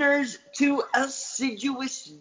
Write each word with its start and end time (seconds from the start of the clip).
listeners 0.00 0.38
to 0.54 0.82
Assiduous 0.94 2.14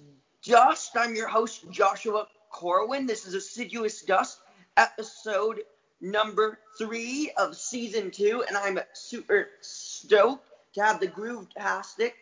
Dust. 0.44 0.92
I'm 0.98 1.16
your 1.16 1.30
host, 1.30 1.64
Joshua 1.72 2.28
Corwin. 2.52 3.06
This 3.06 3.26
is 3.26 3.36
Assiduous 3.36 4.02
Dust, 4.02 4.40
episode 4.76 5.62
number 6.02 6.60
three 6.78 7.32
of 7.38 7.56
season 7.56 8.12
two, 8.12 8.44
and 8.46 8.58
I'm 8.58 8.80
super 8.92 9.48
stoked 9.62 10.46
to 10.74 10.84
have 10.84 11.00
the 11.00 11.08
Groove-tastic 11.08 12.16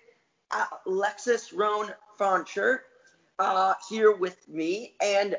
Alexis 0.85 1.51
Rhone 1.51 1.89
Fancher 2.19 2.83
uh, 3.39 3.73
here 3.89 4.15
with 4.15 4.37
me. 4.47 4.93
And 5.01 5.37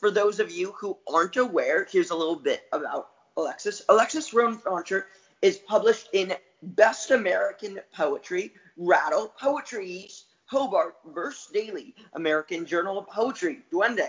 for 0.00 0.10
those 0.10 0.40
of 0.40 0.50
you 0.50 0.72
who 0.80 0.96
aren't 1.06 1.36
aware, 1.36 1.86
here's 1.92 2.08
a 2.08 2.16
little 2.16 2.36
bit 2.36 2.62
about 2.72 3.10
Alexis. 3.36 3.82
Alexis 3.90 4.32
Rhone 4.32 4.56
Fancher 4.56 5.08
is 5.42 5.58
published 5.58 6.08
in 6.14 6.32
Best 6.62 7.10
American 7.10 7.80
Poetry, 7.94 8.52
Rattle, 8.78 9.34
Poetry 9.38 9.90
East, 9.90 10.26
Hobart, 10.46 10.96
Verse 11.04 11.48
Daily, 11.52 11.94
American 12.14 12.64
Journal 12.64 12.98
of 12.98 13.08
Poetry, 13.08 13.60
Duende, 13.70 14.08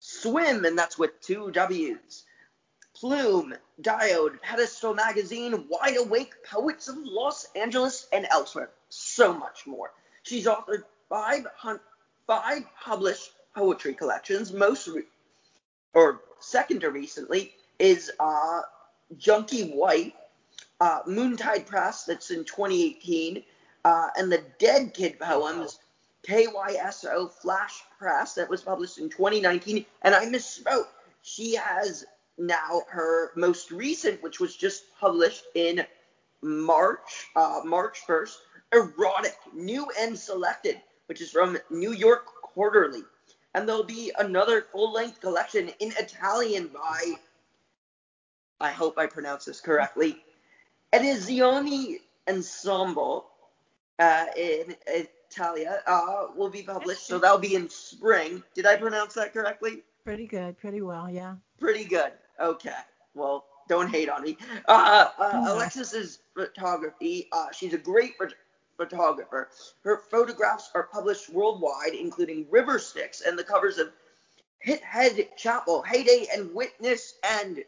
Swwim, 0.00 0.66
and 0.66 0.76
that's 0.76 0.98
with 0.98 1.20
two 1.20 1.50
W's, 1.52 2.24
Plume, 2.96 3.54
Diode, 3.80 4.40
Pedestal 4.40 4.94
Magazine, 4.94 5.66
Wide 5.68 5.98
Awake, 5.98 6.34
Poets 6.44 6.88
of 6.88 6.96
Los 6.98 7.46
Angeles, 7.54 8.08
and 8.12 8.26
elsewhere. 8.30 8.70
So 8.88 9.32
much 9.32 9.66
more. 9.66 9.92
She's 10.22 10.46
authored 10.46 10.84
five, 11.08 11.46
five 12.26 12.62
published 12.82 13.32
poetry 13.54 13.94
collections. 13.94 14.52
Most, 14.52 14.88
re- 14.88 15.02
or 15.94 16.22
second 16.40 16.80
to 16.80 16.90
recently, 16.90 17.52
is 17.78 18.10
uh, 18.18 18.62
Junkie 19.16 19.72
Wife, 19.74 20.12
uh, 20.80 21.02
Moontide 21.04 21.66
Press, 21.66 22.04
that's 22.04 22.30
in 22.30 22.44
2018, 22.44 23.44
uh, 23.84 24.08
and 24.16 24.30
the 24.30 24.42
Dead 24.58 24.94
Kid 24.94 25.18
Poems, 25.18 25.80
KYSO 26.26 27.32
Flash 27.32 27.82
Press, 27.98 28.34
that 28.34 28.48
was 28.48 28.62
published 28.62 28.98
in 28.98 29.08
2019. 29.08 29.84
And 30.02 30.14
I 30.14 30.26
misspoke. 30.26 30.88
She 31.22 31.54
has 31.54 32.04
now 32.38 32.82
her 32.88 33.32
most 33.36 33.70
recent, 33.70 34.22
which 34.22 34.40
was 34.40 34.56
just 34.56 34.84
published 34.98 35.44
in 35.54 35.84
March, 36.42 37.28
uh, 37.36 37.60
March 37.64 38.00
1st, 38.06 38.36
Erotic, 38.72 39.36
New 39.52 39.86
and 39.98 40.18
Selected, 40.18 40.80
which 41.06 41.20
is 41.20 41.30
from 41.30 41.58
New 41.70 41.92
York 41.92 42.26
Quarterly. 42.42 43.02
And 43.54 43.68
there'll 43.68 43.84
be 43.84 44.12
another 44.18 44.62
full 44.72 44.92
length 44.92 45.20
collection 45.20 45.70
in 45.78 45.92
Italian 45.98 46.68
by, 46.68 47.14
I 48.60 48.70
hope 48.70 48.96
I 48.96 49.06
pronounce 49.06 49.44
this 49.44 49.60
correctly, 49.60 50.24
Edizioni 50.92 51.98
Ensemble 52.28 53.31
uh, 53.98 54.26
in 54.36 54.74
Italia 54.86 55.82
uh, 55.86 56.26
will 56.36 56.50
be 56.50 56.62
published. 56.62 57.06
So 57.06 57.18
that'll 57.18 57.38
be 57.38 57.54
in 57.54 57.68
spring. 57.68 58.42
Did 58.54 58.66
I 58.66 58.76
pronounce 58.76 59.14
that 59.14 59.32
correctly? 59.32 59.82
Pretty 60.04 60.26
good. 60.26 60.58
Pretty 60.58 60.80
well, 60.80 61.08
yeah. 61.10 61.36
Pretty 61.60 61.84
good. 61.84 62.12
Okay. 62.40 62.70
Well, 63.14 63.44
don't 63.68 63.88
hate 63.88 64.08
on 64.08 64.22
me. 64.22 64.36
Uh, 64.68 65.08
uh, 65.18 65.44
Alexis's 65.46 66.20
photography. 66.34 67.28
Uh, 67.32 67.46
she's 67.52 67.72
a 67.74 67.78
great 67.78 68.14
photographer. 68.76 69.48
Her 69.84 69.98
photographs 70.10 70.70
are 70.74 70.84
published 70.84 71.30
worldwide, 71.30 71.94
including 71.94 72.46
River 72.50 72.78
Styx 72.78 73.20
and 73.20 73.38
the 73.38 73.44
covers 73.44 73.78
of 73.78 73.92
Hit 74.58 74.82
Head 74.82 75.28
Chapel, 75.36 75.82
Heyday, 75.82 76.26
and 76.34 76.52
Witness, 76.54 77.14
and 77.22 77.64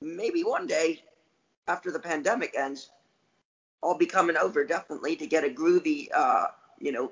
maybe 0.00 0.44
one 0.44 0.66
day 0.66 1.02
after 1.66 1.90
the 1.90 1.98
pandemic 1.98 2.54
ends, 2.56 2.90
I'll 3.82 3.96
be 3.96 4.06
coming 4.06 4.36
over 4.36 4.64
definitely 4.64 5.16
to 5.16 5.26
get 5.26 5.42
a 5.44 5.48
groovy, 5.48 6.08
uh, 6.12 6.48
you 6.78 6.92
know, 6.92 7.10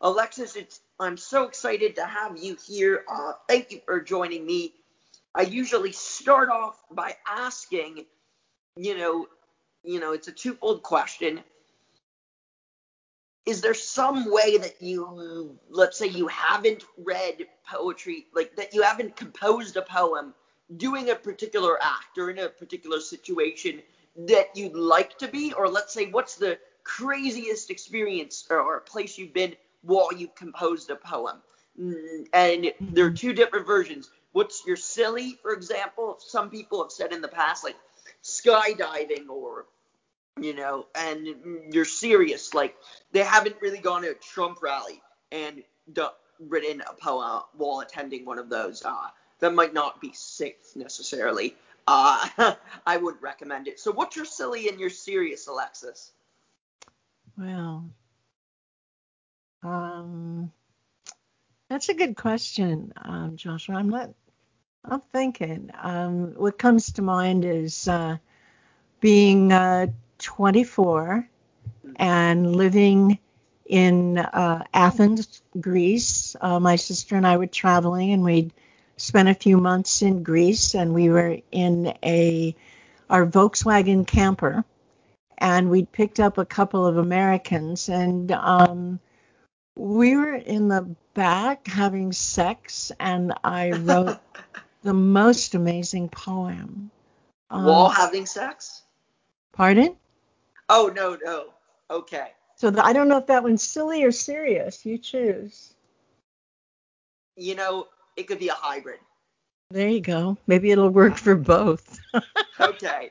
Alexis, 0.00 0.56
it's 0.56 0.80
I'm 0.98 1.16
so 1.16 1.44
excited 1.44 1.96
to 1.96 2.04
have 2.04 2.38
you 2.38 2.56
here. 2.66 3.04
Uh, 3.08 3.32
thank 3.48 3.72
you 3.72 3.80
for 3.84 4.00
joining 4.00 4.46
me. 4.46 4.74
I 5.34 5.42
usually 5.42 5.92
start 5.92 6.50
off 6.50 6.78
by 6.90 7.16
asking, 7.26 8.04
you 8.76 8.96
know, 8.96 9.26
you 9.82 9.98
know, 9.98 10.12
it's 10.12 10.28
a 10.28 10.32
twofold 10.32 10.82
question. 10.82 11.40
Is 13.46 13.60
there 13.60 13.74
some 13.74 14.30
way 14.30 14.58
that 14.58 14.80
you, 14.80 15.58
let's 15.68 15.98
say, 15.98 16.06
you 16.06 16.28
haven't 16.28 16.84
read 16.96 17.46
poetry, 17.68 18.26
like 18.32 18.54
that 18.56 18.72
you 18.74 18.82
haven't 18.82 19.16
composed 19.16 19.76
a 19.76 19.82
poem, 19.82 20.34
doing 20.76 21.10
a 21.10 21.16
particular 21.16 21.76
act 21.82 22.18
or 22.18 22.30
in 22.30 22.38
a 22.38 22.48
particular 22.48 23.00
situation 23.00 23.82
that 24.16 24.56
you'd 24.56 24.74
like 24.74 25.18
to 25.18 25.28
be? 25.28 25.52
Or 25.52 25.68
let's 25.68 25.92
say, 25.92 26.10
what's 26.10 26.36
the 26.36 26.58
craziest 26.84 27.70
experience 27.70 28.46
or, 28.50 28.60
or 28.60 28.80
place 28.80 29.18
you've 29.18 29.32
been 29.34 29.54
while 29.82 30.12
you've 30.12 30.34
composed 30.34 30.90
a 30.90 30.96
poem? 30.96 31.42
Mm, 31.80 32.26
and 32.32 32.72
there 32.80 33.06
are 33.06 33.10
two 33.10 33.32
different 33.32 33.66
versions. 33.66 34.10
What's 34.32 34.64
your 34.66 34.76
silly, 34.76 35.38
for 35.42 35.52
example? 35.52 36.16
Some 36.20 36.50
people 36.50 36.82
have 36.82 36.92
said 36.92 37.12
in 37.12 37.20
the 37.20 37.28
past, 37.28 37.64
like 37.64 37.76
skydiving 38.22 39.28
or 39.28 39.66
you 40.40 40.54
know, 40.54 40.86
and 40.94 41.72
you're 41.72 41.84
serious. 41.84 42.54
Like 42.54 42.74
they 43.12 43.20
haven't 43.20 43.56
really 43.60 43.78
gone 43.78 44.02
to 44.02 44.10
a 44.10 44.14
Trump 44.14 44.62
rally 44.62 45.02
and 45.30 45.62
written 46.40 46.80
a 46.80 46.94
poem 46.94 47.42
while 47.56 47.80
attending 47.80 48.24
one 48.24 48.38
of 48.38 48.48
those. 48.48 48.82
Uh, 48.84 49.08
that 49.40 49.54
might 49.54 49.74
not 49.74 50.00
be 50.00 50.12
safe 50.14 50.76
necessarily 50.76 51.56
uh, 51.86 52.54
I 52.86 52.96
would 52.96 53.20
recommend 53.22 53.68
it. 53.68 53.80
So, 53.80 53.92
what's 53.92 54.16
your 54.16 54.24
silly 54.24 54.68
and 54.68 54.78
your 54.78 54.90
serious, 54.90 55.46
Alexis? 55.46 56.12
Well, 57.36 57.90
um, 59.62 60.52
that's 61.68 61.88
a 61.88 61.94
good 61.94 62.16
question, 62.16 62.92
um, 62.96 63.36
Joshua. 63.36 63.76
I'm 63.76 63.88
not. 63.88 64.10
I'm 64.84 65.00
thinking. 65.12 65.70
Um, 65.80 66.34
what 66.34 66.58
comes 66.58 66.92
to 66.92 67.02
mind 67.02 67.44
is 67.44 67.86
uh, 67.86 68.16
being 69.00 69.52
uh, 69.52 69.86
24 70.18 71.28
and 71.96 72.56
living 72.56 73.18
in 73.66 74.18
uh, 74.18 74.64
Athens, 74.74 75.42
Greece. 75.60 76.36
Uh, 76.40 76.58
my 76.58 76.76
sister 76.76 77.16
and 77.16 77.26
I 77.26 77.36
were 77.36 77.46
traveling, 77.46 78.12
and 78.12 78.24
we'd 78.24 78.52
spent 79.02 79.28
a 79.28 79.34
few 79.34 79.56
months 79.56 80.00
in 80.00 80.22
Greece 80.22 80.76
and 80.76 80.94
we 80.94 81.08
were 81.08 81.36
in 81.50 81.92
a 82.04 82.54
our 83.10 83.26
Volkswagen 83.26 84.06
camper 84.06 84.64
and 85.38 85.70
we'd 85.70 85.90
picked 85.90 86.20
up 86.20 86.38
a 86.38 86.46
couple 86.46 86.86
of 86.86 86.96
Americans 86.96 87.88
and 87.88 88.30
um, 88.30 89.00
we 89.76 90.16
were 90.16 90.36
in 90.36 90.68
the 90.68 90.94
back 91.14 91.66
having 91.66 92.12
sex 92.12 92.92
and 93.00 93.34
I 93.42 93.72
wrote 93.72 94.18
the 94.82 94.94
most 94.94 95.56
amazing 95.56 96.08
poem. 96.08 96.92
Um, 97.50 97.64
While 97.64 97.88
having 97.88 98.24
sex? 98.24 98.82
Pardon? 99.52 99.96
Oh 100.68 100.92
no 100.94 101.18
no. 101.24 101.46
Okay. 101.90 102.28
So 102.54 102.70
the, 102.70 102.86
I 102.86 102.92
don't 102.92 103.08
know 103.08 103.18
if 103.18 103.26
that 103.26 103.42
one's 103.42 103.64
silly 103.64 104.04
or 104.04 104.12
serious. 104.12 104.86
You 104.86 104.96
choose. 104.96 105.74
You 107.34 107.56
know, 107.56 107.88
it 108.16 108.26
could 108.26 108.38
be 108.38 108.48
a 108.48 108.54
hybrid. 108.54 109.00
There 109.70 109.88
you 109.88 110.00
go. 110.00 110.36
Maybe 110.46 110.70
it'll 110.70 110.90
work 110.90 111.16
for 111.16 111.34
both. 111.34 112.00
okay. 112.60 113.10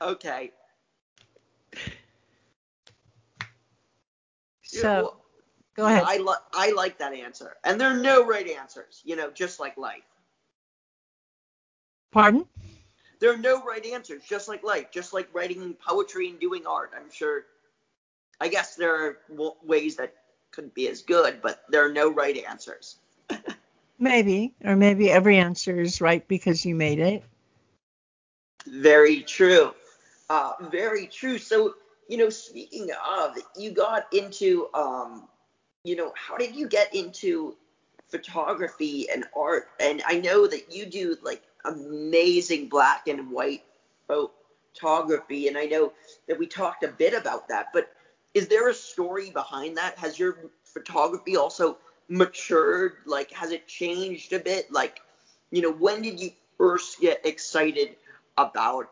Okay. 0.00 0.52
So, 4.62 5.16
go 5.74 5.86
ahead. 5.86 6.04
I, 6.06 6.18
li- 6.18 6.34
I 6.54 6.72
like 6.72 6.98
that 6.98 7.12
answer. 7.14 7.56
And 7.64 7.80
there 7.80 7.88
are 7.88 7.96
no 7.96 8.26
right 8.26 8.48
answers, 8.48 9.02
you 9.04 9.16
know, 9.16 9.30
just 9.30 9.58
like 9.60 9.76
life. 9.76 10.02
Pardon? 12.10 12.46
There 13.20 13.32
are 13.32 13.38
no 13.38 13.62
right 13.64 13.84
answers, 13.86 14.22
just 14.24 14.48
like 14.48 14.62
life, 14.62 14.90
just 14.90 15.12
like 15.12 15.28
writing 15.32 15.74
poetry 15.86 16.28
and 16.30 16.40
doing 16.40 16.66
art. 16.66 16.92
I'm 16.96 17.10
sure. 17.10 17.44
I 18.40 18.48
guess 18.48 18.76
there 18.76 18.94
are 18.94 19.18
w- 19.30 19.54
ways 19.62 19.96
that 19.96 20.14
could 20.50 20.72
be 20.74 20.88
as 20.88 21.02
good, 21.02 21.40
but 21.42 21.62
there 21.68 21.84
are 21.84 21.92
no 21.92 22.10
right 22.10 22.36
answers. 22.48 22.96
Maybe, 24.02 24.54
or 24.64 24.76
maybe 24.76 25.10
every 25.10 25.36
answer 25.36 25.78
is 25.78 26.00
right 26.00 26.26
because 26.26 26.64
you 26.64 26.74
made 26.74 26.98
it. 26.98 27.22
Very 28.66 29.20
true. 29.22 29.74
Uh, 30.30 30.52
very 30.70 31.06
true. 31.06 31.36
So, 31.36 31.74
you 32.08 32.16
know, 32.16 32.30
speaking 32.30 32.88
of, 33.06 33.36
you 33.56 33.72
got 33.72 34.06
into, 34.12 34.68
um, 34.72 35.28
you 35.84 35.96
know, 35.96 36.12
how 36.16 36.38
did 36.38 36.56
you 36.56 36.66
get 36.66 36.94
into 36.94 37.56
photography 38.08 39.08
and 39.10 39.24
art, 39.36 39.68
and 39.78 40.02
I 40.06 40.18
know 40.18 40.46
that 40.46 40.74
you 40.74 40.86
do 40.86 41.16
like 41.22 41.42
amazing 41.64 42.68
black 42.68 43.06
and 43.06 43.30
white 43.30 43.64
photography, 44.06 45.46
and 45.46 45.58
I 45.58 45.66
know 45.66 45.92
that 46.26 46.38
we 46.38 46.46
talked 46.46 46.84
a 46.84 46.88
bit 46.88 47.14
about 47.14 47.48
that, 47.48 47.66
but 47.72 47.92
is 48.34 48.48
there 48.48 48.68
a 48.68 48.74
story 48.74 49.30
behind 49.30 49.76
that? 49.76 49.98
Has 49.98 50.18
your 50.18 50.50
photography 50.64 51.36
also 51.36 51.78
matured? 52.10 52.92
Like, 53.06 53.30
has 53.30 53.52
it 53.52 53.66
changed 53.66 54.34
a 54.34 54.38
bit? 54.38 54.70
Like, 54.70 55.00
you 55.50 55.62
know, 55.62 55.72
when 55.72 56.02
did 56.02 56.20
you 56.20 56.30
first 56.58 57.00
get 57.00 57.24
excited 57.24 57.96
about 58.36 58.90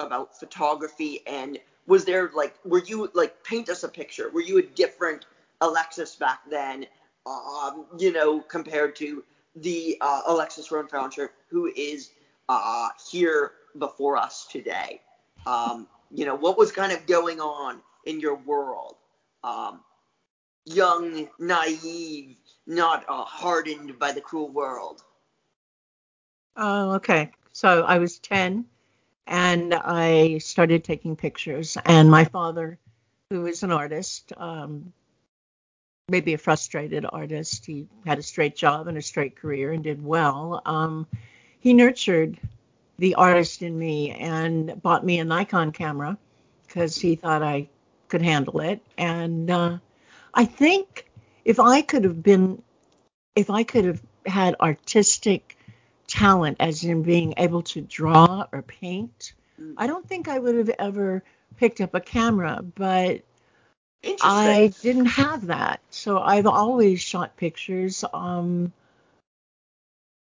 about 0.00 0.38
photography 0.38 1.20
and 1.26 1.58
was 1.86 2.04
there 2.04 2.30
like 2.34 2.54
were 2.64 2.82
you 2.84 3.10
like 3.14 3.42
paint 3.42 3.68
us 3.68 3.82
a 3.82 3.88
picture 3.88 4.30
were 4.30 4.40
you 4.40 4.58
a 4.58 4.62
different 4.62 5.26
alexis 5.60 6.14
back 6.16 6.40
then 6.48 6.86
um, 7.26 7.84
you 7.98 8.12
know 8.12 8.40
compared 8.40 8.94
to 8.94 9.24
the 9.56 9.96
uh, 10.00 10.22
alexis 10.26 10.70
Rhone 10.70 10.86
Fancher 10.86 11.32
who 11.50 11.72
is 11.74 12.10
uh, 12.48 12.88
here 13.10 13.52
before 13.78 14.16
us 14.16 14.46
today 14.50 15.00
um, 15.46 15.88
you 16.12 16.24
know 16.24 16.36
what 16.36 16.56
was 16.56 16.70
kind 16.70 16.92
of 16.92 17.06
going 17.06 17.40
on 17.40 17.80
in 18.06 18.20
your 18.20 18.36
world 18.36 18.94
um, 19.42 19.80
young 20.74 21.28
naive 21.38 22.36
not 22.66 23.04
uh, 23.08 23.24
hardened 23.24 23.98
by 23.98 24.12
the 24.12 24.20
cruel 24.20 24.50
world 24.50 25.02
Oh, 26.58 26.94
okay. 26.94 27.30
So 27.52 27.82
I 27.84 27.98
was 27.98 28.18
10 28.18 28.64
and 29.28 29.72
I 29.72 30.38
started 30.38 30.82
taking 30.82 31.14
pictures. 31.14 31.78
And 31.84 32.10
my 32.10 32.24
father, 32.24 32.78
who 33.30 33.46
is 33.46 33.62
an 33.62 33.70
artist, 33.70 34.32
um, 34.36 34.92
maybe 36.08 36.34
a 36.34 36.38
frustrated 36.38 37.06
artist, 37.08 37.64
he 37.64 37.86
had 38.04 38.18
a 38.18 38.22
straight 38.22 38.56
job 38.56 38.88
and 38.88 38.98
a 38.98 39.02
straight 39.02 39.36
career 39.36 39.72
and 39.72 39.84
did 39.84 40.04
well. 40.04 40.60
Um, 40.66 41.06
he 41.60 41.74
nurtured 41.74 42.38
the 42.98 43.14
artist 43.14 43.62
in 43.62 43.78
me 43.78 44.10
and 44.10 44.82
bought 44.82 45.06
me 45.06 45.20
a 45.20 45.24
Nikon 45.24 45.70
camera 45.70 46.18
because 46.66 46.96
he 46.96 47.14
thought 47.14 47.42
I 47.44 47.68
could 48.08 48.22
handle 48.22 48.60
it. 48.60 48.82
And 48.96 49.48
uh, 49.48 49.78
I 50.38 50.46
think 50.46 51.10
if 51.44 51.60
I 51.60 51.82
could 51.82 52.04
have 52.04 52.22
been, 52.22 52.62
if 53.34 53.50
I 53.50 53.64
could 53.64 53.84
have 53.84 54.02
had 54.24 54.56
artistic 54.60 55.58
talent, 56.06 56.56
as 56.60 56.84
in 56.84 57.02
being 57.02 57.34
able 57.36 57.62
to 57.62 57.80
draw 57.80 58.46
or 58.52 58.62
paint. 58.62 59.32
I 59.76 59.86
don't 59.88 60.08
think 60.08 60.28
I 60.28 60.38
would 60.38 60.54
have 60.54 60.70
ever 60.78 61.22
picked 61.56 61.80
up 61.80 61.94
a 61.94 62.00
camera, 62.00 62.62
but 62.62 63.22
I 64.22 64.72
didn't 64.80 65.06
have 65.06 65.46
that. 65.48 65.80
So 65.90 66.18
I've 66.18 66.46
always 66.46 67.00
shot 67.00 67.36
pictures. 67.36 68.04
Um, 68.12 68.72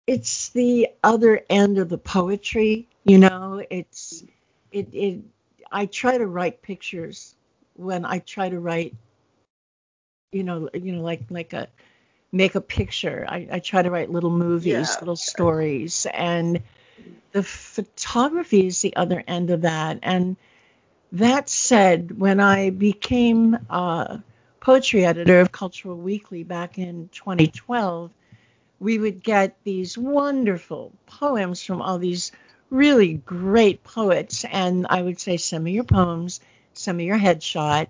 it's 0.07 0.49
the 0.49 0.89
other 1.03 1.41
end 1.49 1.79
of 1.79 1.89
the 1.89 1.97
poetry, 1.97 2.87
you 3.03 3.17
know. 3.17 3.63
It's 3.69 4.23
it 4.71 4.93
it. 4.93 5.21
I 5.71 5.87
try 5.87 6.17
to 6.19 6.27
write 6.27 6.61
pictures 6.61 7.35
when 7.75 8.05
I 8.05 8.19
try 8.19 8.49
to 8.49 8.59
write, 8.59 8.95
you 10.35 10.43
know, 10.43 10.69
you 10.73 10.91
know, 10.91 11.01
like 11.01 11.21
like 11.29 11.53
a 11.53 11.67
make 12.31 12.55
a 12.55 12.61
picture. 12.61 13.25
I, 13.27 13.47
I 13.49 13.59
try 13.59 13.81
to 13.81 13.89
write 13.89 14.11
little 14.11 14.29
movies, 14.29 14.89
yeah. 14.89 14.95
little 14.99 15.15
stories, 15.15 16.05
and 16.13 16.61
the 17.31 17.41
photography 17.41 18.67
is 18.67 18.81
the 18.81 18.95
other 18.95 19.23
end 19.25 19.49
of 19.49 19.61
that. 19.61 19.99
And 20.03 20.35
that 21.13 21.49
said, 21.49 22.19
when 22.19 22.39
I 22.41 22.69
became 22.71 23.57
a 23.69 24.21
poetry 24.59 25.05
editor 25.05 25.39
of 25.39 25.51
Cultural 25.51 25.95
Weekly 25.95 26.43
back 26.43 26.77
in 26.77 27.09
2012, 27.13 28.11
we 28.79 28.99
would 28.99 29.23
get 29.23 29.55
these 29.63 29.97
wonderful 29.97 30.91
poems 31.05 31.63
from 31.63 31.81
all 31.81 31.97
these 31.97 32.33
really 32.69 33.13
great 33.13 33.83
poets. 33.83 34.43
And 34.43 34.87
I 34.89 35.01
would 35.01 35.19
say, 35.19 35.37
send 35.37 35.63
me 35.63 35.71
your 35.71 35.85
poems, 35.85 36.41
send 36.73 36.97
me 36.97 37.05
your 37.05 37.19
headshot 37.19 37.87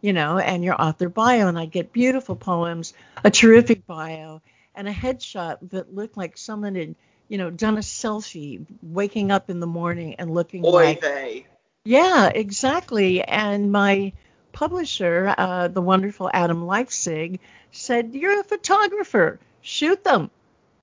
you 0.00 0.12
know, 0.12 0.38
and 0.38 0.64
your 0.64 0.80
author 0.80 1.08
bio. 1.08 1.48
And 1.48 1.58
I 1.58 1.66
get 1.66 1.92
beautiful 1.92 2.36
poems, 2.36 2.94
a 3.24 3.30
terrific 3.30 3.86
bio, 3.86 4.40
and 4.74 4.88
a 4.88 4.92
headshot 4.92 5.70
that 5.70 5.94
looked 5.94 6.16
like 6.16 6.36
someone 6.36 6.74
had, 6.74 6.94
you 7.28 7.38
know, 7.38 7.50
done 7.50 7.76
a 7.76 7.80
selfie, 7.80 8.64
waking 8.82 9.30
up 9.30 9.50
in 9.50 9.60
the 9.60 9.66
morning 9.66 10.14
and 10.14 10.32
looking 10.32 10.64
Oy 10.64 10.70
like. 10.70 11.00
Vey. 11.00 11.46
Yeah, 11.84 12.28
exactly. 12.28 13.22
And 13.22 13.72
my 13.72 14.12
publisher, 14.52 15.34
uh, 15.36 15.68
the 15.68 15.80
wonderful 15.80 16.30
Adam 16.32 16.66
Leipzig, 16.66 17.40
said, 17.70 18.14
"You're 18.14 18.40
a 18.40 18.44
photographer. 18.44 19.38
Shoot 19.62 20.04
them." 20.04 20.30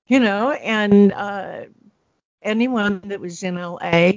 You 0.08 0.20
know, 0.20 0.52
and 0.52 1.12
uh, 1.14 1.62
anyone 2.42 3.02
that 3.06 3.20
was 3.20 3.44
in 3.44 3.56
LA, 3.56 4.14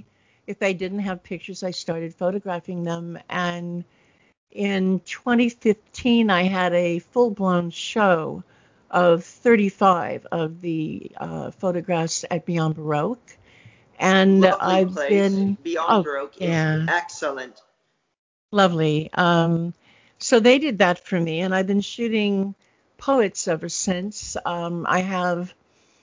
if 0.47 0.59
they 0.59 0.75
didn't 0.75 1.01
have 1.01 1.23
pictures, 1.23 1.63
I 1.63 1.71
started 1.71 2.15
photographing 2.15 2.85
them 2.85 3.19
and 3.29 3.85
in 4.51 5.01
2015, 5.01 6.31
I 6.31 6.43
had 6.45 6.73
a 6.73 6.99
full 7.01 7.31
blown 7.31 7.71
show 7.71 8.43
of 8.91 9.25
35 9.25 10.27
of 10.33 10.61
the 10.61 11.13
uh, 11.17 11.51
photographs 11.51 12.25
at 12.31 12.47
Beyond 12.47 12.77
Baroque. 12.77 13.37
And 13.99 14.41
Lovely 14.41 14.59
I've 14.61 14.93
place. 14.93 15.09
been. 15.11 15.55
Beyond 15.55 15.89
oh, 15.91 16.03
Baroque 16.03 16.41
yeah. 16.41 16.87
excellent. 16.89 17.61
Lovely. 18.53 19.11
Um, 19.13 19.75
so 20.19 20.41
they 20.41 20.59
did 20.59 20.79
that 20.79 21.05
for 21.07 21.21
me, 21.21 21.41
and 21.41 21.55
I've 21.55 21.67
been 21.67 21.81
shooting 21.81 22.55
poets 22.97 23.47
ever 23.49 23.69
since. 23.69 24.37
Um, 24.45 24.87
I 24.89 25.01
have 25.01 25.53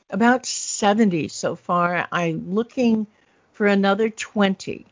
about 0.09 0.45
70 0.45 1.29
so 1.29 1.55
far. 1.55 2.07
I'm 2.11 2.53
looking 2.53 3.07
for 3.53 3.65
another 3.65 4.09
20 4.09 4.85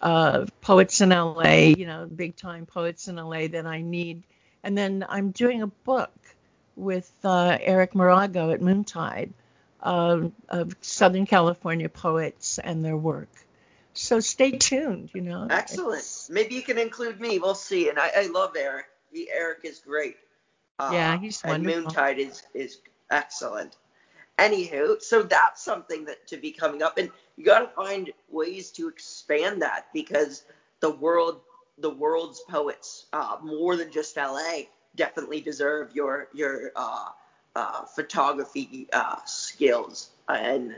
uh, 0.00 0.46
poets 0.60 1.00
in 1.00 1.10
LA, 1.10 1.72
you 1.76 1.86
know, 1.86 2.06
big 2.06 2.36
time 2.36 2.66
poets 2.66 3.08
in 3.08 3.16
LA 3.16 3.48
that 3.48 3.66
I 3.66 3.80
need. 3.80 4.22
And 4.62 4.76
then 4.76 5.04
I'm 5.08 5.30
doing 5.30 5.62
a 5.62 5.66
book 5.66 6.12
with 6.76 7.10
uh, 7.24 7.58
Eric 7.60 7.92
Morago 7.92 8.52
at 8.52 8.60
Moontide 8.60 9.30
uh, 9.82 10.28
of 10.48 10.76
Southern 10.80 11.26
California 11.26 11.88
poets 11.88 12.58
and 12.58 12.84
their 12.84 12.96
work. 12.96 13.28
So 13.94 14.20
stay 14.20 14.52
tuned, 14.52 15.10
you 15.12 15.22
know. 15.22 15.48
Excellent. 15.50 15.98
It's... 15.98 16.30
Maybe 16.30 16.54
you 16.54 16.62
can 16.62 16.78
include 16.78 17.20
me. 17.20 17.38
We'll 17.38 17.54
see. 17.54 17.88
And 17.88 17.98
I, 17.98 18.10
I 18.16 18.26
love 18.26 18.52
Eric. 18.56 18.86
He, 19.12 19.28
Eric 19.30 19.60
is 19.64 19.80
great. 19.80 20.16
Uh, 20.78 20.90
yeah, 20.92 21.18
he's 21.18 21.42
wonderful. 21.42 21.78
And 21.78 21.86
Moontide 21.88 22.18
is, 22.18 22.42
is 22.54 22.78
excellent. 23.10 23.76
Anywho, 24.38 25.02
so 25.02 25.22
that's 25.22 25.62
something 25.62 26.04
that 26.04 26.26
to 26.28 26.36
be 26.36 26.52
coming 26.52 26.82
up, 26.82 26.96
and 26.96 27.10
you 27.36 27.44
got 27.44 27.58
to 27.60 27.68
find 27.68 28.12
ways 28.30 28.70
to 28.70 28.88
expand 28.88 29.60
that 29.62 29.86
because 29.92 30.44
the 30.80 30.90
world, 30.90 31.40
the 31.78 31.90
world's 31.90 32.40
poets, 32.48 33.06
uh, 33.12 33.36
more 33.42 33.74
than 33.76 33.90
just 33.90 34.16
LA, 34.16 34.60
definitely 34.94 35.40
deserve 35.40 35.94
your 35.94 36.28
your 36.32 36.70
uh, 36.76 37.08
uh, 37.56 37.84
photography 37.84 38.86
uh, 38.92 39.16
skills, 39.26 40.10
and 40.28 40.76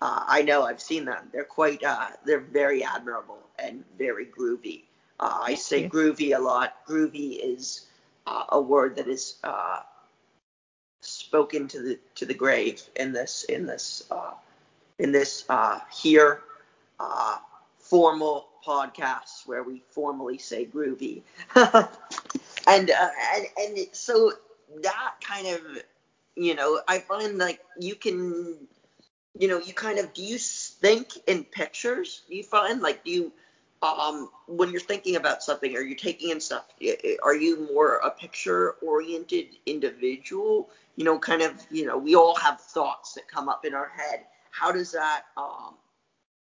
uh, 0.00 0.24
I 0.26 0.42
know 0.42 0.62
I've 0.62 0.80
seen 0.80 1.04
them. 1.04 1.28
They're 1.32 1.44
quite, 1.44 1.82
uh, 1.82 2.10
they're 2.24 2.40
very 2.40 2.84
admirable 2.84 3.40
and 3.58 3.84
very 3.98 4.26
groovy. 4.26 4.84
I 5.18 5.54
say 5.54 5.86
groovy 5.86 6.34
a 6.34 6.40
lot. 6.40 6.86
Groovy 6.86 7.38
is 7.42 7.86
a 8.26 8.60
word 8.60 8.96
that 8.96 9.08
is 9.08 9.36
spoken 11.30 11.68
to 11.68 11.80
the 11.80 11.98
to 12.16 12.26
the 12.26 12.34
grave 12.34 12.82
in 12.96 13.12
this 13.12 13.44
in 13.44 13.64
this 13.64 14.02
uh, 14.10 14.32
in 14.98 15.12
this 15.12 15.44
uh, 15.48 15.78
here 15.92 16.42
uh, 16.98 17.36
formal 17.78 18.48
podcast 18.66 19.46
where 19.46 19.62
we 19.62 19.80
formally 19.90 20.38
say 20.38 20.66
groovy, 20.66 21.22
and, 21.54 22.90
uh, 22.90 23.08
and 23.36 23.46
and 23.58 23.78
so 23.92 24.32
that 24.82 25.14
kind 25.22 25.46
of 25.46 25.60
you 26.34 26.56
know 26.56 26.80
I 26.88 26.98
find 26.98 27.38
like 27.38 27.60
you 27.78 27.94
can 27.94 28.56
you 29.38 29.46
know 29.46 29.60
you 29.60 29.72
kind 29.72 30.00
of 30.00 30.12
do 30.12 30.24
you 30.24 30.36
think 30.36 31.10
in 31.28 31.44
pictures? 31.44 32.22
Do 32.28 32.34
you 32.34 32.42
find 32.42 32.82
like 32.82 33.04
do 33.04 33.12
you 33.12 33.32
um, 33.82 34.28
when 34.46 34.70
you're 34.70 34.80
thinking 34.80 35.16
about 35.16 35.42
something 35.42 35.74
or 35.74 35.80
you're 35.80 35.96
taking 35.96 36.30
in 36.30 36.40
stuff, 36.40 36.64
are 37.22 37.34
you 37.34 37.68
more 37.72 37.96
a 37.96 38.10
picture 38.10 38.72
oriented 38.82 39.46
individual? 39.66 40.68
you 41.00 41.06
know, 41.06 41.18
kind 41.18 41.40
of, 41.40 41.54
you 41.70 41.86
know, 41.86 41.96
we 41.96 42.14
all 42.14 42.36
have 42.36 42.60
thoughts 42.60 43.14
that 43.14 43.26
come 43.26 43.48
up 43.48 43.64
in 43.64 43.72
our 43.72 43.88
head. 43.88 44.26
How 44.50 44.70
does 44.70 44.92
that, 44.92 45.22
um, 45.34 45.74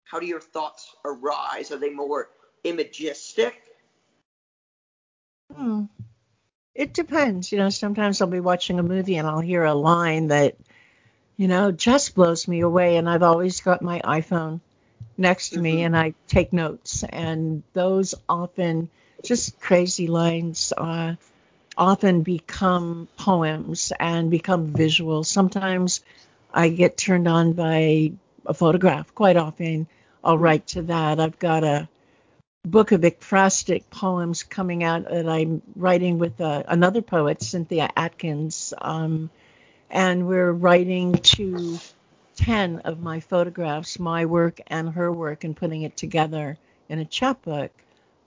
how 0.05 0.21
do 0.21 0.27
your 0.27 0.41
thoughts 0.41 0.95
arise? 1.07 1.71
Are 1.71 1.79
they 1.79 1.89
more 1.89 2.29
imagistic? 2.65 3.55
Hmm. 5.55 5.85
It 6.75 6.93
depends. 6.93 7.51
You 7.51 7.59
know, 7.59 7.71
sometimes 7.71 8.21
I'll 8.21 8.29
be 8.29 8.41
watching 8.41 8.79
a 8.79 8.83
movie 8.83 9.17
and 9.17 9.27
I'll 9.27 9.41
hear 9.41 9.65
a 9.65 9.73
line 9.73 10.29
that, 10.29 10.57
you 11.39 11.49
know, 11.49 11.73
just 11.73 12.15
blows 12.15 12.47
me 12.47 12.61
away. 12.61 12.99
And 12.99 13.09
I've 13.09 13.23
always 13.23 13.63
got 13.63 13.81
my 13.81 14.01
iPhone 14.01 14.61
next 15.17 15.51
to 15.51 15.57
mm-hmm. 15.57 15.63
me 15.63 15.83
and 15.83 15.97
I 15.97 16.15
take 16.29 16.53
notes. 16.53 17.05
And 17.05 17.63
those 17.73 18.15
often 18.29 18.91
just 19.23 19.61
crazy 19.61 20.07
lines. 20.07 20.73
Uh, 20.77 21.15
often 21.77 22.23
become 22.23 23.09
poems 23.17 23.93
and 23.99 24.31
become 24.31 24.67
visual. 24.73 25.25
Sometimes 25.25 26.01
I 26.53 26.69
get 26.69 26.97
turned 26.97 27.29
on 27.29 27.53
by 27.55 28.13
a 28.45 28.55
photograph. 28.55 29.15
Quite 29.15 29.37
often 29.37 29.87
I'll 30.23 30.39
write 30.39 30.67
to 30.69 30.83
that. 30.83 31.21
I've 31.21 31.39
got 31.39 31.65
a 31.65 31.89
book 32.65 32.93
of 32.93 33.01
ekphrastic 33.01 33.85
poems 33.91 34.43
coming 34.43 34.85
out 34.85 35.09
that 35.09 35.29
I'm 35.29 35.63
writing 35.75 36.19
with 36.19 36.41
uh, 36.41 36.63
another 36.69 37.03
poet, 37.03 37.43
Cynthia 37.43 37.91
Atkins. 37.97 38.75
Um, 38.81 39.31
and 39.91 40.27
we're 40.27 40.53
writing 40.53 41.15
to 41.15 41.79
10 42.43 42.81
of 42.81 43.01
my 43.01 43.21
photographs, 43.21 44.01
my 44.01 44.25
work 44.25 44.61
and 44.67 44.89
her 44.91 45.13
work, 45.13 45.45
and 45.45 45.57
putting 45.57 45.83
it 45.83 45.97
together 45.97 46.59
in 46.89 46.99
a 46.99 47.05
chapbook. 47.05 47.71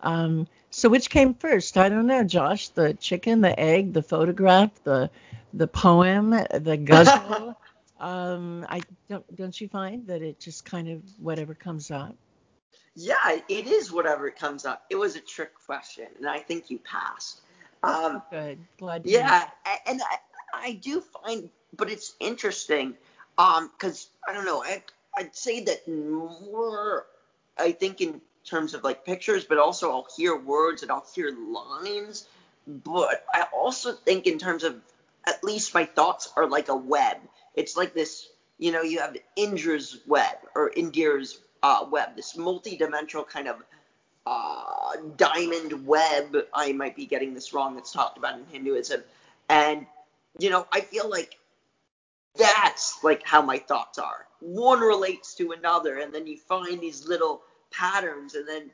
Um, 0.02 0.48
so 0.70 0.88
which 0.88 1.10
came 1.10 1.34
first? 1.34 1.78
I 1.78 1.90
don't 1.90 2.08
know, 2.08 2.24
Josh. 2.24 2.70
The 2.70 2.94
chicken, 2.94 3.42
the 3.42 3.60
egg, 3.60 3.92
the 3.94 4.04
photograph, 4.04 4.72
the 4.84 5.10
the 5.54 5.68
poem, 5.68 6.30
the 6.30 6.78
ghazal. 6.78 7.58
um, 8.00 8.66
I 8.70 8.82
don't 9.10 9.36
don't 9.36 9.60
you 9.60 9.68
find 9.68 10.08
that 10.08 10.22
it 10.22 10.40
just 10.40 10.64
kind 10.64 10.88
of 10.90 11.02
whatever 11.20 11.54
comes 11.54 11.92
up? 11.92 12.16
Yeah, 12.96 13.40
it 13.50 13.68
is 13.68 13.92
whatever 13.92 14.32
comes 14.32 14.66
up. 14.66 14.86
It 14.90 14.96
was 14.96 15.18
a 15.18 15.22
trick 15.22 15.52
question, 15.66 16.08
and 16.18 16.28
I 16.28 16.40
think 16.40 16.70
you 16.70 16.80
passed. 16.80 17.42
Um, 17.84 18.22
Good. 18.32 18.60
Glad. 18.78 19.04
To 19.04 19.10
yeah, 19.10 19.50
and 19.86 20.02
I, 20.02 20.18
I 20.54 20.72
do 20.74 21.02
find, 21.02 21.50
but 21.76 21.90
it's 21.90 22.16
interesting, 22.22 22.96
um, 23.38 23.72
because 23.78 24.10
I 24.28 24.34
don't 24.34 24.46
know. 24.46 24.64
I 24.64 24.84
I'd 25.18 25.36
say 25.36 25.64
that 25.64 25.88
more. 25.88 27.06
I 27.58 27.72
think 27.72 28.02
in 28.02 28.22
terms 28.44 28.74
of 28.74 28.84
like 28.84 29.06
pictures, 29.06 29.46
but 29.46 29.58
also 29.58 29.92
I'll 29.92 30.08
hear 30.16 30.38
words 30.38 30.84
and 30.84 30.92
I'll 30.92 31.08
hear 31.14 31.32
lines. 31.32 32.28
But 32.68 33.26
I 33.34 33.46
also 33.54 33.94
think 33.94 34.28
in 34.28 34.38
terms 34.38 34.64
of 34.64 34.82
at 35.26 35.44
least 35.44 35.74
my 35.74 35.86
thoughts 35.86 36.32
are 36.36 36.48
like 36.48 36.70
a 36.70 36.76
web. 36.76 37.18
It's 37.54 37.78
like 37.78 37.94
this, 37.94 38.30
you 38.58 38.72
know, 38.72 38.82
you 38.82 39.00
have 39.00 39.16
Indra's 39.36 40.00
web 40.08 40.38
or 40.56 40.72
Indira's 40.72 41.40
uh, 41.64 41.86
web, 41.90 42.16
this 42.16 42.38
multi-dimensional 42.38 43.26
kind 43.26 43.48
of 43.48 43.64
uh, 44.26 44.98
diamond 45.18 45.86
web. 45.86 46.36
I 46.54 46.74
might 46.74 46.96
be 46.96 47.06
getting 47.06 47.34
this 47.34 47.54
wrong. 47.54 47.78
It's 47.78 47.92
talked 47.92 48.18
about 48.18 48.38
in 48.38 48.46
Hinduism, 48.52 49.04
and 49.50 49.86
you 50.38 50.50
know, 50.50 50.68
I 50.72 50.82
feel 50.82 51.10
like 51.10 51.38
that's 52.38 53.04
like 53.04 53.24
how 53.24 53.42
my 53.42 53.58
thoughts 53.58 54.00
are. 54.00 54.28
One 54.40 54.80
relates 54.80 55.34
to 55.36 55.52
another, 55.52 56.00
and 56.00 56.14
then 56.14 56.28
you 56.28 56.38
find 56.38 56.80
these 56.80 57.08
little 57.08 57.42
patterns, 57.72 58.36
and 58.36 58.48
then 58.48 58.72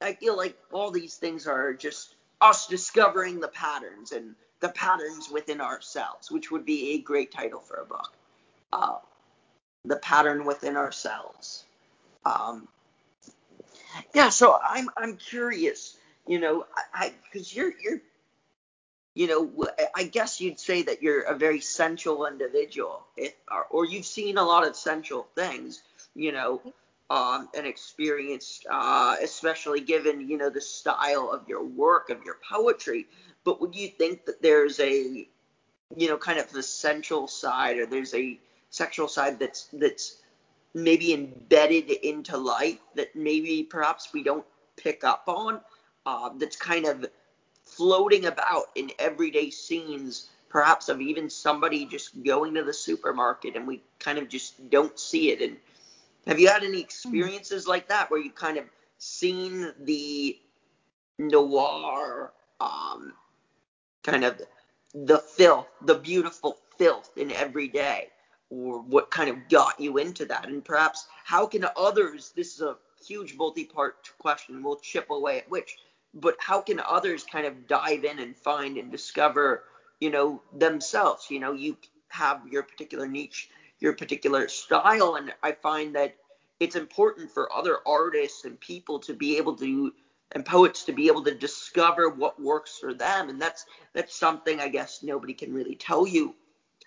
I 0.00 0.14
feel 0.14 0.36
like 0.36 0.56
all 0.72 0.90
these 0.90 1.16
things 1.16 1.46
are 1.46 1.72
just 1.72 2.16
us 2.40 2.66
discovering 2.66 3.40
the 3.40 3.48
patterns 3.48 4.12
and 4.12 4.34
the 4.60 4.68
patterns 4.70 5.30
within 5.30 5.60
ourselves, 5.60 6.30
which 6.30 6.50
would 6.50 6.64
be 6.64 6.92
a 6.92 6.98
great 6.98 7.30
title 7.32 7.60
for 7.60 7.76
a 7.76 7.84
book. 7.84 8.12
Uh, 8.72 8.98
the 9.84 9.96
pattern 9.96 10.44
within 10.44 10.76
ourselves. 10.76 11.64
Um, 12.24 12.68
yeah, 14.14 14.30
so 14.30 14.58
I'm 14.62 14.88
I'm 14.96 15.16
curious, 15.16 15.96
you 16.26 16.40
know, 16.40 16.66
I 16.92 17.12
because 17.24 17.54
you're 17.54 17.72
you're 17.80 18.00
you 19.14 19.28
know, 19.28 19.68
I 19.94 20.04
guess 20.04 20.40
you'd 20.40 20.58
say 20.58 20.82
that 20.82 21.02
you're 21.02 21.22
a 21.22 21.36
very 21.36 21.60
sensual 21.60 22.26
individual, 22.26 23.06
if, 23.16 23.34
or, 23.50 23.64
or 23.70 23.84
you've 23.86 24.06
seen 24.06 24.38
a 24.38 24.42
lot 24.42 24.66
of 24.66 24.74
sensual 24.74 25.28
things, 25.36 25.82
you 26.16 26.32
know, 26.32 26.60
um, 27.10 27.48
and 27.56 27.66
experienced, 27.66 28.66
uh, 28.68 29.16
especially 29.22 29.80
given, 29.80 30.28
you 30.28 30.36
know, 30.36 30.50
the 30.50 30.60
style 30.60 31.30
of 31.32 31.48
your 31.48 31.62
work, 31.62 32.10
of 32.10 32.24
your 32.24 32.38
poetry. 32.50 33.06
But 33.44 33.60
would 33.60 33.76
you 33.76 33.88
think 33.88 34.24
that 34.26 34.42
there's 34.42 34.80
a, 34.80 35.28
you 35.96 36.08
know, 36.08 36.16
kind 36.16 36.40
of 36.40 36.50
the 36.50 36.62
sensual 36.62 37.28
side, 37.28 37.78
or 37.78 37.86
there's 37.86 38.14
a 38.14 38.38
sexual 38.70 39.06
side 39.06 39.38
that's 39.38 39.68
that's 39.72 40.16
maybe 40.74 41.14
embedded 41.14 41.88
into 41.88 42.36
life 42.36 42.80
that 42.96 43.14
maybe 43.14 43.62
perhaps 43.62 44.12
we 44.12 44.24
don't 44.24 44.44
pick 44.76 45.04
up 45.04 45.22
on, 45.28 45.60
uh, 46.04 46.30
that's 46.36 46.56
kind 46.56 46.84
of 46.86 47.06
floating 47.76 48.26
about 48.26 48.64
in 48.74 48.90
everyday 48.98 49.50
scenes, 49.50 50.30
perhaps 50.48 50.88
of 50.88 51.00
even 51.00 51.28
somebody 51.28 51.86
just 51.86 52.22
going 52.22 52.54
to 52.54 52.62
the 52.62 52.72
supermarket 52.72 53.56
and 53.56 53.66
we 53.66 53.82
kind 53.98 54.18
of 54.18 54.28
just 54.28 54.70
don't 54.70 54.98
see 54.98 55.30
it. 55.30 55.42
And 55.42 55.56
have 56.26 56.38
you 56.38 56.48
had 56.48 56.64
any 56.64 56.80
experiences 56.80 57.66
like 57.66 57.88
that 57.88 58.10
where 58.10 58.20
you 58.20 58.30
kind 58.30 58.58
of 58.58 58.64
seen 58.98 59.72
the 59.84 60.38
noir, 61.18 62.32
um, 62.60 63.12
kind 64.02 64.24
of 64.24 64.40
the 64.94 65.18
filth, 65.18 65.66
the 65.82 65.96
beautiful 65.96 66.56
filth 66.78 67.10
in 67.16 67.32
every 67.32 67.68
day? 67.68 68.08
Or 68.50 68.80
what 68.82 69.10
kind 69.10 69.28
of 69.28 69.48
got 69.48 69.80
you 69.80 69.98
into 69.98 70.24
that? 70.26 70.48
And 70.48 70.64
perhaps 70.64 71.06
how 71.24 71.46
can 71.46 71.66
others, 71.76 72.32
this 72.36 72.54
is 72.54 72.60
a 72.60 72.76
huge 73.04 73.34
multi 73.36 73.64
part 73.64 73.96
question, 74.18 74.62
we'll 74.62 74.76
chip 74.76 75.06
away 75.10 75.38
at 75.38 75.50
which 75.50 75.76
but 76.14 76.36
how 76.38 76.60
can 76.60 76.80
others 76.80 77.24
kind 77.24 77.46
of 77.46 77.66
dive 77.66 78.04
in 78.04 78.18
and 78.20 78.36
find 78.36 78.76
and 78.76 78.90
discover, 78.90 79.64
you 80.00 80.10
know, 80.10 80.42
themselves? 80.52 81.26
You 81.30 81.40
know, 81.40 81.52
you 81.52 81.76
have 82.08 82.42
your 82.48 82.62
particular 82.62 83.06
niche, 83.06 83.48
your 83.80 83.94
particular 83.94 84.48
style, 84.48 85.16
and 85.16 85.32
I 85.42 85.52
find 85.52 85.94
that 85.96 86.14
it's 86.60 86.76
important 86.76 87.30
for 87.30 87.52
other 87.52 87.78
artists 87.86 88.44
and 88.44 88.58
people 88.60 88.98
to 89.00 89.14
be 89.14 89.36
able 89.36 89.56
to 89.56 89.92
and 90.32 90.44
poets 90.44 90.84
to 90.84 90.92
be 90.92 91.06
able 91.06 91.22
to 91.24 91.34
discover 91.34 92.08
what 92.08 92.40
works 92.40 92.78
for 92.78 92.94
them 92.94 93.28
and 93.28 93.40
that's 93.40 93.66
that's 93.92 94.16
something 94.16 94.60
i 94.60 94.68
guess 94.68 95.02
nobody 95.02 95.34
can 95.34 95.52
really 95.52 95.74
tell 95.76 96.06
you 96.06 96.34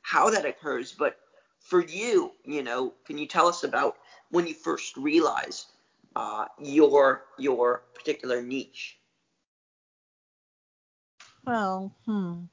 how 0.02 0.30
that 0.30 0.46
occurs 0.46 0.94
but 0.98 1.18
for 1.60 1.84
you 1.86 2.32
you 2.46 2.64
know 2.64 2.94
can 3.06 3.18
you 3.18 3.28
tell 3.28 3.48
us 3.48 3.64
about 3.64 3.96
when 4.32 4.48
you 4.48 4.54
first 4.54 4.98
realized 4.98 5.68
uh, 6.16 6.46
your 6.60 7.26
your 7.38 7.84
particular 7.94 8.42
niche 8.42 8.98
well, 11.48 11.96
hmm. 12.06 12.44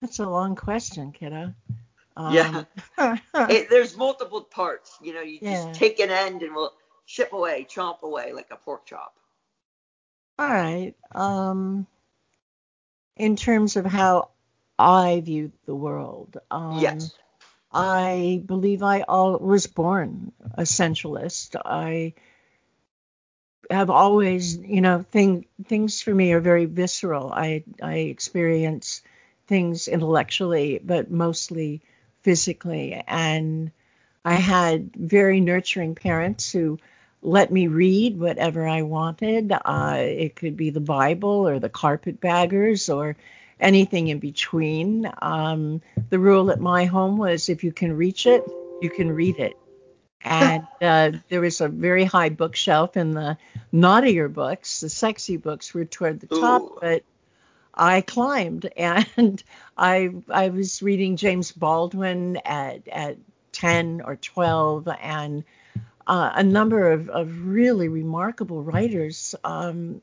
That's 0.00 0.18
a 0.18 0.28
long 0.28 0.56
question, 0.56 1.12
kiddo. 1.12 1.54
Um, 2.16 2.34
yeah. 2.34 2.64
it, 3.48 3.70
there's 3.70 3.96
multiple 3.96 4.42
parts. 4.42 4.98
You 5.00 5.14
know, 5.14 5.22
you 5.22 5.38
yeah. 5.40 5.66
just 5.66 5.78
take 5.78 6.00
an 6.00 6.10
end 6.10 6.42
and 6.42 6.54
we'll 6.54 6.72
chip 7.06 7.32
away, 7.32 7.66
chomp 7.70 8.02
away 8.02 8.32
like 8.32 8.48
a 8.50 8.56
pork 8.56 8.84
chop. 8.86 9.14
All 10.38 10.48
right. 10.48 10.94
Um, 11.14 11.86
in 13.16 13.36
terms 13.36 13.76
of 13.76 13.86
how 13.86 14.30
I 14.78 15.20
view 15.20 15.52
the 15.66 15.74
world, 15.74 16.38
um, 16.50 16.80
yes. 16.80 17.14
I 17.72 18.42
believe 18.44 18.82
I 18.82 19.02
all 19.02 19.38
was 19.38 19.66
born 19.66 20.32
a 20.54 20.66
sensualist. 20.66 21.56
I 21.56 22.14
have 23.70 23.90
always, 23.90 24.56
you 24.56 24.80
know, 24.80 25.04
thing 25.10 25.46
things 25.66 26.02
for 26.02 26.14
me 26.14 26.32
are 26.32 26.40
very 26.40 26.66
visceral. 26.66 27.32
I 27.32 27.64
I 27.82 27.94
experience 27.94 29.02
things 29.46 29.88
intellectually, 29.88 30.80
but 30.82 31.10
mostly 31.10 31.82
physically. 32.22 33.02
And 33.06 33.70
I 34.24 34.34
had 34.34 34.94
very 34.94 35.40
nurturing 35.40 35.94
parents 35.94 36.52
who 36.52 36.78
let 37.22 37.52
me 37.52 37.68
read 37.68 38.18
whatever 38.18 38.66
I 38.66 38.82
wanted. 38.82 39.52
Uh, 39.52 39.96
it 39.98 40.36
could 40.36 40.56
be 40.56 40.70
the 40.70 40.80
Bible 40.80 41.48
or 41.48 41.58
the 41.58 41.68
Carpetbaggers 41.68 42.88
or 42.94 43.16
anything 43.60 44.08
in 44.08 44.18
between. 44.18 45.10
Um, 45.20 45.82
the 46.10 46.18
rule 46.18 46.50
at 46.50 46.60
my 46.60 46.84
home 46.84 47.16
was 47.16 47.48
if 47.48 47.62
you 47.62 47.72
can 47.72 47.96
reach 47.96 48.26
it, 48.26 48.42
you 48.80 48.90
can 48.90 49.12
read 49.12 49.38
it 49.38 49.56
and 50.24 50.66
uh, 50.80 51.12
there 51.28 51.40
was 51.40 51.60
a 51.60 51.68
very 51.68 52.04
high 52.04 52.28
bookshelf, 52.28 52.96
and 52.96 53.14
the 53.14 53.36
naughtier 53.70 54.28
books, 54.28 54.80
the 54.80 54.88
sexy 54.88 55.36
books, 55.36 55.74
were 55.74 55.84
toward 55.84 56.20
the 56.20 56.26
top. 56.26 56.62
Ooh. 56.62 56.78
But 56.80 57.04
I 57.74 58.00
climbed, 58.00 58.68
and 58.76 59.42
I 59.76 60.10
I 60.28 60.48
was 60.50 60.82
reading 60.82 61.16
James 61.16 61.52
Baldwin 61.52 62.38
at 62.44 62.88
at 62.88 63.18
10 63.52 64.02
or 64.04 64.16
12, 64.16 64.88
and 65.00 65.44
uh, 66.06 66.32
a 66.34 66.42
number 66.42 66.92
of, 66.92 67.08
of 67.10 67.46
really 67.46 67.88
remarkable 67.88 68.62
writers. 68.62 69.34
Um, 69.44 70.00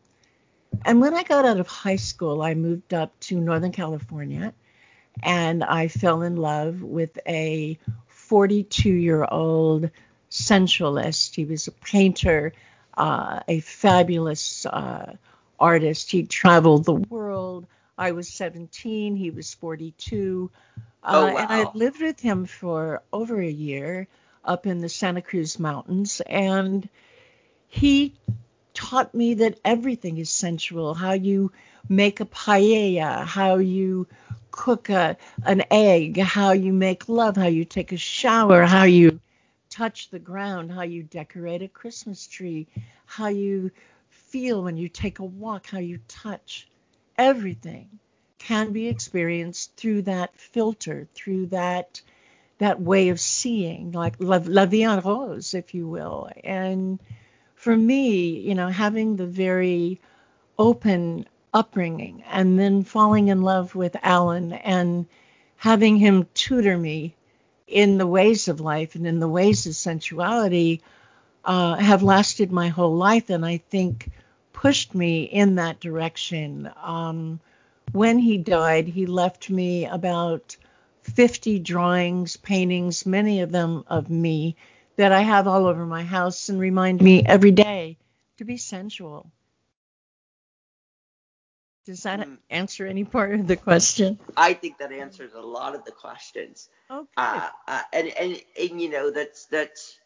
and 0.85 1.01
when 1.01 1.13
I 1.13 1.23
got 1.23 1.45
out 1.45 1.59
of 1.59 1.67
high 1.67 1.95
school, 1.95 2.41
I 2.41 2.53
moved 2.53 2.93
up 2.93 3.19
to 3.21 3.39
Northern 3.39 3.71
California, 3.71 4.53
and 5.23 5.63
I 5.63 5.87
fell 5.87 6.21
in 6.21 6.35
love 6.35 6.81
with 6.81 7.17
a 7.27 7.77
42 8.07 8.89
year 8.89 9.25
old 9.29 9.89
sensualist. 10.29 11.35
He 11.35 11.45
was 11.45 11.67
a 11.67 11.71
painter, 11.71 12.53
uh, 12.97 13.41
a 13.47 13.59
fabulous 13.59 14.65
uh, 14.65 15.15
artist. 15.59 16.11
He 16.11 16.23
traveled 16.23 16.85
the 16.85 16.93
world. 16.93 17.67
I 17.97 18.11
was 18.13 18.29
17, 18.29 19.15
he 19.15 19.29
was 19.29 19.53
42. 19.55 20.49
Uh, 21.03 21.11
oh, 21.11 21.33
wow. 21.33 21.37
And 21.37 21.51
I 21.51 21.71
lived 21.73 22.01
with 22.01 22.19
him 22.19 22.45
for 22.45 23.01
over 23.11 23.41
a 23.41 23.49
year 23.49 24.07
up 24.45 24.65
in 24.65 24.79
the 24.79 24.89
Santa 24.89 25.21
Cruz 25.21 25.59
Mountains. 25.59 26.21
And 26.21 26.87
he 27.67 28.15
taught 28.73 29.13
me 29.13 29.35
that 29.35 29.59
everything 29.65 30.17
is 30.17 30.29
sensual, 30.29 30.93
how 30.93 31.11
you 31.11 31.51
make 31.89 32.19
a 32.19 32.25
paella, 32.25 33.25
how 33.25 33.57
you 33.57 34.07
cook 34.51 34.89
a, 34.89 35.17
an 35.45 35.63
egg, 35.69 36.17
how 36.19 36.51
you 36.51 36.71
make 36.71 37.09
love, 37.09 37.35
how 37.35 37.47
you 37.47 37.65
take 37.65 37.91
a 37.91 37.97
shower, 37.97 38.63
how 38.63 38.83
you 38.83 39.19
touch 39.69 40.09
the 40.09 40.19
ground, 40.19 40.71
how 40.71 40.81
you 40.81 41.03
decorate 41.03 41.61
a 41.61 41.67
Christmas 41.67 42.27
tree, 42.27 42.67
how 43.05 43.27
you 43.27 43.71
feel 44.09 44.63
when 44.63 44.77
you 44.77 44.89
take 44.89 45.19
a 45.19 45.25
walk, 45.25 45.67
how 45.67 45.79
you 45.79 45.99
touch. 46.07 46.67
Everything 47.17 47.99
can 48.37 48.71
be 48.71 48.87
experienced 48.87 49.75
through 49.75 50.03
that 50.03 50.35
filter, 50.35 51.07
through 51.13 51.47
that 51.47 52.01
that 52.59 52.81
way 52.81 53.09
of 53.09 53.19
seeing, 53.19 53.93
like 53.93 54.15
la, 54.19 54.39
la 54.43 54.65
vie 54.65 54.83
en 54.83 54.99
rose, 54.99 55.53
if 55.53 55.73
you 55.73 55.87
will. 55.87 56.29
And 56.43 56.99
for 57.55 57.75
me, 57.75 58.39
you 58.39 58.53
know, 58.53 58.67
having 58.67 59.15
the 59.15 59.25
very 59.25 60.01
open 60.57 61.25
upbringing 61.53 62.23
and 62.29 62.59
then 62.59 62.83
falling 62.83 63.29
in 63.29 63.41
love 63.41 63.75
with 63.75 63.95
Alan 64.03 64.51
and 64.51 65.05
having 65.55 65.97
him 65.97 66.27
tutor 66.33 66.77
me 66.77 67.15
in 67.69 67.97
the 67.97 68.07
ways 68.07 68.47
of 68.47 68.59
life 68.59 68.95
and 68.95 69.05
in 69.05 69.19
the 69.19 69.27
ways 69.27 69.65
of 69.67 69.75
sensuality 69.75 70.81
uh, 71.45 71.75
have 71.75 72.03
lasted 72.03 72.51
my 72.51 72.67
whole 72.67 72.95
life 72.95 73.29
and 73.29 73.45
I 73.45 73.57
think 73.57 74.09
pushed 74.53 74.93
me 74.93 75.23
in 75.23 75.55
that 75.55 75.79
direction. 75.79 76.69
Um, 76.83 77.39
when 77.91 78.19
he 78.19 78.37
died, 78.37 78.87
he 78.87 79.05
left 79.05 79.49
me 79.49 79.85
about 79.85 80.57
50 81.03 81.59
drawings, 81.59 82.37
paintings, 82.37 83.05
many 83.05 83.41
of 83.41 83.51
them 83.51 83.83
of 83.87 84.09
me 84.09 84.55
that 84.95 85.11
I 85.11 85.21
have 85.21 85.47
all 85.47 85.65
over 85.65 85.85
my 85.85 86.03
house 86.03 86.49
and 86.49 86.59
remind 86.59 87.01
me 87.01 87.23
every 87.25 87.51
day 87.51 87.97
to 88.37 88.43
be 88.43 88.57
sensual. 88.57 89.31
Does 91.89 92.03
that 92.03 92.19
mm. 92.19 92.37
answer 92.51 92.85
any 92.85 93.03
part 93.03 93.33
of 93.33 93.47
the 93.47 93.55
question? 93.55 94.19
I 94.37 94.53
think 94.53 94.77
that 94.77 94.91
answers 94.91 95.33
a 95.33 95.41
lot 95.41 95.73
of 95.73 95.85
the 95.85 95.91
questions. 95.91 96.69
Okay. 96.91 97.07
Uh, 97.17 97.49
uh, 97.67 97.81
and, 97.91 98.09
and 98.09 98.41
and 98.61 98.79
you 98.79 98.89
know 98.89 99.09
that's 99.09 99.47
that's 99.47 99.97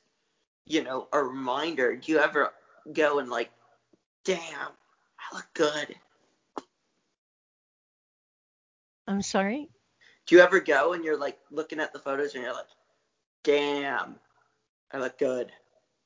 you 0.65 0.81
know 0.81 1.09
a 1.11 1.21
reminder. 1.21 1.97
Do 1.97 2.09
you 2.09 2.19
ever 2.19 2.53
go 2.93 3.19
and 3.19 3.29
like, 3.29 3.51
damn, 4.23 4.39
I 4.39 5.35
look 5.35 5.47
good. 5.53 5.93
I'm 9.05 9.21
sorry. 9.21 9.67
Do 10.25 10.35
you 10.37 10.41
ever 10.41 10.61
go 10.61 10.93
and 10.93 11.03
you're 11.03 11.19
like 11.19 11.37
looking 11.51 11.81
at 11.81 11.91
the 11.91 11.99
photos 11.99 12.33
and 12.33 12.45
you're 12.45 12.53
like, 12.53 12.63
damn, 13.43 14.15
I 14.89 14.99
look 14.99 15.19
good. 15.19 15.51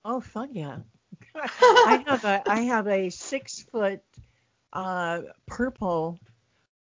Oh 0.04 0.22
fuck 0.22 0.50
yeah. 0.54 0.78
I 1.36 2.04
have 2.08 2.26
a 2.26 2.42
I 2.50 2.62
have 2.62 2.88
a 2.88 3.12
six 3.12 3.62
foot 3.72 4.02
uh, 4.74 5.22
purple 5.46 6.20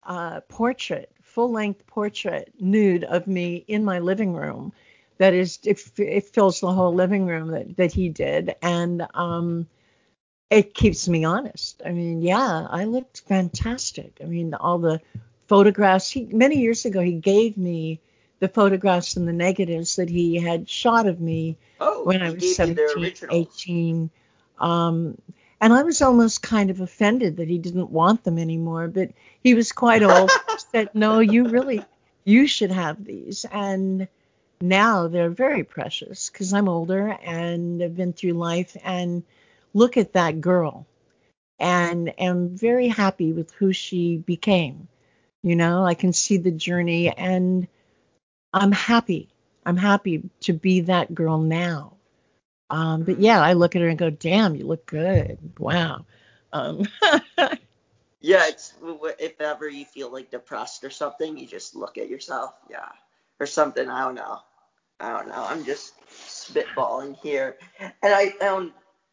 uh, 0.03 0.41
portrait, 0.41 1.11
full 1.21 1.51
length 1.51 1.85
portrait, 1.87 2.51
nude 2.59 3.03
of 3.03 3.27
me 3.27 3.63
in 3.67 3.83
my 3.83 3.99
living 3.99 4.33
room. 4.33 4.73
That 5.17 5.33
is, 5.33 5.59
it, 5.63 5.79
it 5.97 6.25
fills 6.25 6.59
the 6.59 6.71
whole 6.71 6.93
living 6.93 7.27
room 7.27 7.49
that, 7.49 7.77
that 7.77 7.91
he 7.91 8.09
did, 8.09 8.55
and 8.61 9.05
um, 9.13 9.67
it 10.49 10.73
keeps 10.73 11.07
me 11.07 11.23
honest. 11.23 11.81
I 11.85 11.91
mean, 11.91 12.21
yeah, 12.21 12.67
I 12.69 12.85
looked 12.85 13.21
fantastic. 13.21 14.19
I 14.21 14.25
mean, 14.25 14.53
all 14.53 14.79
the 14.79 14.99
photographs. 15.47 16.09
He 16.09 16.25
many 16.25 16.59
years 16.59 16.85
ago 16.85 16.99
he 17.01 17.13
gave 17.13 17.57
me 17.57 17.99
the 18.39 18.47
photographs 18.47 19.15
and 19.15 19.27
the 19.27 19.33
negatives 19.33 19.95
that 19.95 20.09
he 20.09 20.35
had 20.35 20.69
shot 20.69 21.07
of 21.07 21.21
me 21.21 21.57
oh, 21.79 22.03
when 22.03 22.21
I 22.21 22.31
was 22.31 22.55
17, 22.55 23.13
18. 23.31 24.09
Um, 24.59 25.17
and 25.63 25.71
I 25.71 25.83
was 25.83 26.01
almost 26.01 26.41
kind 26.41 26.69
of 26.69 26.81
offended 26.81 27.37
that 27.37 27.47
he 27.47 27.57
didn't 27.57 27.89
want 27.89 28.25
them 28.25 28.37
anymore, 28.37 28.89
but 28.89 29.11
he 29.41 29.55
was 29.55 29.71
quite 29.71 30.03
old. 30.03 30.29
said, 30.73 30.89
"No, 30.93 31.21
you 31.21 31.47
really, 31.47 31.85
you 32.25 32.47
should 32.47 32.71
have 32.71 33.01
these." 33.05 33.45
And 33.49 34.09
now 34.59 35.07
they're 35.07 35.29
very 35.29 35.63
precious 35.63 36.29
because 36.29 36.51
I'm 36.51 36.67
older 36.67 37.17
and 37.23 37.79
have 37.79 37.95
been 37.95 38.11
through 38.11 38.33
life 38.33 38.75
and 38.83 39.23
look 39.73 39.95
at 39.95 40.11
that 40.13 40.41
girl 40.41 40.85
and 41.59 42.13
am 42.19 42.57
very 42.57 42.89
happy 42.89 43.31
with 43.31 43.49
who 43.53 43.71
she 43.71 44.17
became. 44.17 44.89
You 45.43 45.55
know, 45.55 45.85
I 45.85 45.93
can 45.93 46.11
see 46.11 46.35
the 46.35 46.51
journey 46.51 47.09
and 47.09 47.69
I'm 48.53 48.73
happy. 48.73 49.29
I'm 49.65 49.77
happy 49.77 50.29
to 50.41 50.51
be 50.51 50.81
that 50.81 51.15
girl 51.15 51.37
now. 51.37 51.93
Um, 52.73 53.03
but 53.03 53.19
yeah, 53.19 53.39
I 53.39 53.53
look 53.53 53.75
at 53.75 53.83
her 53.83 53.87
and 53.87 53.99
go, 53.99 54.09
damn, 54.09 54.55
you 54.55 54.65
look 54.65 54.87
good. 54.87 55.37
Wow. 55.59 56.07
Um, 56.51 56.87
yeah, 58.19 58.47
it's 58.47 58.73
if 59.19 59.39
ever 59.39 59.69
you 59.69 59.85
feel 59.85 60.11
like 60.11 60.31
depressed 60.31 60.83
or 60.83 60.89
something, 60.89 61.37
you 61.37 61.45
just 61.45 61.75
look 61.75 61.99
at 61.99 62.09
yourself. 62.09 62.55
Yeah. 62.71 62.89
Or 63.39 63.45
something. 63.45 63.87
I 63.87 64.05
don't 64.05 64.15
know. 64.15 64.39
I 64.99 65.11
don't 65.11 65.27
know. 65.27 65.45
I'm 65.47 65.63
just 65.63 65.93
spitballing 66.09 67.15
here. 67.21 67.57
And 67.79 67.93
I 68.11 68.31
found 68.31 68.71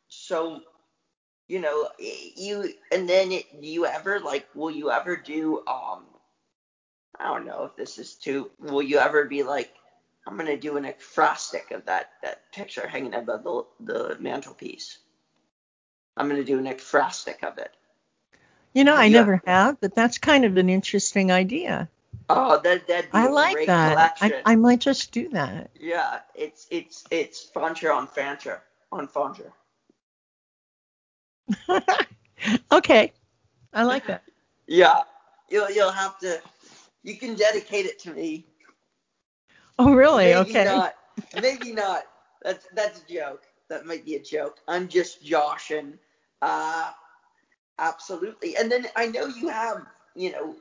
so 0.08 0.62
you 1.46 1.60
know, 1.60 1.88
you 1.98 2.72
and 2.90 3.06
then 3.06 3.30
it, 3.30 3.44
you 3.60 3.84
ever 3.84 4.20
like 4.20 4.48
will 4.54 4.70
you 4.70 4.90
ever 4.90 5.16
do 5.16 5.58
um 5.66 6.04
I 7.18 7.24
don't 7.24 7.44
know 7.44 7.64
if 7.64 7.76
this 7.76 7.98
is 7.98 8.14
too. 8.14 8.50
Will 8.58 8.82
you 8.82 8.98
ever 8.98 9.26
be 9.26 9.42
like, 9.42 9.70
I'm 10.26 10.36
gonna 10.36 10.56
do 10.56 10.76
an 10.76 10.84
ekphrastic 10.84 11.70
of 11.70 11.86
that 11.86 12.12
that 12.22 12.52
picture 12.52 12.86
hanging 12.86 13.14
above 13.14 13.44
the 13.44 13.64
the 13.80 14.16
mantelpiece? 14.20 14.98
I'm 16.16 16.28
gonna 16.28 16.44
do 16.44 16.58
an 16.58 16.66
ekphrastic 16.66 17.42
of 17.42 17.58
it. 17.58 17.74
You 18.74 18.84
know, 18.84 18.94
I 18.94 19.08
never 19.08 19.42
have, 19.46 19.80
but 19.80 19.94
that's 19.94 20.18
kind 20.18 20.44
of 20.44 20.56
an 20.56 20.68
interesting 20.68 21.32
idea. 21.32 21.88
Oh, 22.28 22.60
that 22.62 22.86
that 22.86 23.06
I 23.12 23.26
like 23.26 23.66
that. 23.66 24.16
I, 24.20 24.34
I 24.44 24.54
might 24.56 24.80
just 24.80 25.10
do 25.10 25.28
that. 25.30 25.70
Yeah, 25.74 26.20
it's 26.34 26.66
it's 26.70 27.04
it's 27.10 27.44
Fancher 27.44 27.92
on 27.92 28.06
Fancher 28.06 28.62
on 28.92 29.08
Fancher. 29.08 29.52
okay, 32.72 33.12
I 33.72 33.82
like 33.82 34.06
that. 34.06 34.22
yeah, 34.68 35.00
you'll 35.48 35.70
you'll 35.70 35.90
have 35.90 36.18
to 36.20 36.40
you 37.02 37.16
can 37.16 37.34
dedicate 37.34 37.86
it 37.86 37.98
to 38.00 38.10
me. 38.12 38.46
Oh, 39.80 39.94
really? 39.94 40.26
Maybe 40.26 40.50
okay. 40.50 40.64
Not. 40.64 40.94
Maybe 41.40 41.72
not. 41.72 42.02
That's 42.42 42.66
that's 42.74 43.00
a 43.02 43.12
joke. 43.12 43.44
That 43.70 43.86
might 43.86 44.04
be 44.04 44.16
a 44.16 44.22
joke. 44.22 44.58
I'm 44.68 44.88
just 44.88 45.24
joshing. 45.24 45.98
Uh, 46.42 46.90
absolutely. 47.78 48.56
And 48.56 48.70
then 48.70 48.86
I 48.94 49.06
know 49.06 49.26
you 49.26 49.48
have, 49.48 49.86
you 50.14 50.32
know, 50.32 50.56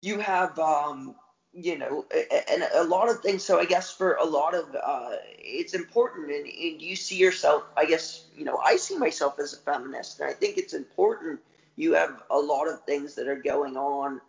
you 0.00 0.18
have, 0.18 0.58
um, 0.58 1.14
you 1.52 1.76
know, 1.76 2.06
and 2.48 2.66
a 2.74 2.84
lot 2.84 3.10
of 3.10 3.20
things. 3.20 3.44
So 3.44 3.60
I 3.60 3.66
guess 3.66 3.90
for 3.92 4.14
a 4.14 4.24
lot 4.24 4.54
of, 4.54 4.74
uh, 4.82 5.16
it's 5.38 5.74
important, 5.74 6.30
and, 6.30 6.46
and 6.46 6.80
you 6.80 6.96
see 6.96 7.16
yourself. 7.16 7.64
I 7.76 7.84
guess 7.84 8.28
you 8.34 8.46
know, 8.46 8.56
I 8.64 8.76
see 8.76 8.96
myself 8.96 9.38
as 9.38 9.52
a 9.52 9.58
feminist, 9.58 10.20
and 10.20 10.30
I 10.30 10.32
think 10.32 10.56
it's 10.56 10.72
important. 10.72 11.40
You 11.76 11.92
have 11.94 12.22
a 12.30 12.38
lot 12.38 12.66
of 12.66 12.82
things 12.84 13.14
that 13.16 13.28
are 13.28 13.36
going 13.42 13.76
on 13.76 14.22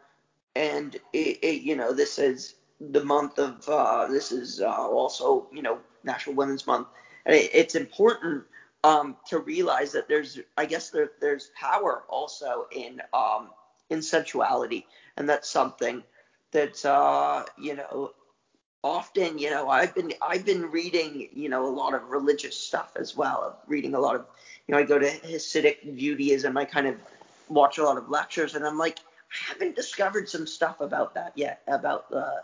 and 0.55 0.95
it, 1.13 1.39
it, 1.41 1.61
you 1.61 1.75
know 1.75 1.93
this 1.93 2.19
is 2.19 2.55
the 2.89 3.03
month 3.03 3.37
of 3.37 3.67
uh, 3.69 4.07
this 4.07 4.31
is 4.31 4.61
uh, 4.61 4.69
also 4.69 5.47
you 5.53 5.61
know 5.61 5.79
National 6.03 6.35
Women's 6.35 6.65
Month, 6.65 6.87
and 7.25 7.35
it, 7.35 7.51
it's 7.53 7.75
important 7.75 8.43
um, 8.83 9.15
to 9.27 9.39
realize 9.39 9.91
that 9.91 10.07
there's 10.07 10.39
I 10.57 10.65
guess 10.65 10.89
there, 10.89 11.11
there's 11.19 11.51
power 11.59 12.03
also 12.09 12.67
in 12.71 13.01
um, 13.13 13.49
in 13.89 14.01
sensuality, 14.01 14.87
and 15.17 15.29
that's 15.29 15.49
something 15.49 16.03
that 16.51 16.83
uh, 16.85 17.45
you 17.57 17.75
know 17.75 18.11
often 18.83 19.37
you 19.37 19.51
know 19.51 19.69
I've 19.69 19.93
been 19.93 20.13
I've 20.21 20.45
been 20.45 20.71
reading 20.71 21.29
you 21.33 21.49
know 21.49 21.67
a 21.67 21.73
lot 21.73 21.93
of 21.93 22.09
religious 22.09 22.57
stuff 22.57 22.93
as 22.99 23.15
well, 23.15 23.59
reading 23.67 23.93
a 23.93 23.99
lot 23.99 24.15
of 24.15 24.25
you 24.67 24.73
know 24.73 24.79
I 24.79 24.83
go 24.83 24.97
to 24.97 25.07
Hasidic 25.07 25.97
Judaism, 25.97 26.57
I 26.57 26.65
kind 26.65 26.87
of 26.87 26.95
watch 27.47 27.77
a 27.77 27.83
lot 27.83 27.97
of 27.97 28.09
lectures, 28.09 28.55
and 28.55 28.65
I'm 28.65 28.77
like 28.77 28.97
I 29.31 29.51
haven't 29.53 29.75
discovered 29.75 30.27
some 30.27 30.45
stuff 30.45 30.81
about 30.81 31.15
that 31.15 31.33
yet, 31.35 31.61
about 31.67 32.05
uh, 32.13 32.41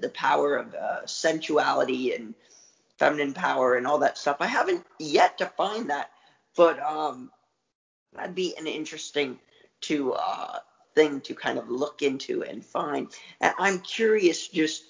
the 0.00 0.10
power 0.14 0.56
of 0.56 0.74
uh, 0.74 1.06
sensuality 1.06 2.14
and 2.14 2.34
feminine 2.98 3.34
power 3.34 3.76
and 3.76 3.86
all 3.86 3.98
that 3.98 4.16
stuff. 4.16 4.38
I 4.40 4.46
haven't 4.46 4.86
yet 4.98 5.38
to 5.38 5.46
find 5.46 5.90
that, 5.90 6.10
but 6.56 6.80
um, 6.80 7.30
that'd 8.14 8.34
be 8.34 8.56
an 8.56 8.66
interesting 8.66 9.38
to 9.82 10.12
uh, 10.12 10.58
thing 10.94 11.20
to 11.22 11.34
kind 11.34 11.58
of 11.58 11.68
look 11.68 12.02
into 12.02 12.44
and 12.44 12.64
find. 12.64 13.08
And 13.40 13.54
I'm 13.58 13.80
curious 13.80 14.48
just 14.48 14.84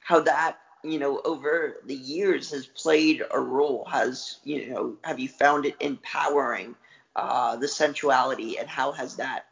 how 0.00 0.20
that 0.20 0.58
you 0.84 0.98
know 0.98 1.20
over 1.24 1.78
the 1.86 1.94
years 1.94 2.52
has 2.52 2.66
played 2.66 3.22
a 3.32 3.40
role. 3.40 3.84
Has 3.90 4.38
you 4.44 4.70
know 4.70 4.96
have 5.02 5.18
you 5.18 5.28
found 5.28 5.66
it 5.66 5.74
empowering 5.80 6.76
uh, 7.16 7.56
the 7.56 7.66
sensuality 7.68 8.58
and 8.58 8.68
how 8.68 8.92
has 8.92 9.16
that 9.16 9.46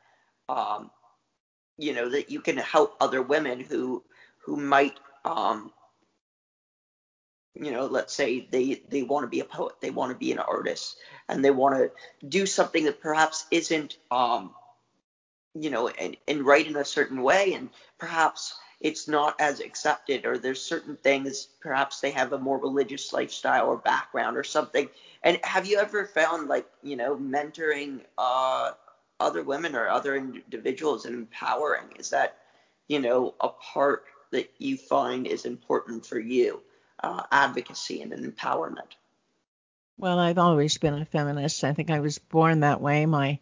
um, 0.49 0.91
you 1.79 1.93
know 1.95 2.09
that 2.09 2.31
you 2.31 2.41
can 2.41 2.57
help 2.57 2.97
other 3.01 3.23
women 3.23 3.61
who 3.61 4.03
who 4.45 4.57
might 4.57 4.99
um 5.25 5.73
you 7.55 7.71
know 7.71 7.87
let's 7.87 8.13
say 8.15 8.47
they 8.51 8.83
they 8.91 9.03
want 9.03 9.25
to 9.25 9.29
be 9.29 9.41
a 9.41 9.45
poet 9.45 9.75
they 9.81 9.91
want 9.91 10.11
to 10.13 10.19
be 10.19 10.33
an 10.33 10.39
artist 10.39 10.97
and 11.29 11.45
they 11.45 11.51
want 11.51 11.77
to 11.77 11.91
do 12.29 12.47
something 12.47 12.85
that 12.85 13.01
perhaps 13.01 13.47
isn't 13.51 13.99
um 14.11 14.55
you 15.55 15.71
know, 15.71 15.89
and, 15.89 16.17
and 16.29 16.45
write 16.45 16.67
in 16.67 16.77
a 16.77 16.85
certain 16.85 17.23
way, 17.23 17.55
and 17.55 17.71
perhaps 17.99 18.55
it's 18.81 19.09
not 19.09 19.41
as 19.41 19.61
accepted, 19.61 20.27
or 20.27 20.37
there's 20.39 20.61
certain 20.61 20.97
things, 20.97 21.49
perhaps 21.61 22.01
they 22.01 22.11
have 22.11 22.33
a 22.33 22.39
more 22.39 22.59
religious 22.59 23.13
lifestyle 23.13 23.69
or 23.69 23.77
background 23.79 24.37
or 24.37 24.45
something. 24.45 24.89
And 25.23 25.39
have 25.45 25.67
you 25.67 25.79
ever 25.79 26.07
found, 26.07 26.49
like, 26.49 26.67
you 26.83 26.97
know, 26.97 27.17
mentoring 27.17 28.01
uh, 28.19 28.73
other 29.25 29.43
women 29.43 29.75
or 29.75 29.89
other 29.89 30.17
individuals 30.17 31.07
and 31.07 31.15
empowering? 31.15 31.87
Is 31.99 32.11
that, 32.11 32.37
you 32.89 33.01
know, 33.01 33.35
a 33.41 33.49
part 33.49 34.05
that 34.31 34.51
you 34.59 34.77
find 34.77 35.27
is 35.27 35.45
important 35.45 36.07
for 36.07 36.19
you? 36.19 36.61
Uh, 37.03 37.23
advocacy 37.33 38.03
and 38.03 38.13
empowerment. 38.13 38.97
Well, 39.99 40.19
I've 40.19 40.39
always 40.39 40.79
been 40.79 40.95
a 40.95 41.05
feminist. 41.05 41.65
I 41.65 41.73
think 41.73 41.91
I 41.91 42.01
was 42.01 42.19
born 42.19 42.61
that 42.61 42.81
way. 42.81 43.07
My 43.07 43.39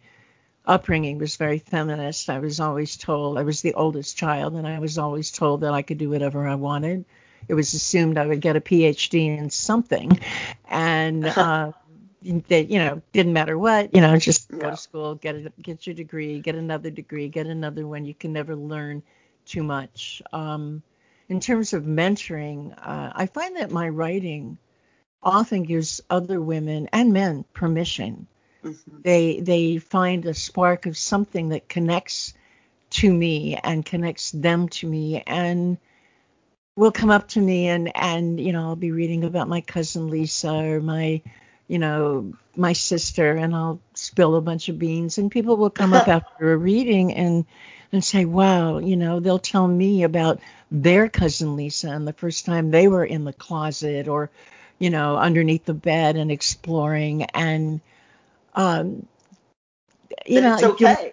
upbringing 0.67 1.19
was 1.19 1.37
very 1.37 1.59
feminist. 1.59 2.29
I 2.29 2.39
was 2.39 2.61
always 2.61 2.97
told 2.97 3.39
I 3.39 3.43
was 3.43 3.63
the 3.63 3.75
oldest 3.75 4.17
child, 4.17 4.55
and 4.55 4.67
I 4.67 4.79
was 4.79 4.99
always 4.99 5.31
told 5.31 5.63
that 5.63 5.73
I 5.73 5.83
could 5.83 5.99
do 5.99 6.11
whatever 6.11 6.47
I 6.47 6.57
wanted. 6.57 7.05
It 7.49 7.55
was 7.55 7.75
assumed 7.75 8.19
I 8.19 8.27
would 8.27 8.41
get 8.41 8.57
a 8.57 8.61
PhD 8.61 9.39
in 9.39 9.51
something, 9.51 10.19
and 10.69 11.27
uh, 11.37 11.73
that 12.49 12.71
you 12.71 12.79
know 12.79 13.03
didn't 13.13 13.33
matter 13.33 13.59
what, 13.59 13.95
you 13.95 14.01
know, 14.01 14.17
just 14.17 14.51
yeah. 14.51 14.59
go 14.59 14.71
to 14.71 14.77
school, 14.77 15.15
get 15.15 15.35
a, 15.37 15.53
get 15.61 15.87
your 15.87 15.95
degree, 15.95 16.41
get 16.41 16.55
another 16.55 16.91
degree, 16.91 17.29
get 17.29 17.47
another 17.47 17.87
one. 17.87 18.05
You 18.05 18.15
can 18.15 18.33
never 18.33 18.57
learn 18.57 19.03
too 19.45 19.63
much. 19.63 20.23
Um, 20.33 20.83
in 21.29 21.41
terms 21.41 21.73
of 21.73 21.85
mentoring, 21.85 22.75
uh, 22.79 23.13
I 23.15 23.27
find 23.27 23.57
that 23.57 23.71
my 23.71 23.89
writing 23.89 24.59
often 25.23 25.63
gives 25.63 26.01
other 26.11 26.41
women 26.41 26.89
and 26.93 27.13
men 27.13 27.45
permission 27.55 28.27
Mm-hmm. 28.65 28.97
They 29.03 29.41
they 29.41 29.79
find 29.79 30.25
a 30.25 30.35
spark 30.35 30.87
of 30.87 30.97
something 30.97 31.51
that 31.51 31.69
connects 31.69 32.35
to 32.91 33.13
me 33.13 33.57
and 33.57 33.85
connects 33.85 34.31
them 34.31 34.69
to 34.69 34.87
me 34.87 35.23
and 35.27 35.79
will 36.77 36.93
come 36.93 37.11
up 37.11 37.29
to 37.29 37.41
me 37.41 37.69
and 37.69 37.91
and 37.97 38.39
you 38.39 38.53
know 38.53 38.69
I'll 38.69 38.77
be 38.77 38.93
reading 38.93 39.25
about 39.25 39.49
my 39.49 39.61
cousin 39.63 40.09
Lisa 40.09 40.53
or 40.53 40.81
my 40.81 41.23
you 41.73 41.79
know 41.79 42.35
my 42.55 42.75
sister 42.75 43.33
and 43.33 43.55
I'll 43.55 43.81
spill 43.95 44.37
a 44.37 44.43
bunch 44.43 44.69
of 44.69 44.79
beans 44.79 45.17
and 45.17 45.31
people 45.31 45.57
will 45.57 45.71
come 45.71 45.95
up 45.95 46.07
after 46.17 46.53
a 46.53 46.57
reading 46.57 47.15
and 47.15 47.47
and 47.93 48.05
say 48.05 48.27
wow 48.27 48.77
you 48.77 48.97
know 48.97 49.21
they'll 49.21 49.39
tell 49.39 49.67
me 49.67 50.03
about 50.03 50.41
their 50.71 51.09
cousin 51.09 51.57
Lisa 51.57 51.89
and 51.89 52.07
the 52.07 52.13
first 52.13 52.45
time 52.45 52.71
they 52.71 52.89
were 52.89 53.07
in 53.07 53.25
the 53.25 53.33
closet 53.33 54.07
or 54.07 54.29
you 54.79 54.91
know 54.91 55.17
underneath 55.17 55.65
the 55.65 55.73
bed 55.73 56.17
and 56.17 56.31
exploring 56.31 57.23
and 57.25 57.81
um, 58.55 59.07
you 60.27 60.43
know, 60.43 60.55
it's 60.55 60.63
okay. 60.63 61.13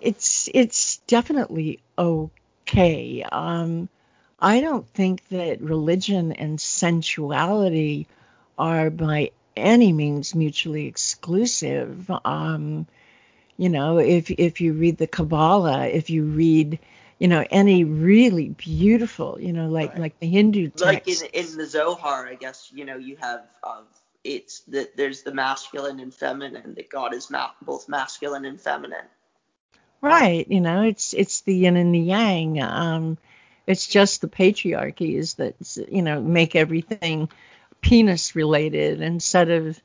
It's 0.00 0.48
it's 0.52 0.96
definitely 1.06 1.80
okay. 1.96 3.22
Um, 3.30 3.88
I 4.40 4.60
don't 4.60 4.88
think 4.88 5.26
that 5.28 5.60
religion 5.60 6.32
and 6.32 6.60
sensuality 6.60 8.08
are 8.58 8.90
by 8.90 9.30
any 9.60 9.92
means 9.92 10.34
mutually 10.34 10.86
exclusive. 10.86 12.10
Um, 12.24 12.86
you 13.56 13.68
know, 13.68 13.98
if 13.98 14.30
if 14.30 14.60
you 14.60 14.72
read 14.72 14.96
the 14.96 15.06
Kabbalah, 15.06 15.86
if 15.86 16.10
you 16.10 16.24
read, 16.24 16.78
you 17.18 17.28
know, 17.28 17.44
any 17.50 17.84
really 17.84 18.48
beautiful, 18.50 19.38
you 19.40 19.52
know, 19.52 19.68
like 19.68 19.90
right. 19.90 20.00
like 20.00 20.18
the 20.20 20.28
Hindu 20.28 20.70
text, 20.70 20.82
like 20.82 21.08
in 21.08 21.26
in 21.32 21.56
the 21.56 21.66
Zohar, 21.66 22.26
I 22.26 22.34
guess 22.34 22.70
you 22.74 22.84
know 22.84 22.96
you 22.96 23.16
have 23.20 23.42
um, 23.62 23.84
it's 24.24 24.60
that 24.68 24.96
there's 24.96 25.22
the 25.22 25.34
masculine 25.34 26.00
and 26.00 26.12
feminine 26.12 26.74
that 26.74 26.90
God 26.90 27.14
is 27.14 27.30
ma- 27.30 27.50
both 27.62 27.88
masculine 27.88 28.44
and 28.44 28.60
feminine. 28.60 29.06
Right, 30.00 30.50
you 30.50 30.60
know, 30.60 30.82
it's 30.82 31.12
it's 31.12 31.42
the 31.42 31.54
yin 31.54 31.76
and 31.76 31.94
the 31.94 32.00
yang. 32.00 32.62
Um, 32.62 33.18
it's 33.66 33.86
just 33.86 34.20
the 34.20 34.28
patriarchies 34.28 35.36
that 35.36 35.54
you 35.92 36.02
know 36.02 36.20
make 36.20 36.56
everything 36.56 37.28
penis 37.80 38.34
related 38.34 39.00
instead 39.00 39.50
of 39.50 39.80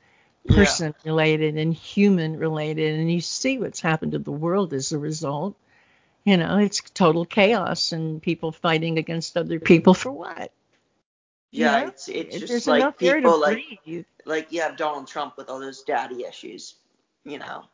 person 0.46 0.94
yeah. 1.04 1.10
related 1.10 1.56
and 1.56 1.74
human 1.74 2.38
related, 2.38 2.98
and 2.98 3.10
you 3.10 3.20
see 3.20 3.58
what's 3.58 3.80
happened 3.80 4.12
to 4.12 4.18
the 4.18 4.32
world 4.32 4.72
as 4.72 4.92
a 4.92 4.98
result. 4.98 5.56
You 6.24 6.36
know, 6.36 6.58
it's 6.58 6.80
total 6.80 7.24
chaos 7.24 7.92
and 7.92 8.20
people 8.20 8.50
fighting 8.52 8.98
against 8.98 9.36
other 9.36 9.60
people 9.60 9.94
for 9.94 10.10
what? 10.10 10.50
Yeah, 11.52 11.78
yeah, 11.80 11.88
it's 11.88 12.08
it's 12.08 12.36
just 12.36 12.48
There's 12.48 12.66
like 12.66 12.98
people 12.98 13.40
like 13.40 13.64
breathe. 13.84 14.04
like 14.24 14.52
you 14.52 14.62
have 14.62 14.76
Donald 14.76 15.06
Trump 15.06 15.36
with 15.36 15.48
all 15.48 15.60
those 15.60 15.82
daddy 15.82 16.24
issues, 16.24 16.74
you 17.24 17.38
know. 17.38 17.64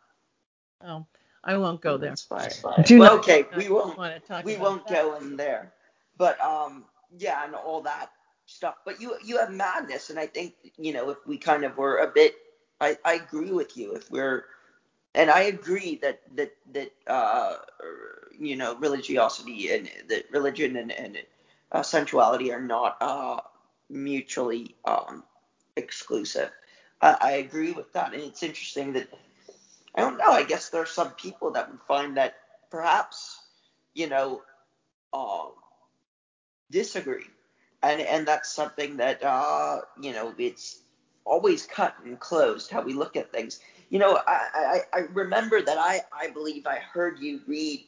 Oh, 0.85 1.07
I 1.43 1.57
won't 1.57 1.81
go 1.81 1.97
there. 1.97 2.15
Fine. 2.15 2.51
Do 2.85 3.01
well, 3.01 3.19
okay, 3.19 3.47
we 3.57 3.69
won't 3.69 3.99
we 4.45 4.57
won't 4.57 4.87
that. 4.87 4.95
go 4.95 5.17
in 5.17 5.37
there. 5.37 5.73
But 6.17 6.41
um 6.41 6.85
yeah, 7.17 7.45
and 7.45 7.55
all 7.55 7.83
that 7.83 8.11
stuff. 8.53 8.77
But 8.85 9.01
you 9.01 9.17
you 9.25 9.39
have 9.39 9.51
madness 9.51 10.11
and 10.11 10.19
I 10.19 10.27
think, 10.27 10.55
you 10.79 10.93
know, 10.93 11.11
if 11.11 11.19
we 11.27 11.39
kind 11.39 11.65
of 11.65 11.77
were 11.77 11.99
a 11.99 12.09
bit 12.09 12.35
I, 12.81 12.97
I 13.05 13.15
agree 13.15 13.53
with 13.53 13.77
you. 13.77 13.95
If 13.95 14.11
we're 14.11 14.45
and 15.15 15.31
I 15.31 15.43
agree 15.43 15.99
that 16.03 16.21
that 16.37 16.53
that 16.73 16.93
uh 17.07 17.57
you 18.39 18.57
know 18.57 18.77
religiosity 18.77 19.73
and 19.73 19.91
that 20.09 20.31
religion 20.31 20.77
and 20.77 20.93
and 20.93 21.19
uh, 21.73 21.83
sensuality 21.83 22.53
are 22.53 22.61
not 22.61 22.97
uh 23.01 23.41
mutually 23.91 24.75
um, 24.85 25.23
exclusive. 25.77 26.51
I, 27.01 27.17
I 27.21 27.31
agree 27.33 27.73
with 27.73 27.93
that, 27.93 28.15
and 28.15 28.23
it's 28.23 28.43
interesting 28.43 28.95
that 28.95 29.09
I 29.95 30.01
don't 30.01 30.19
know. 30.19 30.31
I 30.31 30.45
guess 30.45 30.71
there 30.71 30.83
are 30.83 30.87
some 30.87 31.11
people 31.13 31.53
that 31.53 31.71
would 31.71 31.81
find 31.87 32.17
that 32.17 32.35
perhaps 32.71 33.41
you 33.95 34.09
know 34.09 34.43
um, 35.13 35.53
disagree, 36.71 37.27
and 37.83 38.01
and 38.01 38.27
that's 38.27 38.53
something 38.53 38.97
that 38.99 39.23
uh, 39.23 39.81
you 40.01 40.13
know 40.13 40.35
it's 40.39 40.81
always 41.25 41.67
cut 41.67 41.95
and 42.05 42.19
closed 42.19 42.71
how 42.71 42.83
we 42.83 42.93
look 42.93 43.17
at 43.17 43.33
things. 43.33 43.61
You 43.91 43.99
know, 43.99 44.19
I, 44.27 44.81
I, 44.93 44.99
I 44.99 44.99
remember 45.13 45.61
that 45.61 45.77
I, 45.79 46.01
I 46.13 46.31
believe 46.31 46.67
I 46.67 46.77
heard 46.77 47.19
you 47.19 47.41
read 47.47 47.85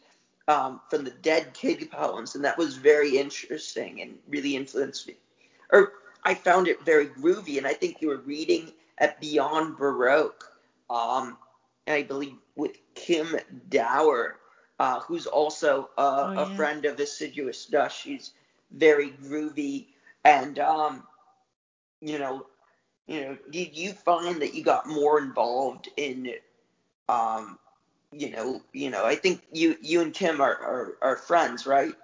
um, 0.49 0.81
from 0.91 1.03
the 1.03 1.11
Dead 1.11 1.55
Kid 1.55 1.91
poems, 1.91 2.35
and 2.35 2.45
that 2.45 2.59
was 2.59 2.77
very 2.77 3.17
interesting 3.17 4.03
and 4.03 4.19
really 4.29 4.55
influenced 4.55 5.09
me 5.09 5.15
or 5.75 5.93
I 6.23 6.35
found 6.35 6.69
it 6.69 6.83
very 6.85 7.07
groovy, 7.07 7.59
and 7.59 7.67
I 7.67 7.75
think 7.75 8.01
you 8.01 8.09
were 8.09 8.19
reading 8.19 8.73
at 8.99 9.21
Beyond 9.21 9.77
Baroque, 9.77 10.51
um, 10.89 11.37
I 11.87 12.03
believe 12.03 12.37
with 12.57 12.79
Kim 12.95 13.37
Dower, 13.69 14.39
uh, 14.79 15.01
who's 15.01 15.27
also 15.27 15.91
a, 15.99 16.03
oh, 16.03 16.33
yeah. 16.33 16.53
a 16.53 16.57
friend 16.57 16.85
of 16.85 16.99
Assiduous 16.99 17.67
Dust. 17.67 17.99
She's 18.01 18.33
very 18.75 19.11
groovy, 19.11 19.87
and 20.25 20.59
um, 20.59 21.05
you 22.01 22.19
know, 22.19 22.47
you 23.07 23.21
know, 23.21 23.39
did 23.51 23.77
you 23.77 23.93
find 23.93 24.43
that 24.43 24.55
you 24.55 24.63
got 24.63 24.89
more 24.89 25.19
involved 25.19 25.89
in, 25.97 26.33
um, 27.09 27.59
you 28.13 28.31
know, 28.31 28.63
you 28.73 28.91
know, 28.91 29.05
I 29.05 29.15
think 29.15 29.43
you 29.53 29.77
you 29.81 30.01
and 30.01 30.13
Kim 30.13 30.41
are 30.41 30.57
are, 30.57 30.99
are 31.03 31.17
friends, 31.17 31.67
right? 31.67 31.95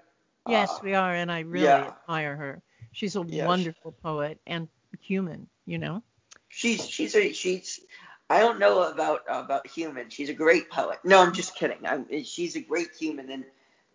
Yes, 0.49 0.71
uh, 0.71 0.79
we 0.83 0.95
are, 0.95 1.15
and 1.15 1.31
I 1.31 1.41
really 1.41 1.65
yeah. 1.65 1.93
admire 2.03 2.37
her. 2.37 2.63
She's 2.93 3.17
a 3.17 3.25
yeah, 3.27 3.47
wonderful 3.47 3.93
she, 3.93 4.03
poet 4.03 4.41
and 4.47 4.69
human, 5.01 5.49
you 5.67 5.79
know. 5.79 6.03
She's 6.49 6.87
she's 6.89 7.15
a 7.15 7.33
she's 7.33 7.81
I 8.29 8.41
don't 8.41 8.59
know 8.59 8.83
about 8.83 9.23
about 9.29 9.67
human. 9.67 10.09
She's 10.11 10.29
a 10.29 10.35
great 10.35 10.71
poet. 10.71 10.99
No, 11.05 11.21
I'm 11.21 11.33
just 11.33 11.55
kidding. 11.55 11.79
I'm, 11.85 12.07
she's 12.25 12.57
a 12.57 12.61
great 12.61 12.91
human 12.99 13.31
and 13.31 13.45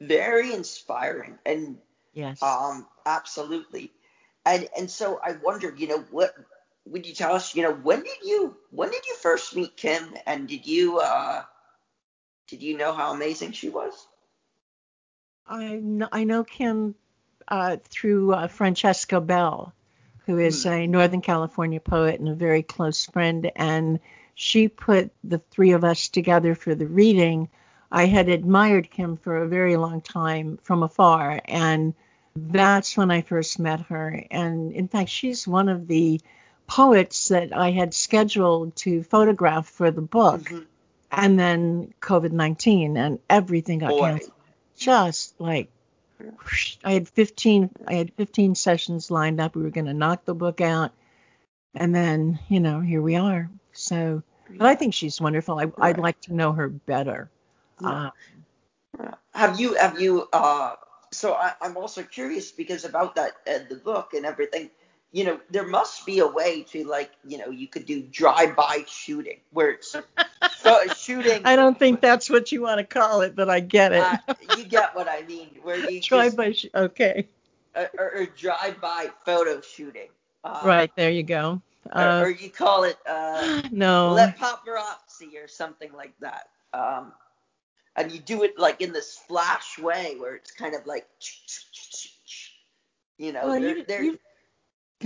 very 0.01 0.53
inspiring 0.53 1.37
and 1.45 1.77
yes, 2.15 2.41
um, 2.41 2.87
absolutely. 3.05 3.91
And 4.45 4.67
and 4.77 4.89
so 4.89 5.19
I 5.23 5.33
wondered, 5.33 5.79
you 5.79 5.87
know, 5.87 6.03
what 6.09 6.33
would 6.85 7.05
you 7.05 7.13
tell 7.13 7.35
us? 7.35 7.55
You 7.55 7.63
know, 7.63 7.73
when 7.73 8.03
did 8.03 8.17
you 8.23 8.55
when 8.71 8.89
did 8.89 9.05
you 9.05 9.15
first 9.17 9.55
meet 9.55 9.77
Kim, 9.77 10.15
and 10.25 10.47
did 10.47 10.65
you 10.65 10.99
uh, 10.99 11.43
did 12.47 12.63
you 12.63 12.77
know 12.77 12.93
how 12.93 13.13
amazing 13.13 13.51
she 13.51 13.69
was? 13.69 13.93
I 15.47 15.75
know, 15.75 16.07
I 16.11 16.23
know 16.23 16.43
Kim 16.43 16.95
uh, 17.47 17.77
through 17.83 18.33
uh, 18.33 18.47
Francesca 18.47 19.21
Bell, 19.21 19.73
who 20.25 20.39
is 20.39 20.63
hmm. 20.63 20.69
a 20.69 20.87
Northern 20.87 21.21
California 21.21 21.79
poet 21.79 22.19
and 22.19 22.29
a 22.29 22.35
very 22.35 22.63
close 22.63 23.05
friend, 23.05 23.51
and 23.55 23.99
she 24.33 24.67
put 24.67 25.11
the 25.23 25.39
three 25.51 25.71
of 25.71 25.83
us 25.83 26.09
together 26.09 26.55
for 26.55 26.75
the 26.75 26.87
reading. 26.87 27.49
I 27.91 28.05
had 28.05 28.29
admired 28.29 28.91
Kim 28.91 29.17
for 29.17 29.37
a 29.37 29.47
very 29.47 29.77
long 29.77 30.01
time 30.01 30.57
from 30.63 30.83
afar, 30.83 31.41
and 31.45 31.93
that's 32.35 32.97
when 32.97 33.11
I 33.11 33.21
first 33.21 33.59
met 33.59 33.81
her. 33.81 34.23
And 34.29 34.71
in 34.71 34.87
fact, 34.87 35.09
she's 35.09 35.47
one 35.47 35.69
of 35.69 35.87
the 35.87 36.19
poets 36.67 37.29
that 37.29 37.55
I 37.55 37.71
had 37.71 37.93
scheduled 37.93 38.75
to 38.77 39.03
photograph 39.03 39.67
for 39.67 39.91
the 39.91 40.01
book. 40.01 40.41
Mm-hmm. 40.41 40.63
And 41.11 41.39
then 41.39 41.93
COVID 42.01 42.31
19 42.31 42.97
and 42.97 43.19
everything 43.29 43.79
got 43.79 43.91
Boy. 43.91 44.01
canceled. 44.01 44.31
Just 44.77 45.39
like 45.39 45.69
I 46.83 46.93
had 46.93 47.07
15 47.07 47.69
I 47.87 47.93
had 47.93 48.13
15 48.13 48.55
sessions 48.55 49.09
lined 49.09 49.39
up. 49.39 49.55
We 49.55 49.63
were 49.63 49.69
going 49.69 49.85
to 49.85 49.93
knock 49.93 50.25
the 50.25 50.35
book 50.35 50.59
out. 50.59 50.91
And 51.73 51.93
then, 51.95 52.39
you 52.49 52.59
know, 52.59 52.81
here 52.81 53.01
we 53.01 53.15
are. 53.15 53.49
So, 53.71 54.23
but 54.49 54.67
I 54.67 54.75
think 54.75 54.93
she's 54.93 55.21
wonderful. 55.21 55.59
I, 55.59 55.65
would 55.87 55.97
like 55.97 56.19
to 56.21 56.33
know 56.33 56.51
her 56.53 56.67
better. 56.67 57.29
Yeah. 57.81 58.09
Uh, 58.97 59.11
Have 59.33 59.59
you 59.59 59.75
have 59.75 59.99
you 59.99 60.27
uh 60.31 60.75
so 61.15 61.33
I, 61.33 61.53
I'm 61.61 61.77
also 61.77 62.03
curious 62.03 62.51
because 62.51 62.85
about 62.85 63.15
that 63.15 63.31
uh, 63.47 63.59
the 63.69 63.75
book 63.75 64.13
and 64.13 64.25
everything, 64.25 64.69
you 65.11 65.23
know, 65.23 65.39
there 65.49 65.65
must 65.65 66.05
be 66.05 66.19
a 66.19 66.27
way 66.27 66.63
to 66.71 66.83
like, 66.85 67.11
you 67.25 67.37
know, 67.37 67.49
you 67.49 67.67
could 67.67 67.85
do 67.85 68.01
drive-by 68.01 68.83
shooting 68.87 69.39
where 69.51 69.71
it's 69.71 69.95
so 70.59 70.87
shooting. 70.95 71.41
I 71.45 71.55
don't 71.55 71.77
think 71.79 72.01
that's 72.01 72.29
what 72.29 72.51
you 72.51 72.61
want 72.61 72.79
to 72.79 72.83
call 72.83 73.21
it, 73.21 73.35
but 73.35 73.49
I 73.49 73.59
get 73.61 73.93
it. 73.93 74.03
uh, 74.03 74.17
you 74.55 74.65
get 74.65 74.95
what 74.95 75.07
I 75.07 75.21
mean, 75.23 75.49
where 75.63 75.77
you 75.77 76.01
Drive 76.01 76.25
just 76.25 76.37
by. 76.37 76.51
Sh- 76.51 76.65
okay. 76.75 77.27
uh, 77.75 77.85
or, 77.97 78.11
or 78.17 78.25
drive-by 78.25 79.09
photo 79.25 79.61
shooting. 79.61 80.09
Uh, 80.43 80.61
Right 80.65 80.91
there 80.95 81.11
you 81.11 81.23
go. 81.23 81.61
Or, 81.93 82.01
Uh, 82.01 82.21
or 82.23 82.29
you 82.29 82.49
call 82.49 82.83
it 82.83 82.97
uh, 83.07 83.61
no. 83.71 84.13
let 84.13 84.37
paparazzi 84.37 85.41
or 85.43 85.47
something 85.47 85.91
like 85.93 86.13
that. 86.19 86.49
Um, 86.73 87.13
and 87.95 88.11
you 88.11 88.19
do 88.19 88.43
it 88.43 88.57
like 88.57 88.81
in 88.81 88.93
this 88.93 89.17
flash 89.17 89.77
way 89.79 90.15
where 90.17 90.35
it's 90.35 90.51
kind 90.51 90.75
of 90.75 90.85
like, 90.85 91.07
you 93.17 93.31
know, 93.31 93.47
Well, 93.47 93.59
there, 93.59 93.77
you, 93.77 93.85
there, 93.85 94.03
you, 94.03 94.11
'cause 94.11 94.19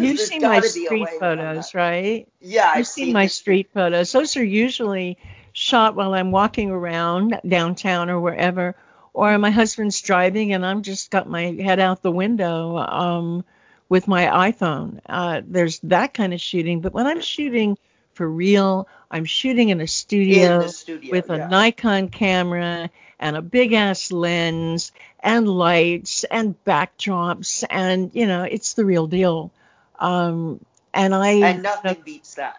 you've 0.06 0.17
there's 0.17 0.30
seen 0.30 0.41
my 0.41 0.62
street 0.62 1.10
photos, 1.19 1.73
right? 1.73 2.28
Yeah, 2.39 2.69
I've 2.69 2.80
You've 2.80 2.88
seen 2.88 3.13
my 3.13 3.28
street 3.28 3.69
photos. 3.73 4.12
Those 4.12 4.38
are 4.38 4.43
usually 4.43 5.17
shot 5.54 5.95
while 5.95 6.13
I'm 6.13 6.32
walking 6.32 6.71
around 6.71 7.39
downtown 7.47 8.10
or 8.10 8.19
wherever, 8.19 8.75
or 9.13 9.38
my 9.38 9.52
husband's 9.52 10.02
driving 10.02 10.54
and 10.54 10.65
I'm 10.65 10.82
just 10.84 11.12
got 11.12 11.28
my 11.30 11.43
head 11.62 11.80
out 11.80 12.02
the 12.02 12.12
window 12.12 12.78
um, 12.78 13.43
with 13.89 14.08
my 14.08 14.25
iPhone. 14.52 14.99
Uh, 15.08 15.41
there's 15.45 15.80
that 15.82 16.13
kind 16.13 16.34
of 16.34 16.41
shooting, 16.41 16.82
but 16.82 16.93
when 16.93 17.08
I'm 17.08 17.21
shooting 17.21 17.78
for 18.19 18.29
real, 18.29 18.86
I'm 19.10 19.23
shooting 19.23 19.69
in 19.69 19.79
a 19.79 19.88
studio 19.88 20.63
in 20.63 20.67
studio 20.67 21.15
with 21.15 21.29
a 21.29 21.38
yeah. 21.38 21.47
Nikon 21.47 22.10
camera 22.10 22.89
and 23.17 23.38
a 23.38 23.41
big 23.41 23.71
ass 23.71 24.12
lens 24.12 24.91
and 25.21 25.47
lights 25.47 26.25
and 26.25 26.62
backdrops 26.65 27.63
and 27.69 28.12
you 28.13 28.27
know 28.27 28.43
it's 28.43 28.73
the 28.73 28.84
real 28.84 29.08
deal. 29.08 29.53
Um, 29.97 30.60
and 30.93 31.15
I 31.15 31.29
and 31.32 31.63
nothing 31.63 32.01
beats 32.03 32.36
that. 32.36 32.58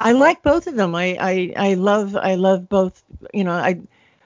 I 0.00 0.12
like 0.12 0.42
both 0.42 0.66
of 0.66 0.76
them. 0.76 0.94
I, 0.94 1.18
I 1.20 1.52
I 1.54 1.74
love 1.74 2.16
I 2.16 2.36
love 2.36 2.66
both. 2.66 3.02
You 3.34 3.44
know, 3.44 3.52
I 3.52 3.82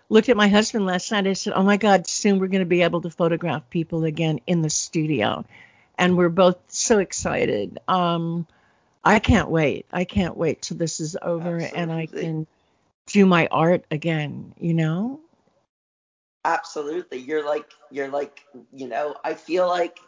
looked 0.08 0.28
at 0.28 0.36
my 0.36 0.46
husband 0.46 0.86
last 0.86 1.10
night. 1.10 1.26
I 1.26 1.32
said, 1.32 1.54
"Oh 1.56 1.64
my 1.64 1.78
God, 1.78 2.06
soon 2.06 2.38
we're 2.38 2.46
going 2.46 2.60
to 2.60 2.76
be 2.76 2.82
able 2.82 3.00
to 3.00 3.10
photograph 3.10 3.68
people 3.70 4.04
again 4.04 4.38
in 4.46 4.62
the 4.62 4.70
studio," 4.70 5.44
and 5.98 6.16
we're 6.16 6.28
both 6.28 6.58
so 6.68 7.00
excited. 7.00 7.80
Um, 7.88 8.46
I 9.02 9.18
can't 9.18 9.48
wait. 9.48 9.86
I 9.92 10.04
can't 10.04 10.36
wait 10.36 10.62
till 10.62 10.76
this 10.76 11.00
is 11.00 11.16
over 11.20 11.56
and 11.58 11.90
I 11.90 12.06
can 12.06 12.46
do 13.06 13.26
my 13.26 13.48
art 13.50 13.84
again. 13.90 14.54
You 14.58 14.74
know? 14.74 15.20
Absolutely, 16.44 17.18
you're 17.18 17.44
like 17.44 17.70
you're 17.90 18.08
like 18.08 18.44
you 18.72 18.88
know. 18.88 19.16
I 19.22 19.34
feel 19.34 19.66
like 19.66 19.98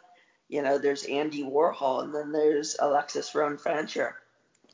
you 0.49 0.61
know 0.61 0.77
there's 0.77 1.05
Andy 1.05 1.43
Warhol 1.43 2.03
and 2.03 2.13
then 2.13 2.31
there's 2.31 2.75
Alexis 2.79 3.33
Rhone 3.35 3.57
Fancher. 3.57 4.15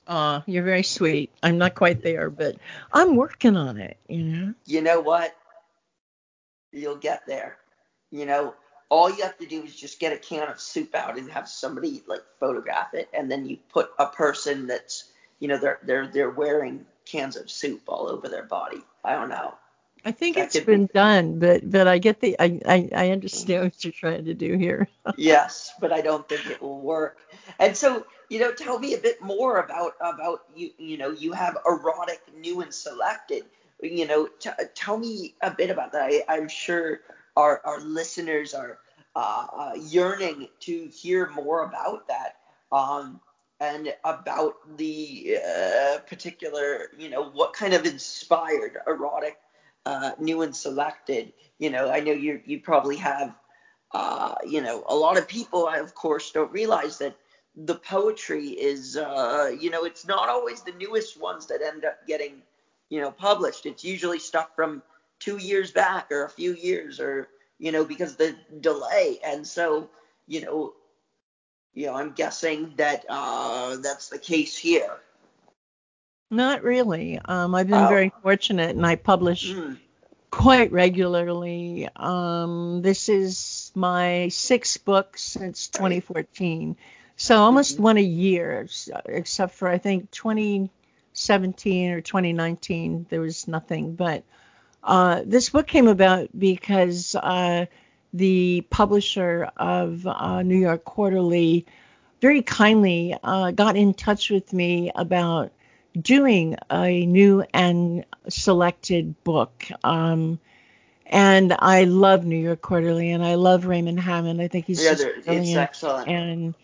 Aw, 0.07 0.43
you're 0.47 0.63
very 0.63 0.83
sweet. 0.83 1.31
I'm 1.43 1.57
not 1.57 1.75
quite 1.75 2.01
there, 2.01 2.29
but 2.29 2.55
I'm 2.91 3.15
working 3.15 3.55
on 3.55 3.77
it. 3.77 3.97
You 4.07 4.23
know? 4.23 4.53
You 4.65 4.81
know 4.81 5.01
what? 5.01 5.35
You'll 6.71 6.97
get 6.97 7.27
there. 7.27 7.57
You 8.11 8.25
know, 8.25 8.55
all 8.89 9.09
you 9.09 9.23
have 9.23 9.37
to 9.37 9.45
do 9.45 9.63
is 9.63 9.75
just 9.75 9.99
get 9.99 10.13
a 10.13 10.17
can 10.17 10.47
of 10.49 10.59
soup 10.59 10.95
out 10.95 11.17
and 11.17 11.29
have 11.31 11.47
somebody 11.47 12.03
like 12.07 12.21
photograph 12.39 12.93
it, 12.93 13.09
and 13.13 13.31
then 13.31 13.45
you 13.45 13.57
put 13.71 13.91
a 13.99 14.07
person 14.07 14.67
that's 14.67 15.11
you 15.39 15.47
know 15.47 15.57
they're 15.57 15.79
they're 15.83 16.07
they're 16.07 16.31
wearing 16.31 16.85
cans 17.05 17.35
of 17.37 17.49
soup 17.49 17.81
all 17.87 18.07
over 18.07 18.27
their 18.27 18.43
body. 18.43 18.81
I 19.03 19.13
don't 19.15 19.29
know. 19.29 19.55
I 20.05 20.11
think 20.11 20.35
That 20.35 20.45
it's 20.45 20.59
been 20.59 20.85
be- 20.85 20.93
done, 20.93 21.39
but 21.39 21.69
but 21.69 21.87
I 21.87 21.97
get 21.99 22.19
the 22.21 22.35
I 22.39 22.59
I, 22.65 22.89
I 22.95 23.09
understand 23.11 23.63
what 23.65 23.83
you're 23.83 23.93
trying 23.93 24.25
to 24.25 24.33
do 24.33 24.57
here. 24.57 24.87
yes, 25.17 25.73
but 25.79 25.91
I 25.91 26.01
don't 26.01 26.27
think 26.27 26.45
it 26.47 26.61
will 26.61 26.79
work. 26.81 27.17
And 27.59 27.75
so, 27.75 28.05
you 28.29 28.39
know, 28.39 28.51
tell 28.53 28.79
me 28.79 28.93
a 28.93 28.97
bit 28.97 29.21
more 29.21 29.59
about 29.59 29.93
about 30.01 30.41
you. 30.55 30.71
You 30.77 30.97
know, 30.97 31.11
you 31.11 31.33
have 31.33 31.57
erotic, 31.65 32.21
new 32.35 32.61
and 32.61 32.73
selected. 32.73 33.45
You 33.81 34.07
know, 34.07 34.27
t- 34.39 34.49
tell 34.75 34.97
me 34.97 35.35
a 35.41 35.51
bit 35.51 35.69
about 35.69 35.91
that. 35.93 36.03
I, 36.03 36.23
I'm 36.29 36.47
sure 36.49 37.01
our 37.39 37.61
our 37.65 37.79
listeners 37.81 38.53
are 38.53 38.79
uh, 39.15 39.47
uh, 39.57 39.71
yearning 39.75 40.47
to 40.61 40.87
hear 40.87 41.29
more 41.29 41.63
about 41.63 42.07
that. 42.07 42.37
Um, 42.71 43.21
and 43.61 43.93
about 44.05 44.55
the 44.77 45.37
uh, 45.45 45.97
particular, 46.07 46.91
you 46.97 47.09
know, 47.09 47.29
what 47.29 47.51
kind 47.51 47.73
of 47.73 47.85
inspired 47.85 48.77
erotic, 48.87 49.37
uh, 49.85 50.11
new 50.17 50.43
and 50.43 50.55
selected. 50.55 51.33
You 51.57 51.69
know, 51.69 51.89
I 51.89 51.99
know 51.99 52.13
you 52.13 52.41
you 52.45 52.61
probably 52.61 52.95
have 52.97 53.35
uh, 53.91 54.35
you 54.45 54.61
know, 54.61 54.83
a 54.87 54.95
lot 54.95 55.17
of 55.17 55.27
people, 55.27 55.67
of 55.67 55.95
course, 55.95 56.31
don't 56.31 56.51
realize 56.51 56.99
that 56.99 57.17
the 57.55 57.75
poetry 57.75 58.49
is, 58.49 58.95
uh, 58.95 59.51
you 59.59 59.69
know, 59.69 59.83
it's 59.83 60.05
not 60.05 60.29
always 60.29 60.61
the 60.61 60.71
newest 60.73 61.19
ones 61.19 61.47
that 61.47 61.61
end 61.61 61.83
up 61.83 62.05
getting, 62.07 62.41
you 62.89 63.01
know, 63.01 63.11
published. 63.11 63.65
It's 63.65 63.83
usually 63.83 64.19
stuff 64.19 64.49
from 64.55 64.83
two 65.19 65.37
years 65.37 65.71
back 65.71 66.11
or 66.11 66.23
a 66.25 66.29
few 66.29 66.53
years 66.53 66.99
or, 66.99 67.27
you 67.59 67.71
know, 67.71 67.85
because 67.85 68.15
the 68.15 68.35
delay. 68.61 69.19
And 69.23 69.45
so, 69.47 69.89
you 70.27 70.41
know, 70.41 70.73
you 71.73 71.87
know, 71.87 71.95
I'm 71.95 72.11
guessing 72.13 72.73
that 72.77 73.05
uh, 73.09 73.77
that's 73.77 74.09
the 74.09 74.19
case 74.19 74.57
here. 74.57 74.97
Not 76.31 76.63
really. 76.63 77.19
Um, 77.25 77.55
I've 77.55 77.67
been 77.67 77.85
Oh. 77.85 77.87
very 77.87 78.11
fortunate, 78.21 78.75
and 78.75 78.85
I 78.85 78.95
publish 78.95 79.55
Mm, 79.55 79.77
quite 80.31 80.71
regularly. 80.71 81.87
Um, 81.95 82.81
this 82.81 83.09
is 83.09 83.71
my 83.75 84.27
sixth 84.29 84.83
book 84.85 85.17
since 85.17 85.67
2014, 85.67 86.75
so 87.17 87.37
almost 87.37 87.77
Mhm. 87.77 87.83
one 87.83 87.97
a 87.97 88.01
year, 88.01 88.67
except 89.05 89.53
for 89.55 89.67
I 89.67 89.77
think 89.77 90.11
2017 90.11 91.91
or 91.91 92.01
2019 92.01 93.05
there 93.09 93.21
was 93.21 93.47
nothing. 93.47 93.95
But 93.95 94.23
uh, 94.83 95.21
this 95.25 95.49
book 95.49 95.67
came 95.67 95.87
about 95.87 96.29
because 96.37 97.15
uh, 97.15 97.65
the 98.13 98.65
publisher 98.69 99.49
of 99.57 100.05
uh, 100.07 100.41
New 100.41 100.57
York 100.57 100.83
Quarterly 100.83 101.65
very 102.21 102.41
kindly 102.41 103.15
uh, 103.23 103.51
got 103.51 103.75
in 103.75 103.93
touch 103.93 104.29
with 104.29 104.51
me 104.51 104.91
about 104.95 105.51
doing 105.99 106.57
a 106.69 107.05
new 107.05 107.43
and 107.53 108.05
selected 108.27 109.21
book. 109.23 109.67
Um, 109.83 110.39
and 111.05 111.55
I 111.57 111.85
love 111.85 112.25
New 112.25 112.37
York 112.37 112.61
Quarterly 112.61 113.11
and 113.11 113.23
I 113.23 113.35
love 113.35 113.65
Raymond 113.65 113.99
Hammond. 113.99 114.41
I 114.41 114.47
think 114.47 114.65
he's 114.65 114.83
yeah, 114.83 114.91
just 114.91 115.25
brilliant. 115.25 115.57
excellent. 115.57 116.07
And 116.07 116.55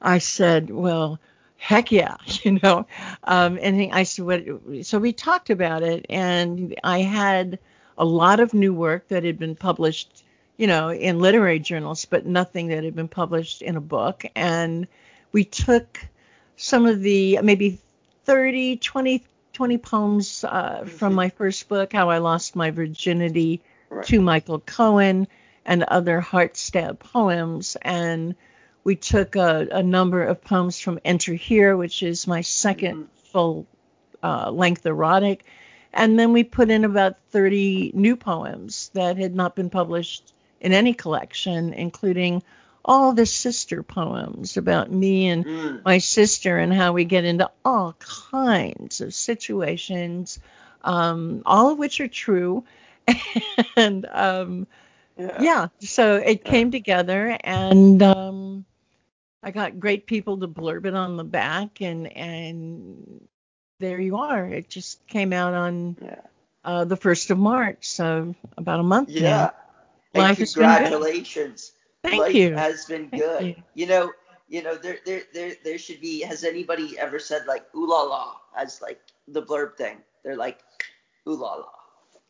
I 0.00 0.18
said, 0.18 0.70
well, 0.70 1.18
heck 1.58 1.92
yeah, 1.92 2.16
you 2.44 2.58
know. 2.62 2.86
Um, 3.24 3.58
and 3.62 3.90
I 3.92 4.04
said, 4.04 4.24
what? 4.24 4.44
So 4.86 4.98
we 4.98 5.12
talked 5.12 5.50
about 5.50 5.82
it, 5.82 6.06
and 6.10 6.74
I 6.84 7.00
had 7.00 7.58
a 7.98 8.04
lot 8.04 8.40
of 8.40 8.54
new 8.54 8.72
work 8.72 9.08
that 9.08 9.24
had 9.24 9.38
been 9.38 9.56
published, 9.56 10.24
you 10.56 10.66
know, 10.66 10.90
in 10.90 11.20
literary 11.20 11.58
journals, 11.60 12.04
but 12.06 12.26
nothing 12.26 12.68
that 12.68 12.84
had 12.84 12.94
been 12.96 13.08
published 13.08 13.62
in 13.62 13.76
a 13.76 13.80
book. 13.80 14.24
And 14.36 14.86
we 15.32 15.44
took 15.44 16.00
some 16.56 16.86
of 16.86 17.02
the 17.02 17.40
maybe 17.42 17.78
30, 18.24 18.76
20, 18.76 19.24
20 19.52 19.78
poems 19.78 20.44
uh, 20.44 20.84
from 20.86 21.12
Mhm. 21.12 21.16
my 21.16 21.28
first 21.30 21.68
book, 21.68 21.92
How 21.92 22.10
I 22.10 22.18
Lost 22.18 22.56
My 22.56 22.70
Virginity, 22.70 23.60
Right. 23.90 24.04
to 24.06 24.20
Michael 24.20 24.60
Cohen 24.60 25.26
and 25.64 25.82
other 25.84 26.20
heart 26.20 26.56
stab 26.56 27.00
poems. 27.00 27.76
And 27.82 28.34
we 28.84 28.96
took 28.96 29.36
a, 29.36 29.68
a 29.70 29.82
number 29.82 30.22
of 30.24 30.42
poems 30.42 30.78
from 30.80 30.98
Enter 31.04 31.34
Here, 31.34 31.76
which 31.76 32.02
is 32.02 32.26
my 32.26 32.40
2nd 32.40 32.94
Mhm. 32.94 33.06
full 33.32 33.66
uh, 34.22 34.50
length 34.50 34.84
erotic. 34.86 35.44
And 35.92 36.18
then 36.18 36.32
we 36.32 36.44
put 36.44 36.70
in 36.70 36.84
about 36.84 37.16
30 37.30 37.92
new 37.94 38.16
poems 38.16 38.90
that 38.94 39.16
had 39.16 39.34
not 39.34 39.56
been 39.56 39.70
published 39.70 40.32
in 40.60 40.72
any 40.72 40.92
collection, 40.94 41.72
including 41.72 42.42
all 42.84 43.12
the 43.12 43.26
sister 43.26 43.82
poems 43.82 44.56
about 44.56 44.90
me 44.90 45.28
and 45.28 45.44
Mm, 45.44 45.84
my 45.84 45.98
sister 45.98 46.58
and 46.58 46.72
how 46.72 46.92
we 46.92 47.04
get 47.04 47.24
into 47.24 47.50
all 47.64 47.94
kinds 48.30 49.00
of 49.00 49.12
situations, 49.14 50.38
um, 50.82 51.42
all 51.44 51.70
of 51.70 51.78
which 51.78 52.00
are 52.00 52.08
true. 52.08 52.64
and 53.76 54.06
um, 54.06 54.66
yeah. 55.18 55.42
yeah, 55.42 55.68
so 55.80 56.16
it 56.16 56.44
came 56.44 56.70
together, 56.70 57.36
and 57.42 58.02
um, 58.02 58.64
I 59.42 59.50
got 59.50 59.80
great 59.80 60.06
people 60.06 60.38
to 60.38 60.48
blurb 60.48 60.86
it 60.86 60.94
on 60.94 61.16
the 61.16 61.24
back, 61.24 61.80
and 61.80 62.06
and 62.16 63.28
there 63.80 64.00
you 64.00 64.16
are. 64.18 64.46
It 64.46 64.68
just 64.68 65.06
came 65.06 65.32
out 65.32 65.54
on 65.54 65.96
Yeah. 66.02 66.20
uh, 66.64 66.84
the 66.84 66.96
first 66.96 67.30
of 67.30 67.38
March, 67.38 67.86
so 67.86 68.34
about 68.56 68.80
a 68.80 68.84
month 68.84 69.10
Yeah. 69.10 69.22
now. 69.22 69.52
And 70.14 70.22
Life 70.22 70.38
congratulations. 70.38 71.72
Thank 72.02 72.20
Life 72.20 72.34
you. 72.34 72.54
has 72.56 72.84
been 72.86 73.08
Thank 73.10 73.22
good. 73.22 73.44
you. 73.44 73.54
You 73.74 73.86
know, 73.86 74.12
you 74.48 74.62
know, 74.62 74.74
there, 74.76 74.98
there, 75.04 75.22
there, 75.34 75.52
there 75.64 75.78
should 75.78 76.00
be. 76.00 76.22
Has 76.22 76.44
anybody 76.44 76.98
ever 76.98 77.18
said 77.18 77.46
like 77.46 77.66
"ooh 77.74 77.88
la 77.88 78.02
la" 78.02 78.36
as 78.56 78.80
like 78.80 79.00
the 79.28 79.42
blurb 79.42 79.76
thing? 79.76 79.98
They're 80.24 80.36
like 80.36 80.60
"ooh 81.28 81.34
la 81.34 81.54
la." 81.56 81.77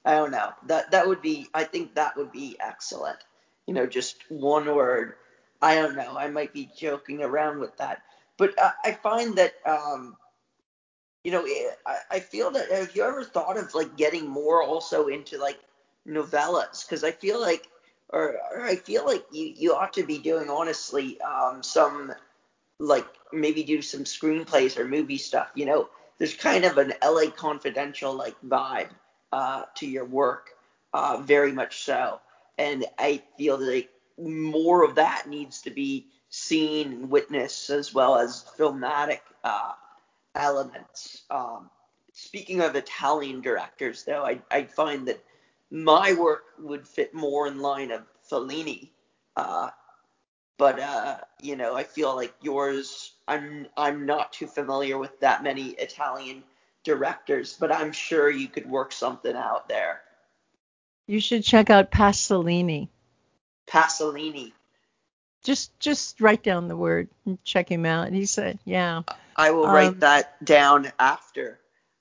I 0.05 0.15
don't 0.15 0.31
know. 0.31 0.53
That 0.67 0.91
that 0.93 1.07
would 1.07 1.23
be. 1.23 1.49
I 1.55 1.65
think 1.65 1.95
that 1.95 2.17
would 2.17 2.33
be 2.33 2.57
excellent. 2.61 3.19
You 3.67 3.75
know, 3.75 3.87
just 3.87 4.17
one 4.29 4.75
word. 4.75 5.15
I 5.61 5.75
don't 5.75 5.97
know. 5.97 6.17
I 6.17 6.29
might 6.29 6.53
be 6.53 6.71
joking 6.77 7.23
around 7.23 7.59
with 7.59 7.77
that, 7.79 8.03
but 8.37 8.55
I, 8.59 8.73
I 8.85 8.93
find 8.93 9.37
that 9.37 9.55
um, 9.67 10.17
you 11.25 11.33
know, 11.33 11.45
I, 11.87 11.97
I 12.11 12.21
feel 12.21 12.51
that. 12.53 12.71
Have 12.71 12.95
you 12.97 13.03
ever 13.03 13.25
thought 13.25 13.59
of 13.59 13.75
like 13.75 13.97
getting 13.97 14.29
more 14.29 14.63
also 14.63 15.09
into 15.09 15.39
like 15.39 15.59
novellas? 16.07 16.87
Because 16.87 17.05
I 17.05 17.11
feel 17.11 17.41
like, 17.41 17.69
or, 18.09 18.37
or 18.55 18.65
I 18.65 18.77
feel 18.77 19.05
like 19.05 19.25
you 19.33 19.53
you 19.57 19.75
ought 19.75 19.93
to 19.95 20.05
be 20.05 20.19
doing 20.19 20.49
honestly 20.49 21.21
um, 21.21 21.63
some 21.63 22.13
like 22.79 23.07
maybe 23.33 23.65
do 23.65 23.83
some 23.83 24.05
screenplays 24.05 24.79
or 24.79 24.87
movie 24.87 25.19
stuff. 25.19 25.49
You 25.55 25.67
know, 25.67 25.89
there's 26.19 26.35
kind 26.35 26.65
of 26.65 26.79
an 26.79 26.95
LA 27.05 27.31
Confidential 27.31 28.15
like 28.15 28.37
vibe 28.47 28.91
uh, 29.33 29.63
to 29.77 29.87
your 29.87 30.05
work, 30.05 30.51
uh, 30.93 31.19
very 31.23 31.53
much 31.53 31.85
so. 31.85 32.21
And 32.57 32.85
I 32.99 33.23
feel 33.37 33.59
like 33.59 33.91
more 34.19 34.85
of 34.85 34.97
that 34.97 35.29
needs 35.29 35.63
to 35.63 35.71
be 35.71 36.07
seen 36.29 36.93
and 36.93 37.11
witnessed 37.11 37.71
as 37.71 37.95
well 37.95 38.17
as 38.17 38.45
filmatic 38.59 39.21
uh, 39.45 39.73
elements. 40.35 41.23
Um, 41.31 41.71
speaking 42.13 42.61
of 42.61 42.75
Italian 42.75 43.41
directors, 43.41 44.05
though, 44.05 44.25
I, 44.25 44.41
I 44.51 44.65
find 44.65 45.07
that 45.09 45.23
my 45.71 46.15
work 46.15 46.45
would 46.59 46.87
fit 46.87 47.15
more 47.15 47.47
in 47.47 47.61
line 47.61 47.91
of 47.91 48.03
Fellini. 48.31 48.91
Uh, 49.37 49.71
but 50.59 50.81
uh, 50.81 51.19
you 51.41 51.55
know, 51.57 51.77
I 51.77 51.85
feel 51.85 52.15
like 52.17 52.35
yours. 52.43 53.13
I'm 53.29 53.69
I'm 53.77 54.07
not 54.07 54.33
too 54.33 54.49
familiar 54.49 54.99
with 54.99 55.19
that 55.21 55.45
many 55.45 55.71
Italian 55.71 56.43
directors, 56.85 57.57
but 57.59 57.73
I'm 57.73 57.93
sure 57.93 58.31
you 58.31 58.49
could 58.49 58.69
work 58.69 58.93
something 58.93 59.35
out 59.35 59.69
there. 59.69 60.01
You 61.07 61.21
should 61.21 61.43
check 61.43 61.71
out 61.71 61.91
Pasolini. 61.91 62.89
Pasolini. 63.67 64.53
Just 65.45 65.79
just 65.79 66.21
write 66.21 66.43
down 66.43 66.69
the 66.69 66.77
word 66.77 67.09
and 67.25 67.43
check 67.45 67.71
him 67.71 67.87
out. 67.87 68.13
He 68.13 68.27
said, 68.27 68.59
yeah. 68.65 69.03
I 69.37 69.53
will 69.53 69.67
write 69.67 69.89
um, 69.89 69.99
that 70.01 70.45
down 70.45 70.91
after 70.99 71.59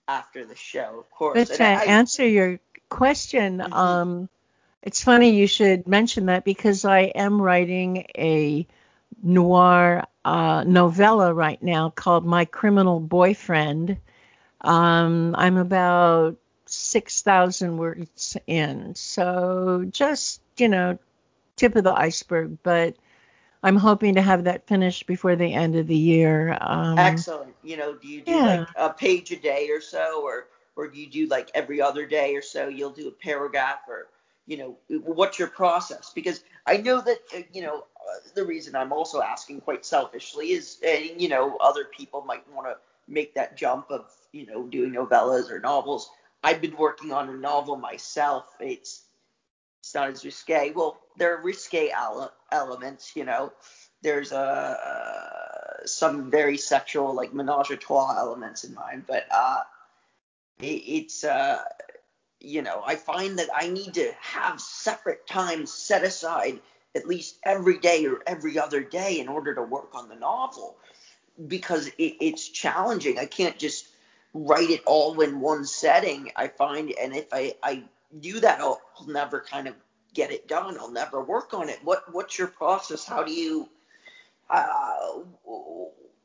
after 0.07 0.45
the 0.45 0.55
show, 0.55 0.99
of 0.99 1.11
course. 1.11 1.35
But 1.35 1.55
to 1.57 1.63
I, 1.63 1.83
answer 1.83 2.27
your 2.27 2.59
question, 2.89 3.59
mm-hmm. 3.59 3.73
um, 3.73 4.29
it's 4.81 5.03
funny 5.03 5.31
you 5.31 5.47
should 5.47 5.87
mention 5.87 6.27
that 6.27 6.45
because 6.45 6.85
I 6.85 7.01
am 7.01 7.41
writing 7.41 8.05
a 8.17 8.65
noir 9.21 10.03
uh, 10.23 10.63
novella 10.65 11.33
right 11.33 11.61
now 11.61 11.89
called 11.89 12.25
My 12.25 12.45
Criminal 12.45 12.99
Boyfriend. 12.99 13.97
Um, 14.61 15.35
I'm 15.37 15.57
about 15.57 16.37
6,000 16.65 17.77
words 17.77 18.37
in. 18.47 18.95
So 18.95 19.85
just, 19.91 20.41
you 20.57 20.69
know, 20.69 20.97
tip 21.55 21.75
of 21.75 21.83
the 21.83 21.93
iceberg, 21.93 22.57
but 22.63 22.95
I'm 23.63 23.75
hoping 23.75 24.15
to 24.15 24.21
have 24.21 24.43
that 24.45 24.67
finished 24.67 25.07
before 25.07 25.35
the 25.35 25.53
end 25.53 25.75
of 25.75 25.87
the 25.87 25.95
year. 25.95 26.57
Um, 26.61 26.97
Excellent. 26.97 27.55
You 27.63 27.77
know, 27.77 27.95
do 27.95 28.07
you 28.07 28.21
do 28.21 28.31
yeah. 28.31 28.59
like 28.59 28.67
a 28.75 28.93
page 28.93 29.31
a 29.31 29.35
day 29.35 29.69
or 29.69 29.81
so, 29.81 30.21
or 30.23 30.47
or 30.75 30.87
do 30.87 30.99
you 30.99 31.07
do 31.07 31.25
like 31.27 31.49
every 31.53 31.81
other 31.81 32.05
day 32.05 32.35
or 32.35 32.41
so? 32.41 32.67
You'll 32.67 32.91
do 32.91 33.07
a 33.07 33.11
paragraph, 33.11 33.79
or 33.89 34.07
you 34.45 34.57
know, 34.57 34.77
what's 34.89 35.39
your 35.39 35.49
process? 35.49 36.11
Because 36.13 36.43
I 36.65 36.77
know 36.77 37.01
that, 37.01 37.17
uh, 37.35 37.41
you 37.51 37.63
know, 37.63 37.79
uh, 37.79 38.29
the 38.35 38.45
reason 38.45 38.75
I'm 38.75 38.93
also 38.93 39.21
asking 39.21 39.61
quite 39.61 39.85
selfishly 39.85 40.51
is, 40.51 40.77
uh, 40.87 40.91
you 41.17 41.27
know, 41.27 41.57
other 41.57 41.85
people 41.85 42.21
might 42.21 42.49
want 42.53 42.67
to 42.67 42.77
make 43.07 43.33
that 43.35 43.57
jump 43.57 43.89
of, 43.89 44.11
you 44.31 44.45
know, 44.45 44.63
doing 44.63 44.93
novellas 44.93 45.49
or 45.49 45.59
novels. 45.59 46.09
I've 46.43 46.61
been 46.61 46.75
working 46.77 47.11
on 47.11 47.29
a 47.29 47.37
novel 47.37 47.77
myself. 47.77 48.45
It's 48.59 49.03
it's 49.81 49.95
not 49.95 50.09
as 50.09 50.25
risque. 50.25 50.73
Well, 50.75 50.99
there 51.17 51.37
are 51.37 51.41
risque 51.41 51.89
ele- 51.91 52.33
elements, 52.51 53.15
you 53.15 53.23
know. 53.23 53.53
There's 54.01 54.31
a 54.31 54.37
uh, 54.37 55.85
some 55.85 56.29
very 56.29 56.57
sexual, 56.57 57.13
like 57.13 57.33
menage 57.33 57.71
a 57.71 57.77
trois 57.77 58.15
elements 58.17 58.63
in 58.63 58.73
mine, 58.73 59.03
but 59.07 59.25
uh, 59.31 59.61
it, 60.59 60.65
it's 60.65 61.23
uh, 61.23 61.63
you 62.39 62.61
know, 62.61 62.83
I 62.85 62.95
find 62.95 63.39
that 63.39 63.49
I 63.55 63.69
need 63.69 63.93
to 63.95 64.11
have 64.19 64.59
separate 64.61 65.25
times 65.27 65.73
set 65.73 66.03
aside 66.03 66.59
at 66.95 67.07
least 67.07 67.39
every 67.43 67.79
day 67.79 68.05
or 68.05 68.19
every 68.27 68.59
other 68.59 68.81
day 68.81 69.19
in 69.19 69.27
order 69.27 69.53
to 69.55 69.61
work 69.61 69.93
on 69.93 70.09
the 70.09 70.15
novel 70.15 70.75
because 71.47 71.87
it, 71.87 72.15
it's 72.21 72.47
challenging. 72.47 73.19
I 73.19 73.25
can't 73.25 73.57
just 73.57 73.87
write 74.33 74.69
it 74.69 74.83
all 74.85 75.19
in 75.21 75.39
one 75.39 75.65
setting. 75.65 76.31
I 76.35 76.47
find, 76.47 76.91
and 76.99 77.15
if 77.15 77.27
I, 77.31 77.55
I 77.63 77.83
do 78.19 78.39
that, 78.39 78.59
I'll, 78.59 78.81
I'll 78.99 79.07
never 79.07 79.41
kind 79.41 79.67
of 79.67 79.75
get 80.13 80.31
it 80.31 80.47
done. 80.47 80.77
I'll 80.79 80.91
never 80.91 81.21
work 81.23 81.53
on 81.53 81.69
it. 81.69 81.79
What 81.83 82.11
What's 82.13 82.37
your 82.37 82.47
process? 82.47 83.05
How 83.05 83.23
do 83.23 83.31
you? 83.31 83.69
Uh, 84.49 85.19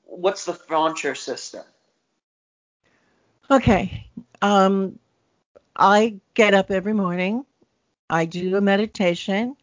what's 0.04 0.44
the 0.44 0.54
Fancher 0.54 1.14
system? 1.14 1.64
Okay. 3.50 4.06
Um, 4.40 4.98
I 5.76 6.20
get 6.34 6.54
up 6.54 6.70
every 6.70 6.92
morning. 6.92 7.44
I 8.08 8.24
do 8.26 8.56
a 8.56 8.60
meditation. 8.60 9.56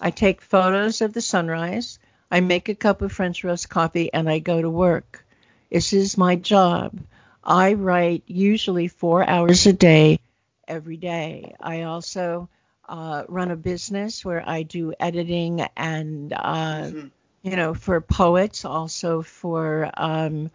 I 0.00 0.10
take 0.10 0.40
photos 0.40 1.00
of 1.00 1.12
the 1.12 1.20
sunrise. 1.20 1.98
I 2.32 2.40
make 2.40 2.70
a 2.70 2.74
cup 2.74 3.02
of 3.02 3.12
French 3.12 3.44
roast 3.44 3.68
coffee 3.68 4.10
and 4.10 4.26
I 4.26 4.38
go 4.38 4.62
to 4.62 4.70
work. 4.70 5.22
This 5.70 5.92
is 5.92 6.16
my 6.16 6.34
job. 6.36 6.98
I 7.44 7.74
write 7.74 8.22
usually 8.26 8.88
four 8.88 9.28
hours 9.28 9.66
a 9.66 9.74
day 9.74 10.18
every 10.66 10.96
day. 10.96 11.54
I 11.60 11.82
also 11.82 12.48
uh, 12.88 13.24
run 13.28 13.50
a 13.50 13.56
business 13.56 14.24
where 14.24 14.42
I 14.48 14.62
do 14.62 14.94
editing 14.98 15.60
and, 15.76 16.32
uh, 16.32 16.84
mm-hmm. 16.84 17.08
you 17.42 17.56
know, 17.56 17.74
for 17.74 18.00
poets, 18.00 18.64
also 18.64 19.20
for 19.20 19.90
um, 19.94 20.50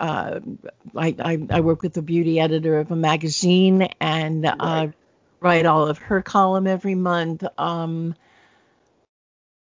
uh, 0.00 0.40
I, 0.96 1.14
I, 1.20 1.46
I, 1.50 1.60
work 1.60 1.82
with 1.82 1.92
the 1.92 2.02
beauty 2.02 2.40
editor 2.40 2.80
of 2.80 2.90
a 2.90 2.96
magazine 2.96 3.82
and 4.00 4.44
uh, 4.44 4.56
right. 4.58 4.88
uh, 4.88 4.88
write 5.38 5.66
all 5.66 5.86
of 5.86 5.98
her 5.98 6.20
column 6.20 6.66
every 6.66 6.96
month. 6.96 7.44
Um, 7.58 8.16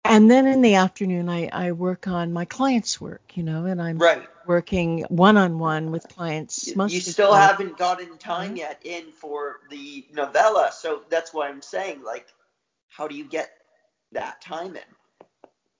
and 0.05 0.31
then 0.31 0.47
in 0.47 0.63
the 0.63 0.77
afternoon, 0.77 1.29
I, 1.29 1.49
I 1.53 1.73
work 1.73 2.09
on 2.09 2.33
my 2.33 2.45
clients' 2.45 3.01
work, 3.01 3.33
you 3.35 3.43
know, 3.43 3.67
and 3.67 3.81
I'm 3.81 3.99
right. 3.99 4.27
working 4.47 5.05
one 5.09 5.37
on 5.37 5.59
one 5.59 5.91
with 5.91 6.09
clients. 6.09 6.69
You, 6.69 6.87
you 6.87 7.01
still 7.01 7.35
haven't 7.35 7.77
gotten 7.77 8.17
time 8.17 8.49
mm-hmm. 8.49 8.57
yet 8.57 8.81
in 8.85 9.13
for 9.13 9.61
the 9.71 10.07
novella, 10.13 10.71
so 10.73 11.03
that's 11.11 11.35
why 11.35 11.49
I'm 11.49 11.63
saying, 11.63 12.03
like, 12.03 12.27
how 12.89 13.09
do 13.09 13.15
you 13.15 13.25
get 13.25 13.51
that 14.13 14.41
time 14.41 14.77
in? 14.77 14.83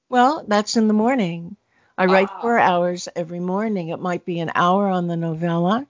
Well, 0.09 0.45
that's 0.47 0.77
in 0.77 0.89
the 0.89 0.95
morning. 0.95 1.57
I 1.97 2.07
write 2.07 2.29
ah. 2.31 2.41
four 2.41 2.59
hours 2.59 3.09
every 3.15 3.41
morning. 3.41 3.89
It 3.89 4.01
might 4.01 4.25
be 4.25 4.41
an 4.41 4.51
hour 4.55 4.89
on 4.89 5.07
the 5.07 5.17
novella. 5.17 5.87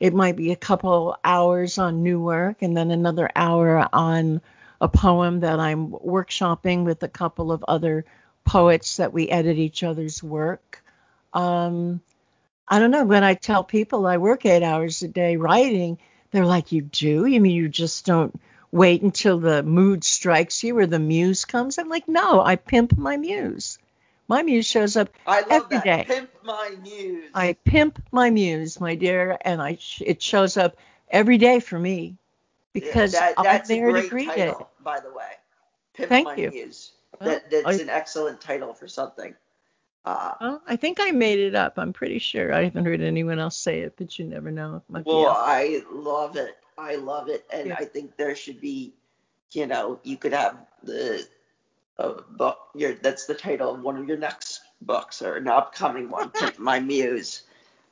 It 0.00 0.14
might 0.14 0.36
be 0.36 0.52
a 0.52 0.56
couple 0.56 1.16
hours 1.24 1.76
on 1.76 2.02
new 2.02 2.20
work 2.20 2.62
and 2.62 2.76
then 2.76 2.90
another 2.90 3.30
hour 3.36 3.86
on 3.92 4.40
a 4.80 4.88
poem 4.88 5.40
that 5.40 5.60
I'm 5.60 5.90
workshopping 5.90 6.84
with 6.84 7.02
a 7.02 7.08
couple 7.08 7.52
of 7.52 7.64
other 7.68 8.04
poets 8.44 8.96
that 8.96 9.12
we 9.12 9.28
edit 9.28 9.58
each 9.58 9.82
other's 9.82 10.22
work. 10.22 10.82
Um, 11.32 12.00
I 12.66 12.78
don't 12.78 12.90
know. 12.90 13.04
When 13.04 13.24
I 13.24 13.34
tell 13.34 13.64
people 13.64 14.06
I 14.06 14.16
work 14.16 14.46
eight 14.46 14.62
hours 14.62 15.02
a 15.02 15.08
day 15.08 15.36
writing, 15.36 15.98
they're 16.30 16.46
like, 16.46 16.72
You 16.72 16.82
do? 16.82 17.26
You 17.26 17.40
mean 17.40 17.52
you 17.52 17.68
just 17.68 18.06
don't 18.06 18.40
wait 18.72 19.02
until 19.02 19.38
the 19.38 19.62
mood 19.62 20.04
strikes 20.04 20.62
you 20.62 20.78
or 20.78 20.86
the 20.86 20.98
muse 20.98 21.44
comes? 21.44 21.78
I'm 21.78 21.88
like, 21.88 22.08
No, 22.08 22.40
I 22.40 22.56
pimp 22.56 22.96
my 22.96 23.16
muse. 23.16 23.78
My 24.28 24.42
muse 24.42 24.66
shows 24.66 24.96
up 24.96 25.10
I 25.26 25.40
love 25.40 25.50
every 25.50 25.76
that. 25.78 25.84
day. 25.84 26.04
Pimp 26.06 26.30
my 26.44 26.74
muse. 26.80 27.30
I 27.34 27.54
pimp 27.64 28.00
my 28.12 28.30
muse, 28.30 28.80
my 28.80 28.94
dear, 28.94 29.36
and 29.40 29.60
I 29.60 29.78
it 30.00 30.22
shows 30.22 30.56
up 30.56 30.76
every 31.10 31.36
day 31.36 31.58
for 31.58 31.78
me 31.78 32.16
because 32.72 33.14
yeah, 33.14 33.32
that, 33.34 33.42
that's 33.42 33.68
there 33.68 33.94
a 33.94 34.08
great 34.08 34.28
title, 34.28 34.60
it. 34.60 34.84
By 34.84 35.00
the 35.00 35.12
way, 35.12 35.32
pimp 35.94 36.08
Thank 36.08 36.26
my 36.26 36.36
you. 36.36 36.50
muse. 36.50 36.92
That, 37.20 37.50
that's 37.50 37.66
I, 37.66 37.72
an 37.74 37.88
excellent 37.88 38.40
title 38.40 38.72
for 38.72 38.88
something. 38.88 39.34
Uh, 40.04 40.32
well, 40.40 40.62
I 40.66 40.76
think 40.76 40.98
I 41.00 41.10
made 41.10 41.38
it 41.38 41.54
up. 41.54 41.74
I'm 41.76 41.92
pretty 41.92 42.18
sure. 42.18 42.54
I 42.54 42.64
haven't 42.64 42.86
heard 42.86 43.02
anyone 43.02 43.38
else 43.38 43.56
say 43.56 43.80
it, 43.80 43.94
but 43.96 44.18
you 44.18 44.24
never 44.24 44.50
know. 44.50 44.82
well, 44.88 45.36
I 45.36 45.82
love 45.92 46.36
it. 46.36 46.56
I 46.78 46.94
love 46.94 47.28
it, 47.28 47.44
and 47.52 47.68
yeah. 47.68 47.76
I 47.78 47.84
think 47.84 48.16
there 48.16 48.34
should 48.34 48.60
be, 48.60 48.94
you 49.52 49.66
know, 49.66 50.00
you 50.02 50.16
could 50.16 50.32
have 50.32 50.56
the 50.82 51.26
a 51.98 52.22
book. 52.22 52.58
Your 52.74 52.94
that's 52.94 53.26
the 53.26 53.34
title 53.34 53.74
of 53.74 53.82
one 53.82 53.96
of 53.98 54.08
your 54.08 54.16
next 54.16 54.60
books 54.80 55.20
or 55.20 55.36
an 55.36 55.48
upcoming 55.48 56.08
one. 56.08 56.32
My 56.58 56.80
Muse. 56.80 57.42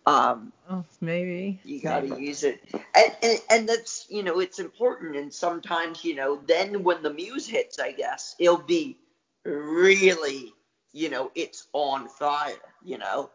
Um, 0.08 0.54
oh, 0.70 0.84
maybe 1.02 1.60
you 1.64 1.82
got 1.82 2.00
to 2.00 2.18
use 2.18 2.42
it, 2.42 2.62
and, 2.72 3.16
and 3.22 3.40
and 3.50 3.68
that's 3.68 4.06
you 4.08 4.22
know 4.22 4.40
it's 4.40 4.58
important. 4.58 5.16
And 5.16 5.30
sometimes 5.30 6.02
you 6.02 6.14
know 6.14 6.40
then 6.46 6.82
when 6.82 7.02
the 7.02 7.12
muse 7.12 7.46
hits, 7.46 7.78
I 7.78 7.92
guess 7.92 8.34
it'll 8.38 8.56
be 8.56 8.96
really 9.44 10.54
you 10.94 11.10
know 11.10 11.30
it's 11.34 11.66
on 11.74 12.08
fire. 12.08 12.54
You 12.82 12.96
know. 12.96 13.28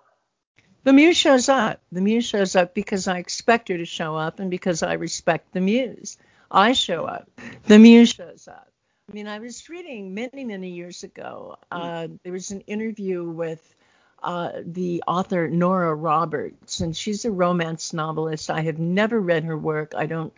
The 0.83 0.93
muse 0.93 1.15
shows 1.15 1.47
up. 1.47 1.79
The 1.91 2.01
muse 2.01 2.25
shows 2.25 2.55
up 2.55 2.73
because 2.73 3.07
I 3.07 3.19
expect 3.19 3.69
her 3.69 3.77
to 3.77 3.85
show 3.85 4.15
up 4.15 4.39
and 4.39 4.49
because 4.49 4.81
I 4.81 4.93
respect 4.93 5.53
the 5.53 5.61
muse. 5.61 6.17
I 6.49 6.73
show 6.73 7.05
up. 7.05 7.29
The 7.67 7.77
muse 7.77 8.09
shows 8.09 8.47
up. 8.47 8.67
I 9.09 9.13
mean, 9.13 9.27
I 9.27 9.37
was 9.39 9.69
reading 9.69 10.13
many, 10.13 10.43
many 10.43 10.71
years 10.71 11.03
ago. 11.03 11.57
Uh, 11.71 12.07
there 12.23 12.33
was 12.33 12.51
an 12.51 12.61
interview 12.61 13.29
with 13.29 13.75
uh, 14.23 14.51
the 14.65 15.03
author 15.07 15.47
Nora 15.47 15.93
Roberts, 15.93 16.79
and 16.79 16.95
she's 16.95 17.25
a 17.25 17.31
romance 17.31 17.93
novelist. 17.93 18.49
I 18.49 18.61
have 18.61 18.79
never 18.79 19.19
read 19.19 19.43
her 19.43 19.57
work. 19.57 19.93
I 19.95 20.05
don't 20.05 20.33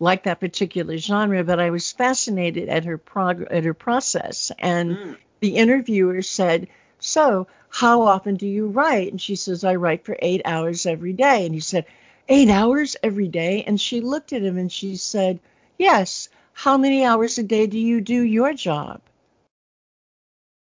like 0.00 0.24
that 0.24 0.40
particular 0.40 0.98
genre, 0.98 1.44
but 1.44 1.60
I 1.60 1.70
was 1.70 1.92
fascinated 1.92 2.68
at 2.68 2.84
her 2.84 2.98
prog- 2.98 3.50
at 3.50 3.64
her 3.64 3.74
process. 3.74 4.52
And 4.58 4.96
mm. 4.96 5.16
the 5.40 5.56
interviewer 5.56 6.22
said, 6.22 6.68
"So, 6.98 7.46
how 7.68 8.02
often 8.02 8.36
do 8.36 8.46
you 8.46 8.66
write?" 8.66 9.10
And 9.10 9.20
she 9.20 9.36
says, 9.36 9.64
"I 9.64 9.76
write 9.76 10.04
for 10.04 10.16
eight 10.20 10.42
hours 10.44 10.86
every 10.86 11.12
day." 11.12 11.46
And 11.46 11.54
he 11.54 11.60
said, 11.60 11.86
eight 12.28 12.50
hours 12.50 12.96
every 13.02 13.28
day?" 13.28 13.64
And 13.66 13.80
she 13.80 14.00
looked 14.00 14.32
at 14.32 14.42
him 14.42 14.58
and 14.58 14.70
she 14.70 14.96
said, 14.96 15.40
"Yes." 15.78 16.28
How 16.58 16.76
many 16.76 17.04
hours 17.04 17.38
a 17.38 17.44
day 17.44 17.68
do 17.68 17.78
you 17.78 18.00
do 18.00 18.20
your 18.20 18.52
job? 18.52 19.00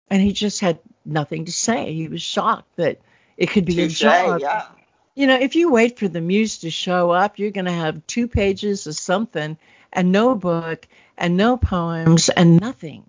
And 0.09 0.23
he 0.23 0.33
just 0.33 0.61
had 0.61 0.79
nothing 1.05 1.47
to 1.47 1.53
say. 1.53 1.93
He 1.95 2.09
was 2.09 2.23
shocked 2.23 2.77
that 2.77 3.01
it 3.37 3.51
could 3.51 3.65
be 3.65 3.77
Touché, 3.77 3.85
a 3.85 3.89
job. 3.89 4.41
Yeah. 4.41 4.67
You 5.15 5.27
know, 5.27 5.39
if 5.39 5.57
you 5.57 5.71
wait 5.71 5.99
for 5.99 6.09
the 6.09 6.21
muse 6.21 6.59
to 6.59 6.71
show 6.71 7.11
up, 7.11 7.39
you're 7.39 7.51
going 7.51 7.67
to 7.67 7.73
have 7.73 8.07
two 8.07 8.29
pages 8.29 8.87
of 8.87 8.97
something 8.97 9.59
and 9.93 10.13
no 10.13 10.35
book 10.35 10.87
and 11.19 11.37
no 11.37 11.57
poems 11.57 12.29
and 12.29 12.61
nothing. 12.61 13.05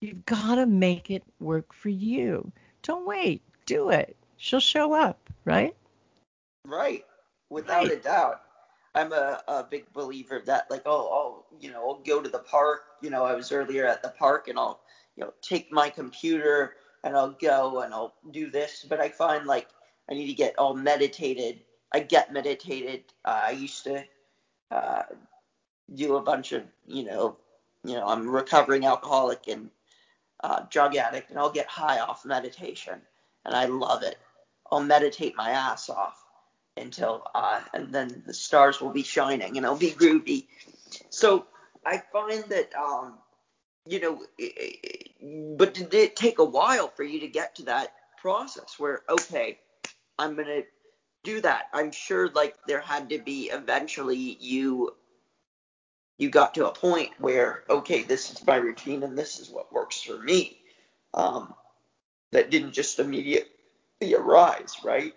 You've 0.00 0.26
got 0.26 0.56
to 0.56 0.66
make 0.66 1.10
it 1.10 1.22
work 1.40 1.72
for 1.72 1.88
you. 1.88 2.52
Don't 2.82 3.06
wait. 3.06 3.42
Do 3.66 3.90
it. 3.90 4.16
She'll 4.36 4.60
show 4.60 4.92
up, 4.92 5.30
right? 5.44 5.74
Right. 6.66 7.04
Without 7.48 7.84
right. 7.84 7.92
a 7.92 7.96
doubt. 7.96 8.42
I'm 8.94 9.12
a, 9.12 9.42
a 9.48 9.64
big 9.64 9.92
believer 9.92 10.36
of 10.36 10.46
that. 10.46 10.70
Like, 10.70 10.82
oh, 10.86 11.08
I'll, 11.08 11.46
you 11.60 11.70
know, 11.70 11.88
I'll 11.88 12.00
go 12.04 12.20
to 12.20 12.28
the 12.28 12.38
park. 12.38 12.82
You 13.00 13.10
know, 13.10 13.24
I 13.24 13.34
was 13.34 13.50
earlier 13.50 13.86
at 13.86 14.02
the 14.02 14.10
park 14.10 14.48
and 14.48 14.58
I'll, 14.58 14.80
you 15.16 15.24
know, 15.24 15.32
take 15.40 15.72
my 15.72 15.88
computer 15.88 16.74
and 17.04 17.16
I'll 17.16 17.36
go 17.40 17.82
and 17.82 17.94
I'll 17.94 18.14
do 18.32 18.50
this. 18.50 18.84
But 18.88 19.00
I 19.00 19.10
find 19.10 19.46
like 19.46 19.68
I 20.10 20.14
need 20.14 20.26
to 20.26 20.34
get 20.34 20.58
all 20.58 20.74
meditated. 20.74 21.60
I 21.92 22.00
get 22.00 22.32
meditated. 22.32 23.04
Uh, 23.24 23.42
I 23.44 23.50
used 23.52 23.84
to 23.84 24.04
uh, 24.70 25.02
do 25.94 26.16
a 26.16 26.22
bunch 26.22 26.52
of, 26.52 26.64
you 26.86 27.04
know, 27.04 27.36
you 27.84 27.94
know, 27.94 28.06
I'm 28.06 28.26
a 28.26 28.30
recovering 28.30 28.86
alcoholic 28.86 29.46
and 29.48 29.70
uh, 30.42 30.64
drug 30.70 30.96
addict, 30.96 31.30
and 31.30 31.38
I'll 31.38 31.52
get 31.52 31.66
high 31.68 32.00
off 32.00 32.24
meditation, 32.24 33.00
and 33.44 33.54
I 33.54 33.66
love 33.66 34.02
it. 34.02 34.18
I'll 34.70 34.82
meditate 34.82 35.36
my 35.36 35.50
ass 35.50 35.88
off 35.88 36.24
until 36.76 37.22
uh, 37.34 37.60
and 37.72 37.94
then 37.94 38.22
the 38.26 38.34
stars 38.34 38.80
will 38.80 38.90
be 38.90 39.02
shining 39.02 39.56
and 39.56 39.64
it'll 39.64 39.76
be 39.76 39.92
groovy. 39.92 40.46
So 41.10 41.46
I 41.86 42.02
find 42.12 42.44
that 42.44 42.74
um, 42.74 43.14
you 43.86 44.00
know, 44.00 45.56
but 45.56 45.74
did 45.74 45.94
it 45.94 46.16
take 46.16 46.38
a 46.38 46.44
while 46.44 46.88
for 46.88 47.04
you 47.04 47.20
to 47.20 47.28
get 47.28 47.56
to 47.56 47.64
that 47.64 47.92
process 48.18 48.78
where 48.78 49.02
okay, 49.08 49.58
I'm 50.18 50.36
gonna 50.36 50.62
do 51.22 51.40
that? 51.40 51.68
I'm 51.72 51.92
sure 51.92 52.28
like 52.30 52.56
there 52.66 52.80
had 52.80 53.10
to 53.10 53.18
be 53.18 53.50
eventually 53.50 54.38
you 54.40 54.94
you 56.18 56.30
got 56.30 56.54
to 56.54 56.68
a 56.68 56.72
point 56.72 57.10
where 57.18 57.64
okay, 57.68 58.02
this 58.02 58.30
is 58.32 58.46
my 58.46 58.56
routine 58.56 59.02
and 59.02 59.16
this 59.16 59.38
is 59.38 59.50
what 59.50 59.72
works 59.72 60.00
for 60.00 60.18
me. 60.18 60.58
Um, 61.12 61.54
that 62.32 62.50
didn't 62.50 62.72
just 62.72 62.98
immediately 62.98 64.14
arise, 64.14 64.76
right? 64.84 65.14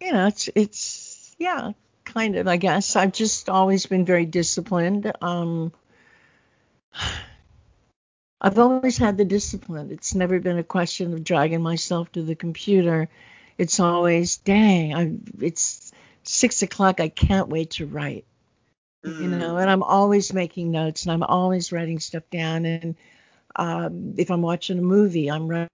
you 0.00 0.12
know, 0.12 0.26
it's 0.26 0.48
it's 0.54 1.36
yeah, 1.38 1.72
kind 2.04 2.36
of. 2.36 2.48
I 2.48 2.56
guess 2.56 2.96
I've 2.96 3.12
just 3.12 3.48
always 3.48 3.86
been 3.86 4.04
very 4.04 4.24
disciplined. 4.24 5.12
Um, 5.20 5.72
I've 8.40 8.58
always 8.58 8.96
had 8.96 9.18
the 9.18 9.24
discipline. 9.24 9.90
It's 9.90 10.14
never 10.14 10.40
been 10.40 10.58
a 10.58 10.64
question 10.64 11.12
of 11.12 11.24
dragging 11.24 11.62
myself 11.62 12.10
to 12.12 12.22
the 12.22 12.34
computer. 12.34 13.08
It's 13.58 13.80
always, 13.80 14.38
dang, 14.38 14.94
I 14.94 15.44
it's 15.44 15.92
six 16.24 16.62
o'clock. 16.62 17.00
I 17.00 17.08
can't 17.08 17.48
wait 17.48 17.72
to 17.72 17.86
write. 17.86 18.24
Mm. 19.04 19.20
You 19.20 19.28
know, 19.28 19.56
and 19.58 19.70
I'm 19.70 19.82
always 19.82 20.32
making 20.32 20.70
notes 20.70 21.04
and 21.04 21.12
I'm 21.12 21.22
always 21.22 21.72
writing 21.72 22.00
stuff 22.00 22.24
down. 22.30 22.64
And 22.64 22.96
um, 23.56 24.14
if 24.16 24.30
I'm 24.30 24.42
watching 24.42 24.78
a 24.78 24.82
movie, 24.82 25.30
I'm 25.30 25.48
writing 25.48 25.68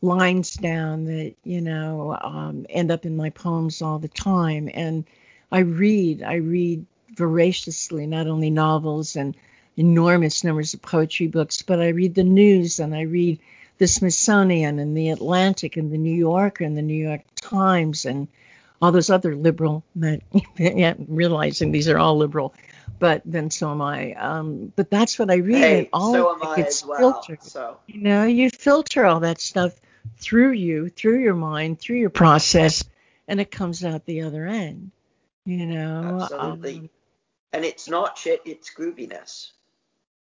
lines 0.00 0.54
down 0.54 1.06
that 1.06 1.34
you 1.44 1.60
know 1.60 2.16
um, 2.20 2.66
end 2.68 2.90
up 2.90 3.04
in 3.04 3.16
my 3.16 3.30
poems 3.30 3.82
all 3.82 3.98
the 3.98 4.08
time 4.08 4.70
and 4.72 5.04
i 5.50 5.58
read 5.58 6.22
i 6.22 6.34
read 6.34 6.86
voraciously 7.16 8.06
not 8.06 8.28
only 8.28 8.48
novels 8.48 9.16
and 9.16 9.36
enormous 9.78 10.44
numbers 10.44 10.74
of 10.74 10.82
poetry 10.82 11.26
books 11.26 11.62
but 11.62 11.80
i 11.80 11.88
read 11.88 12.14
the 12.14 12.24
news 12.24 12.80
and 12.80 12.94
i 12.94 13.02
read 13.02 13.38
the 13.78 13.86
smithsonian 13.86 14.78
and 14.78 14.96
the 14.96 15.10
atlantic 15.10 15.76
and 15.76 15.92
the 15.92 15.98
new 15.98 16.14
yorker 16.14 16.64
and 16.64 16.76
the 16.76 16.82
new 16.82 17.02
york 17.02 17.22
times 17.36 18.04
and 18.04 18.28
all 18.80 18.92
those 18.92 19.10
other 19.10 19.34
liberal 19.34 19.82
yeah, 20.56 20.94
realizing 21.08 21.72
these 21.72 21.88
are 21.88 21.98
all 21.98 22.16
liberal 22.16 22.54
but 22.98 23.22
then 23.24 23.50
so 23.50 23.70
am 23.70 23.80
I. 23.80 24.12
Um, 24.14 24.72
but 24.74 24.90
that's 24.90 25.18
what 25.18 25.30
I 25.30 25.36
read. 25.36 25.58
Hey, 25.58 25.88
all 25.92 26.12
so 26.12 26.34
am 26.34 26.42
I 26.42 26.62
as 26.62 26.84
well. 26.84 26.98
Filtered. 26.98 27.42
So 27.42 27.78
you 27.86 28.00
know, 28.00 28.24
you 28.24 28.50
filter 28.50 29.04
all 29.04 29.20
that 29.20 29.40
stuff 29.40 29.78
through 30.18 30.52
you, 30.52 30.88
through 30.88 31.20
your 31.20 31.34
mind, 31.34 31.80
through 31.80 31.98
your 31.98 32.10
process, 32.10 32.84
and 33.26 33.40
it 33.40 33.50
comes 33.50 33.84
out 33.84 34.04
the 34.06 34.22
other 34.22 34.46
end. 34.46 34.90
You 35.44 35.66
know. 35.66 36.20
Absolutely. 36.22 36.78
Um, 36.78 36.90
and 37.52 37.64
it's 37.64 37.88
not 37.88 38.18
shit, 38.18 38.42
it's 38.44 38.70
grooviness. 38.74 39.52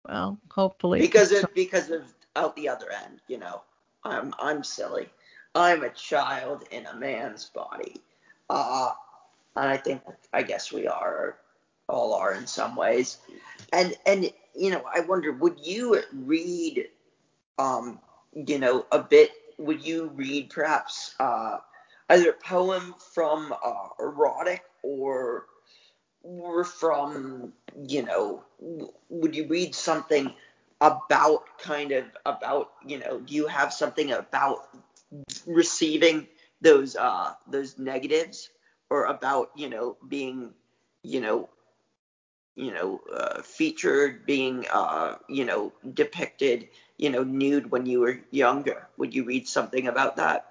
Well, 0.09 0.39
hopefully. 0.51 1.01
Because 1.01 1.33
of 1.33 1.53
because 1.55 1.91
of 1.91 2.03
out 2.37 2.57
the 2.57 2.69
other 2.69 2.87
end, 3.05 3.21
you 3.29 3.39
know. 3.39 3.63
I'm 4.05 4.33
I'm 4.41 4.65
silly. 4.65 5.11
I'm 5.55 5.85
a 5.85 5.91
child 5.91 6.65
in 6.71 6.87
a 6.87 6.95
man's 6.95 7.47
body. 7.47 7.97
Uh 8.49 8.93
and 9.57 9.69
I 9.69 9.77
think 9.77 10.03
I 10.33 10.43
guess 10.43 10.73
we 10.73 10.87
are 10.87 11.37
all 11.89 12.15
are 12.15 12.35
in 12.35 12.47
some 12.47 12.77
ways. 12.77 13.19
And 13.73 13.95
and 14.07 14.31
you 14.55 14.71
know, 14.71 14.83
I 14.93 15.01
wonder, 15.01 15.33
would 15.33 15.59
you 15.65 16.03
read 16.13 16.89
um, 17.59 18.01
you 18.35 18.59
know, 18.59 18.87
a 18.93 18.99
bit 19.01 19.33
would 19.59 19.85
you 19.85 20.11
read 20.15 20.51
perhaps 20.51 21.15
uh, 21.21 21.59
either 22.09 22.31
a 22.31 22.45
poem 22.45 22.95
from 23.13 23.55
uh, 23.63 23.89
erotic 23.99 24.65
or 24.83 25.47
or 26.23 26.65
from 26.65 27.53
you 27.87 28.03
know 28.03 28.45
would 29.09 29.35
you 29.35 29.47
read 29.49 29.75
something 29.75 30.33
about 30.81 31.45
kind 31.59 31.93
of 31.93 32.05
about 32.27 32.73
you 32.87 32.99
know 32.99 33.21
do 33.21 33.35
you 33.35 33.47
have 33.47 33.73
something 33.73 34.13
about 34.13 34.69
receiving 35.47 36.27
those 36.61 36.97
uh 36.97 37.33
those 37.49 37.79
negatives 37.79 38.51
or 38.91 39.05
about 39.07 39.51
you 39.57 39.69
know 39.69 39.97
being 40.09 40.51
you 41.03 41.21
know 41.21 41.49
you 42.57 42.73
know, 42.73 43.01
uh, 43.15 43.43
featured, 43.43 44.27
being, 44.27 44.67
uh, 44.71 45.17
you 45.29 45.45
know, 45.45 45.73
depicted, 45.95 46.69
you 46.99 47.09
know, 47.11 47.23
nude 47.23 47.71
when 47.71 47.87
you 47.87 48.01
were 48.01 48.21
younger? 48.31 48.89
Would 48.99 49.15
you 49.15 49.25
read 49.25 49.49
something 49.49 49.87
about 49.87 50.17
that? 50.17 50.50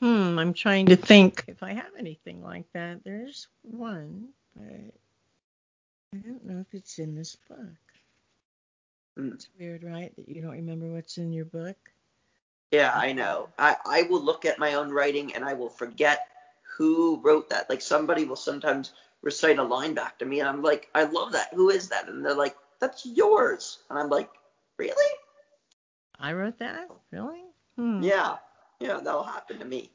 Hmm, 0.00 0.38
I'm 0.38 0.52
trying 0.52 0.86
to 0.86 0.96
think 0.96 1.44
if 1.46 1.62
I 1.62 1.72
have 1.72 1.92
anything 1.98 2.42
like 2.42 2.70
that. 2.74 3.02
There's 3.04 3.48
one, 3.62 4.28
but 4.54 4.94
I 6.14 6.18
don't 6.18 6.44
know 6.44 6.60
if 6.60 6.74
it's 6.74 6.98
in 6.98 7.14
this 7.14 7.36
book. 7.48 7.58
Mm. 9.18 9.34
It's 9.34 9.48
weird, 9.58 9.82
right? 9.84 10.14
That 10.16 10.28
you 10.28 10.42
don't 10.42 10.52
remember 10.52 10.86
what's 10.86 11.16
in 11.16 11.32
your 11.32 11.46
book. 11.46 11.76
Yeah, 12.72 12.92
I 12.94 13.12
know. 13.12 13.48
I, 13.58 13.76
I 13.86 14.02
will 14.02 14.22
look 14.22 14.44
at 14.44 14.58
my 14.58 14.74
own 14.74 14.90
writing 14.90 15.34
and 15.34 15.44
I 15.44 15.54
will 15.54 15.70
forget 15.70 16.28
who 16.76 17.20
wrote 17.22 17.48
that. 17.50 17.70
Like 17.70 17.80
somebody 17.80 18.24
will 18.24 18.36
sometimes 18.36 18.92
recite 19.22 19.58
a 19.58 19.62
line 19.62 19.94
back 19.94 20.18
to 20.18 20.26
me, 20.26 20.40
and 20.40 20.48
I'm 20.48 20.62
like, 20.62 20.88
I 20.94 21.04
love 21.04 21.32
that. 21.32 21.54
Who 21.54 21.70
is 21.70 21.88
that? 21.88 22.08
And 22.08 22.24
they're 22.24 22.34
like, 22.34 22.56
that's 22.80 23.06
yours. 23.06 23.78
And 23.88 23.98
I'm 23.98 24.10
like, 24.10 24.28
really? 24.76 25.14
I 26.20 26.32
wrote 26.32 26.58
that? 26.58 26.88
Really? 27.10 27.42
Hmm. 27.76 28.02
Yeah. 28.02 28.36
Yeah, 28.80 29.00
that'll 29.02 29.22
happen 29.22 29.58
to 29.58 29.64
me. 29.64 29.90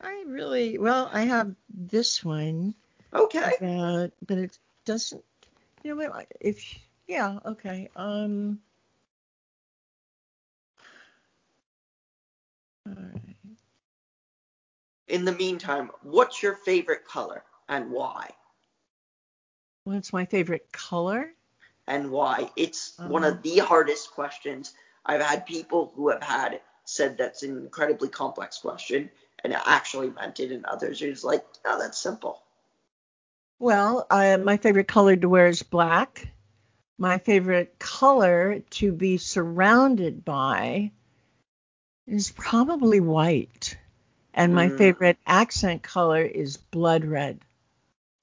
I 0.00 0.24
really 0.26 0.78
well, 0.78 1.10
I 1.12 1.22
have 1.22 1.54
this 1.68 2.24
one. 2.24 2.74
Okay. 3.12 3.52
About, 3.60 4.12
but 4.26 4.38
it 4.38 4.58
doesn't. 4.84 5.24
You 5.82 5.94
know 5.94 6.10
what? 6.10 6.26
If 6.40 6.78
yeah, 7.06 7.38
okay. 7.44 7.88
Um. 7.96 8.60
All 12.86 12.94
right. 12.94 13.36
In 15.08 15.24
the 15.24 15.32
meantime, 15.32 15.90
what's 16.02 16.42
your 16.42 16.54
favorite 16.54 17.04
color 17.06 17.42
and 17.68 17.90
why? 17.90 18.30
What's 19.84 20.12
my 20.12 20.26
favorite 20.26 20.70
color? 20.70 21.32
And 21.86 22.10
why? 22.10 22.50
It's 22.56 22.94
uh-huh. 22.98 23.08
one 23.08 23.24
of 23.24 23.42
the 23.42 23.58
hardest 23.58 24.10
questions. 24.10 24.74
I've 25.06 25.22
had 25.22 25.46
people 25.46 25.92
who 25.96 26.10
have 26.10 26.22
had 26.22 26.60
said 26.88 27.18
that's 27.18 27.42
an 27.42 27.56
incredibly 27.58 28.08
complex 28.08 28.58
question 28.58 29.10
and 29.44 29.52
actually 29.54 30.10
meant 30.10 30.40
it, 30.40 30.50
and 30.52 30.64
others 30.64 31.02
are 31.02 31.10
just 31.10 31.24
like, 31.24 31.44
oh, 31.64 31.78
that's 31.78 31.98
simple. 31.98 32.42
Well, 33.60 34.06
I, 34.10 34.36
my 34.36 34.56
favorite 34.56 34.88
color 34.88 35.16
to 35.16 35.28
wear 35.28 35.46
is 35.48 35.62
black. 35.62 36.28
My 36.98 37.18
favorite 37.18 37.78
color 37.78 38.60
to 38.70 38.92
be 38.92 39.18
surrounded 39.18 40.24
by 40.24 40.92
is 42.06 42.30
probably 42.32 43.00
white. 43.00 43.78
And 44.34 44.54
my 44.54 44.68
Mm. 44.68 44.76
favorite 44.76 45.18
accent 45.26 45.82
color 45.82 46.22
is 46.22 46.56
blood 46.56 47.04
red. 47.04 47.40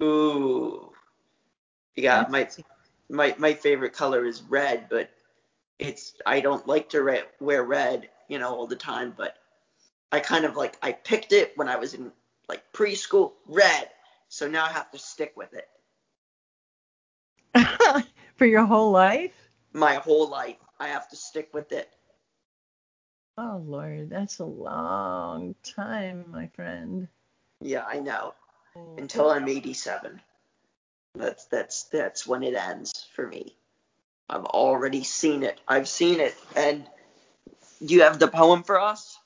Ooh. 0.01 0.91
Yeah, 1.95 2.25
my 2.29 2.49
my 3.09 3.35
my 3.37 3.53
favorite 3.53 3.93
color 3.93 4.25
is 4.25 4.41
red, 4.43 4.87
but 4.89 5.09
it's 5.79 6.15
I 6.25 6.41
don't 6.41 6.67
like 6.67 6.89
to 6.89 7.03
re- 7.03 7.23
wear 7.39 7.63
red, 7.63 8.09
you 8.27 8.39
know, 8.39 8.49
all 8.49 8.67
the 8.67 8.75
time, 8.75 9.13
but 9.15 9.37
I 10.11 10.19
kind 10.19 10.45
of 10.45 10.55
like 10.55 10.77
I 10.81 10.91
picked 10.91 11.31
it 11.31 11.53
when 11.55 11.67
I 11.67 11.75
was 11.75 11.93
in 11.93 12.11
like 12.47 12.63
preschool, 12.73 13.33
red. 13.47 13.89
So 14.29 14.47
now 14.47 14.65
I 14.65 14.71
have 14.71 14.91
to 14.91 14.99
stick 14.99 15.33
with 15.35 15.53
it 15.53 15.67
For 18.35 18.45
your 18.45 18.65
whole 18.65 18.91
life? 18.91 19.31
my 19.73 19.95
whole 19.95 20.29
life. 20.29 20.55
I 20.79 20.87
have 20.87 21.09
to 21.09 21.15
stick 21.15 21.49
with 21.53 21.71
it. 21.71 21.89
Oh, 23.37 23.61
Lord, 23.65 24.09
that's 24.09 24.39
a 24.39 24.45
long 24.45 25.55
time, 25.63 26.25
my 26.31 26.47
friend. 26.47 27.09
Yeah, 27.59 27.83
I 27.85 27.99
know. 27.99 28.33
Oh. 28.75 28.95
Until 28.97 29.29
I'm 29.29 29.49
87. 29.49 30.21
That's 31.15 31.45
that's 31.45 31.83
that's 31.83 32.27
when 32.27 32.43
it 32.43 32.55
ends 32.55 33.07
for 33.15 33.27
me. 33.27 33.55
I've 34.29 34.45
already 34.45 35.03
seen 35.03 35.43
it. 35.43 35.59
I've 35.67 35.87
seen 35.87 36.19
it. 36.19 36.35
And 36.55 36.85
do 37.83 37.93
you 37.93 38.01
have 38.01 38.19
the 38.19 38.27
poem 38.27 38.63
for 38.63 38.79
us? 38.79 39.17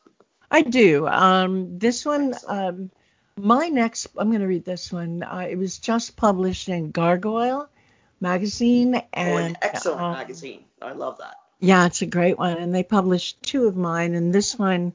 I 0.52 0.62
do. 0.62 1.08
Um, 1.08 1.78
this 1.78 2.06
one, 2.06 2.34
um, 2.48 2.92
my 3.38 3.68
next, 3.68 4.08
I'm 4.18 4.30
going 4.30 4.42
to 4.42 4.48
read 4.48 4.66
this 4.66 4.92
one. 4.92 5.24
Uh, 5.24 5.48
it 5.50 5.58
was 5.58 5.78
just 5.78 6.16
published 6.16 6.70
in 6.70 6.92
Gargoyle 6.92 7.70
magazine, 8.22 8.96
oh, 8.96 9.02
an 9.14 9.46
and 9.46 9.58
excellent 9.62 10.02
um, 10.02 10.12
magazine. 10.14 10.66
I 10.82 10.94
love 10.94 11.20
that. 11.20 11.36
Yeah, 11.60 11.86
it's 11.86 12.02
a 12.02 12.06
great 12.06 12.38
one, 12.38 12.58
and 12.58 12.74
they 12.74 12.84
published 12.84 13.44
two 13.44 13.68
of 13.68 13.76
mine, 13.76 14.16
and 14.16 14.34
this 14.34 14.58
one, 14.58 14.94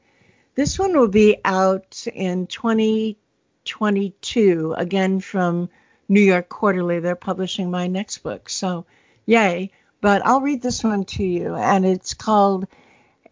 this 0.55 0.79
one 0.79 0.97
will 0.97 1.09
be 1.09 1.37
out 1.45 2.07
in 2.13 2.47
2022 2.47 4.75
again 4.77 5.21
from 5.21 5.69
New 6.09 6.23
York 6.23 6.49
Quarterly. 6.49 7.01
They're 7.01 7.17
publishing 7.17 7.71
my 7.71 7.87
next 7.87 8.19
book, 8.19 8.49
so 8.49 8.87
yay! 9.27 9.73
But 10.01 10.25
I'll 10.25 10.41
read 10.41 10.63
this 10.63 10.83
one 10.83 11.05
to 11.05 11.25
you, 11.25 11.55
and 11.55 11.85
it's 11.85 12.15
called 12.15 12.67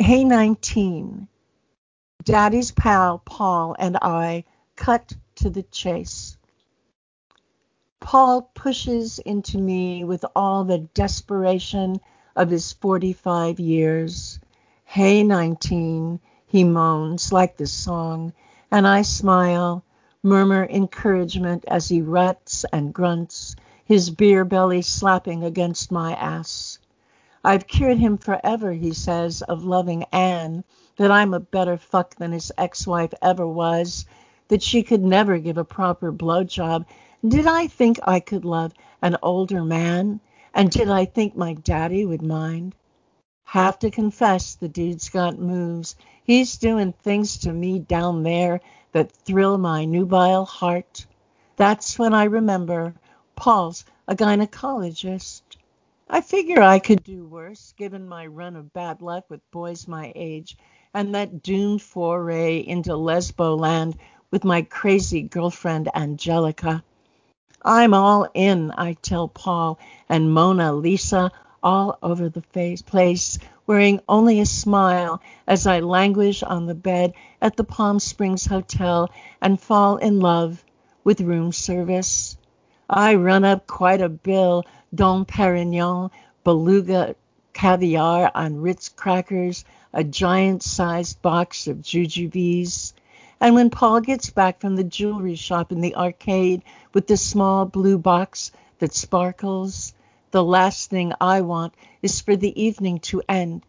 Hey 0.03 0.25
19. 0.25 1.29
Daddy's 2.25 2.73
pal 2.73 3.23
Paul 3.25 3.77
and 3.79 3.97
I 4.03 4.43
cut 4.75 5.13
to 5.37 5.49
the 5.49 5.63
chase. 5.63 6.37
Paul 8.01 8.51
pushes 8.53 9.21
into 9.21 9.59
me 9.59 10.03
with 10.03 10.25
all 10.35 10.65
the 10.65 10.79
desperation 10.79 12.01
of 12.35 12.51
his 12.51 12.73
45 12.73 13.61
years. 13.61 14.41
Hey, 14.85 15.23
19, 15.23 16.19
he 16.47 16.65
moans 16.65 17.33
like 17.33 17.57
the 17.57 17.69
song, 17.69 18.33
and 18.73 18.89
I 18.89 19.03
smile, 19.03 19.85
murmur 20.21 20.67
encouragement 20.69 21.65
as 21.69 21.89
he 21.89 22.03
ruts 22.03 22.65
and 22.73 22.93
grunts, 22.93 23.55
his 23.85 24.11
beer 24.11 24.45
belly 24.45 24.83
slapping 24.83 25.45
against 25.45 25.93
my 25.93 26.13
ass. 26.15 26.81
I've 27.45 27.67
cured 27.67 27.99
him 27.99 28.19
forever, 28.19 28.73
he 28.73 28.93
says, 28.93 29.43
of 29.43 29.65
loving 29.65 30.05
Anne, 30.13 30.65
that 30.97 31.11
I'm 31.11 31.35
a 31.35 31.41
better 31.41 31.77
fuck 31.77 32.15
than 32.17 32.33
his 32.33 32.53
ex-wife 32.57 33.13
ever 33.21 33.47
was, 33.47 34.07
that 34.49 34.63
she 34.63 34.83
could 34.83 35.03
never 35.03 35.39
give 35.39 35.59
a 35.59 35.65
proper 35.65 36.13
blowjob. 36.13 36.87
Did 37.27 37.47
I 37.47 37.67
think 37.67 37.99
I 38.05 38.21
could 38.21 38.45
love 38.45 38.73
an 39.01 39.17
older 39.23 39.65
man? 39.65 40.21
And 40.55 40.71
did 40.71 40.89
I 40.89 41.05
think 41.05 41.37
my 41.37 41.55
daddy 41.55 42.05
would 42.05 42.23
mind? 42.23 42.75
Have 43.45 43.79
to 43.81 43.91
confess, 43.91 44.55
the 44.55 44.69
dude's 44.69 45.09
got 45.09 45.39
moves. 45.39 45.97
He's 46.25 46.57
doing 46.59 46.93
things 46.93 47.39
to 47.39 47.53
me 47.53 47.81
down 47.81 48.23
there 48.23 48.61
that 48.93 49.13
thrill 49.13 49.59
my 49.59 49.85
nubile 49.85 50.45
heart. 50.45 51.07
That's 51.57 51.99
when 51.99 52.15
I 52.15 52.25
remember 52.25 52.95
Paul's 53.37 53.85
a 54.09 54.15
gynecologist. 54.15 55.42
I 56.15 56.21
figure 56.21 56.61
I 56.61 56.79
could 56.79 57.03
do 57.03 57.25
worse, 57.25 57.73
given 57.79 58.07
my 58.07 58.27
run 58.27 58.55
of 58.55 58.75
bad 58.75 59.01
luck 59.01 59.25
with 59.31 59.41
boys 59.51 59.89
my 59.89 60.13
age 60.15 60.59
and 60.93 61.15
that 61.15 61.43
doomed 61.43 61.81
foray 61.81 62.59
into 62.59 62.91
lesbo 62.93 63.59
land 63.59 63.97
with 64.31 64.45
my 64.45 64.61
crazy 64.61 65.23
girlfriend 65.23 65.89
Angelica. 65.95 66.85
I'm 67.65 67.95
all 67.95 68.29
in, 68.35 68.73
I 68.77 68.93
tell 69.01 69.27
Paul 69.27 69.79
and 70.07 70.35
Mona 70.35 70.75
Lisa 70.75 71.33
all 71.63 71.99
over 72.03 72.29
the 72.29 72.43
face, 72.43 72.83
place, 72.83 73.39
wearing 73.67 73.99
only 74.07 74.39
a 74.41 74.45
smile 74.45 75.23
as 75.47 75.67
I 75.67 75.81
languish 75.81 76.43
on 76.43 76.67
the 76.67 76.75
bed 76.75 77.15
at 77.41 77.57
the 77.57 77.65
Palm 77.65 77.99
Springs 77.99 78.45
Hotel 78.45 79.11
and 79.41 79.59
fall 79.59 79.97
in 79.97 80.21
love 80.21 80.63
with 81.05 81.23
room 81.23 81.53
service. 81.53 82.37
I 82.89 83.15
run 83.15 83.45
up 83.45 83.67
quite 83.67 84.01
a 84.01 84.09
bill, 84.09 84.65
Dom 84.95 85.25
Perignon, 85.25 86.11
beluga 86.45 87.15
caviar 87.53 88.31
on 88.35 88.61
Ritz 88.61 88.89
crackers, 88.89 89.65
a 89.93 90.05
giant-sized 90.05 91.21
box 91.23 91.67
of 91.67 91.79
jujubes. 91.79 92.93
And 93.41 93.55
when 93.55 93.71
Paul 93.71 94.01
gets 94.01 94.31
back 94.31 94.61
from 94.61 94.77
the 94.77 94.85
jewelry 94.85 95.35
shop 95.35 95.73
in 95.73 95.81
the 95.81 95.97
arcade 95.97 96.63
with 96.93 97.07
the 97.07 97.17
small 97.17 97.65
blue 97.65 97.99
box 97.99 98.53
that 98.79 98.95
sparkles, 98.95 99.95
the 100.31 100.45
last 100.45 100.91
thing 100.91 101.13
I 101.21 101.43
want 101.43 101.75
is 102.03 102.21
for 102.21 102.37
the 102.37 102.63
evening 102.63 103.01
to 103.01 103.23
end, 103.29 103.63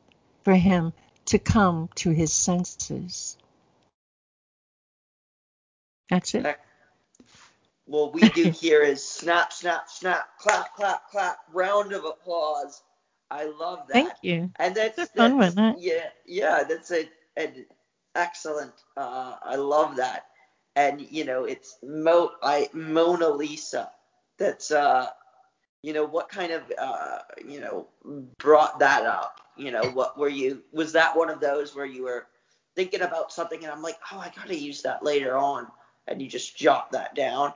for 0.43 0.53
him 0.53 0.93
to 1.25 1.39
come 1.39 1.89
to 1.95 2.09
his 2.09 2.31
senses. 2.31 3.37
That's 6.09 6.35
it. 6.35 6.59
What 7.85 8.13
we 8.13 8.29
do 8.29 8.49
here 8.49 8.81
is 8.81 9.07
snap, 9.07 9.51
snap, 9.51 9.89
snap, 9.89 10.29
clap, 10.39 10.75
clap, 10.75 11.09
clap, 11.09 11.37
round 11.51 11.93
of 11.93 12.05
applause. 12.05 12.83
I 13.29 13.45
love 13.45 13.87
that. 13.87 13.93
Thank 13.93 14.13
you. 14.21 14.51
And 14.59 14.75
that's, 14.75 14.99
It's 14.99 15.11
a 15.11 15.15
fun 15.15 15.39
that's 15.39 15.55
yeah, 15.79 16.09
yeah, 16.25 16.63
that's 16.67 16.91
a, 16.91 17.09
an 17.35 17.65
excellent. 18.15 18.73
Uh, 18.95 19.35
I 19.41 19.55
love 19.55 19.95
that. 19.97 20.25
And 20.75 21.01
you 21.01 21.25
know, 21.25 21.45
it's 21.45 21.77
Mo, 21.83 22.31
I 22.41 22.69
Mona 22.73 23.29
Lisa. 23.29 23.91
That's 24.37 24.71
uh, 24.71 25.07
you 25.81 25.93
know, 25.93 26.05
what 26.05 26.29
kind 26.29 26.51
of 26.51 26.63
uh, 26.79 27.19
you 27.47 27.59
know, 27.59 27.87
brought 28.39 28.79
that 28.79 29.05
up? 29.05 29.41
You 29.57 29.71
know, 29.71 29.83
what 29.93 30.17
were 30.17 30.29
you? 30.29 30.63
Was 30.71 30.91
that 30.93 31.15
one 31.15 31.29
of 31.29 31.39
those 31.39 31.75
where 31.75 31.85
you 31.85 32.03
were 32.03 32.27
thinking 32.75 33.01
about 33.01 33.31
something 33.31 33.63
and 33.63 33.71
I'm 33.71 33.83
like, 33.83 33.97
oh, 34.11 34.19
I 34.19 34.31
gotta 34.35 34.57
use 34.57 34.81
that 34.83 35.03
later 35.03 35.37
on, 35.37 35.67
and 36.07 36.21
you 36.21 36.27
just 36.27 36.57
jot 36.57 36.91
that 36.91 37.15
down? 37.15 37.53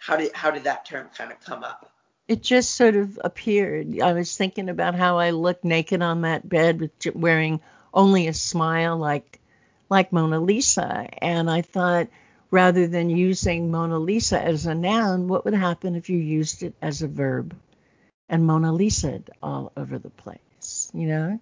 How 0.00 0.16
did 0.16 0.32
how 0.32 0.50
did 0.50 0.64
that 0.64 0.86
term 0.86 1.08
kind 1.16 1.30
of 1.30 1.40
come 1.40 1.62
up? 1.62 1.92
It 2.26 2.42
just 2.42 2.74
sort 2.74 2.96
of 2.96 3.20
appeared. 3.22 4.00
I 4.00 4.12
was 4.14 4.36
thinking 4.36 4.68
about 4.68 4.94
how 4.94 5.18
I 5.18 5.30
looked 5.30 5.64
naked 5.64 6.00
on 6.00 6.22
that 6.22 6.48
bed 6.48 6.80
with 6.80 6.92
wearing 7.14 7.60
only 7.92 8.26
a 8.26 8.34
smile 8.34 8.96
like 8.96 9.40
like 9.90 10.12
Mona 10.12 10.40
Lisa 10.40 11.08
and 11.22 11.50
I 11.50 11.62
thought 11.62 12.08
rather 12.50 12.86
than 12.86 13.10
using 13.10 13.70
Mona 13.70 13.98
Lisa 13.98 14.40
as 14.40 14.66
a 14.66 14.74
noun, 14.74 15.28
what 15.28 15.44
would 15.44 15.54
happen 15.54 15.94
if 15.94 16.08
you 16.08 16.18
used 16.18 16.62
it 16.62 16.74
as 16.80 17.02
a 17.02 17.08
verb? 17.08 17.54
And 18.28 18.46
Mona 18.46 18.72
Lisa 18.72 19.22
all 19.42 19.72
over 19.76 19.98
the 19.98 20.10
place, 20.10 20.90
you 20.94 21.08
know? 21.08 21.40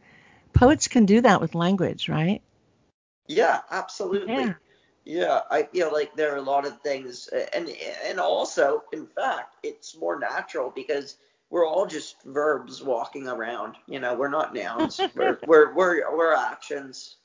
Poets 0.52 0.88
can 0.88 1.06
do 1.06 1.20
that 1.20 1.40
with 1.40 1.54
language, 1.54 2.08
right? 2.08 2.40
Yeah, 3.26 3.60
absolutely. 3.70 4.34
Yeah. 4.34 4.54
Yeah, 5.08 5.40
I 5.50 5.62
feel 5.62 5.90
like 5.90 6.14
there 6.16 6.34
are 6.34 6.36
a 6.36 6.42
lot 6.42 6.66
of 6.66 6.82
things, 6.82 7.28
and 7.54 7.74
and 8.04 8.20
also, 8.20 8.82
in 8.92 9.06
fact, 9.06 9.54
it's 9.62 9.96
more 9.96 10.18
natural 10.18 10.70
because 10.70 11.16
we're 11.48 11.66
all 11.66 11.86
just 11.86 12.22
verbs 12.26 12.82
walking 12.82 13.26
around. 13.26 13.76
You 13.86 14.00
know, 14.00 14.14
we're 14.14 14.28
not 14.28 14.54
nouns. 14.54 15.00
we're 15.14 15.38
we're 15.46 15.72
we're 15.72 16.14
we're 16.14 16.34
actions. 16.34 17.16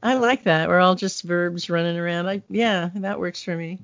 I 0.00 0.14
like 0.14 0.44
that. 0.44 0.68
We're 0.68 0.78
all 0.78 0.94
just 0.94 1.24
verbs 1.24 1.68
running 1.68 1.98
around. 1.98 2.28
I 2.28 2.40
yeah, 2.48 2.90
that 2.94 3.18
works 3.18 3.42
for 3.42 3.56
me. 3.56 3.80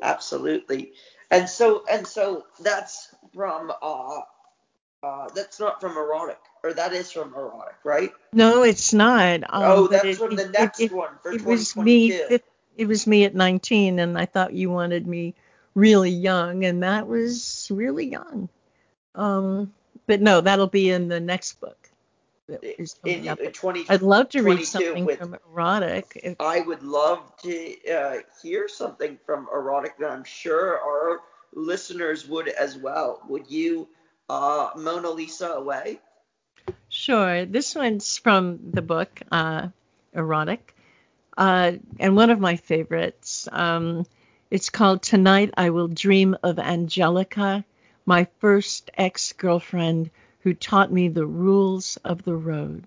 Absolutely. 0.00 0.92
And 1.32 1.48
so 1.48 1.82
and 1.90 2.06
so 2.06 2.46
that's 2.60 3.12
from 3.34 3.72
uh 3.82 4.20
uh 5.02 5.28
that's 5.34 5.58
not 5.58 5.80
from 5.80 5.96
erotic, 5.96 6.38
or 6.62 6.72
that 6.72 6.92
is 6.92 7.10
from 7.10 7.34
erotic, 7.34 7.76
right? 7.84 8.12
No, 8.32 8.62
it's 8.62 8.92
not. 8.92 9.42
Um, 9.52 9.62
oh, 9.64 9.86
that's 9.88 10.04
it, 10.04 10.16
from 10.16 10.36
the 10.36 10.44
it- 10.44 10.50
next 10.52 10.80
it- 10.80 10.92
one 10.92 11.14
for 11.22 11.32
it 11.32 11.44
was 11.44 11.76
me 11.76 12.12
it 12.76 12.86
was 12.86 13.06
me 13.06 13.24
at 13.24 13.34
19 13.34 13.98
and 13.98 14.18
i 14.18 14.24
thought 14.24 14.54
you 14.54 14.70
wanted 14.70 15.06
me 15.06 15.34
really 15.74 16.10
young 16.10 16.64
and 16.64 16.82
that 16.82 17.06
was 17.06 17.68
really 17.70 18.06
young 18.06 18.48
um 19.14 19.72
but 20.06 20.20
no 20.20 20.40
that'll 20.40 20.66
be 20.66 20.90
in 20.90 21.08
the 21.08 21.20
next 21.20 21.60
book 21.60 21.90
is 22.62 22.96
in 23.04 23.24
20, 23.52 23.86
i'd 23.88 24.02
love 24.02 24.28
to 24.30 24.42
read 24.42 24.64
something 24.64 25.04
with- 25.04 25.18
from 25.18 25.36
erotic 25.50 26.18
if, 26.22 26.36
I 26.40 26.60
would 26.60 26.82
love 26.82 27.20
to 27.42 27.88
uh, 27.90 28.18
hear 28.42 28.68
something 28.68 29.18
from 29.26 29.48
erotic 29.52 29.98
that 29.98 30.10
I'm 30.10 30.24
sure 30.24 30.78
our 30.80 31.20
listeners 31.54 32.26
would 32.26 32.48
as 32.48 32.76
well. 32.76 33.22
Would 33.28 33.50
you, 33.50 33.88
uh, 34.28 34.70
Mona 34.76 35.10
Lisa 35.10 35.50
away? 35.50 36.00
Sure. 36.94 37.46
This 37.46 37.74
one's 37.74 38.18
from 38.18 38.70
the 38.72 38.82
book, 38.82 39.22
uh, 39.32 39.68
Erotic, 40.12 40.74
uh, 41.38 41.72
and 41.98 42.14
one 42.14 42.28
of 42.28 42.38
my 42.38 42.56
favorites. 42.56 43.48
Um, 43.50 44.04
it's 44.50 44.68
called 44.68 45.02
Tonight 45.02 45.54
I 45.56 45.70
Will 45.70 45.88
Dream 45.88 46.36
of 46.42 46.58
Angelica, 46.58 47.64
my 48.04 48.26
first 48.40 48.90
ex 48.98 49.32
girlfriend 49.32 50.10
who 50.40 50.52
taught 50.52 50.92
me 50.92 51.08
the 51.08 51.24
rules 51.24 51.96
of 52.04 52.24
the 52.24 52.36
road. 52.36 52.84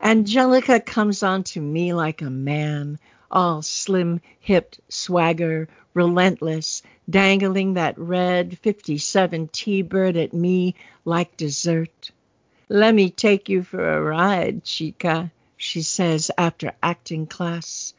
Angelica 0.00 0.78
comes 0.78 1.24
on 1.24 1.42
to 1.42 1.60
me 1.60 1.92
like 1.92 2.22
a 2.22 2.30
man, 2.30 3.00
all 3.28 3.62
slim 3.62 4.20
hipped 4.38 4.78
swagger, 4.88 5.68
relentless, 5.94 6.84
dangling 7.10 7.74
that 7.74 7.98
red 7.98 8.56
57 8.58 9.48
T-bird 9.48 10.16
at 10.16 10.32
me 10.32 10.76
like 11.04 11.36
dessert. 11.36 12.12
Let 12.74 12.94
me 12.94 13.10
take 13.10 13.50
you 13.50 13.64
for 13.64 13.86
a 13.86 14.00
ride, 14.00 14.64
chica, 14.64 15.30
she 15.58 15.82
says 15.82 16.30
after 16.38 16.72
acting 16.82 17.26
class. 17.26 17.92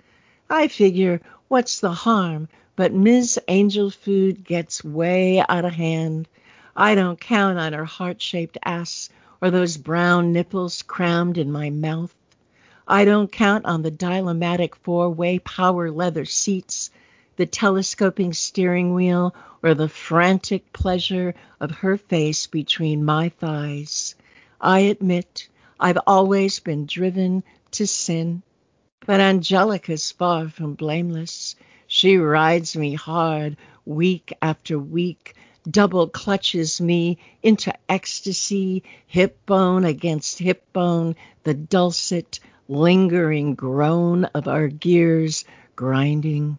I 0.50 0.68
figure, 0.68 1.22
what's 1.48 1.80
the 1.80 1.92
harm? 1.92 2.50
But 2.76 2.92
Ms. 2.92 3.40
Angel 3.48 3.92
Food 3.92 4.44
gets 4.44 4.84
way 4.84 5.46
out 5.48 5.66
of 5.66 5.74
hand. 5.74 6.28
I 6.76 6.96
don't 6.96 7.22
count 7.22 7.60
on 7.60 7.74
her 7.74 7.86
heart-shaped 7.86 8.58
ass 8.66 9.12
or 9.42 9.52
those 9.52 9.78
brown 9.78 10.34
nipples 10.34 10.82
crammed 10.82 11.38
in 11.38 11.52
my 11.52 11.70
mouth. 11.70 12.16
I 12.88 13.06
don't 13.06 13.32
count 13.32 13.66
on 13.66 13.84
the 13.84 13.92
dial-o-matic 13.92 14.74
four-way 14.78 15.38
power 15.38 15.92
leather 15.92 16.26
seats, 16.26 16.90
the 17.36 17.46
telescoping 17.46 18.34
steering 18.34 18.96
wheel, 18.96 19.36
or 19.62 19.76
the 19.76 19.88
frantic 19.88 20.74
pleasure 20.74 21.36
of 21.60 21.70
her 21.70 21.96
face 21.96 22.48
between 22.48 23.06
my 23.06 23.30
thighs. 23.30 24.16
I 24.64 24.80
admit 24.80 25.50
I've 25.78 26.00
always 26.08 26.62
been 26.62 26.86
driven 26.86 27.44
to 27.72 27.86
sin, 27.86 28.44
but 29.06 29.20
Angelica's 29.20 30.10
far 30.14 30.48
from 30.48 30.76
blameless. 30.76 31.58
She 31.86 32.16
rides 32.16 32.74
me 32.78 32.94
hard 32.94 33.58
week 33.86 34.32
after 34.42 34.80
week, 34.80 35.36
double 35.70 36.08
clutches 36.08 36.80
me 36.80 37.18
into 37.44 37.74
ecstasy, 37.90 38.84
hip 39.06 39.38
bone 39.46 39.84
against 39.84 40.40
hip 40.40 40.64
bone, 40.72 41.18
the 41.44 41.54
dulcet, 41.54 42.40
lingering 42.70 43.56
groan 43.56 44.24
of 44.34 44.48
our 44.48 44.70
gears 44.70 45.44
grinding. 45.76 46.58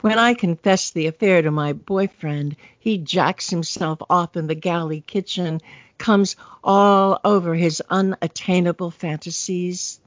When 0.00 0.18
I 0.18 0.34
confess 0.34 0.90
the 0.90 1.06
affair 1.06 1.40
to 1.42 1.52
my 1.52 1.72
boyfriend, 1.72 2.56
he 2.80 2.98
jacks 2.98 3.48
himself 3.48 4.00
off 4.10 4.36
in 4.36 4.48
the 4.48 4.56
galley 4.56 5.02
kitchen, 5.02 5.60
comes 6.00 6.34
all 6.64 7.20
over 7.24 7.54
his 7.54 7.80
unattainable 7.88 8.90
fantasies. 8.90 10.00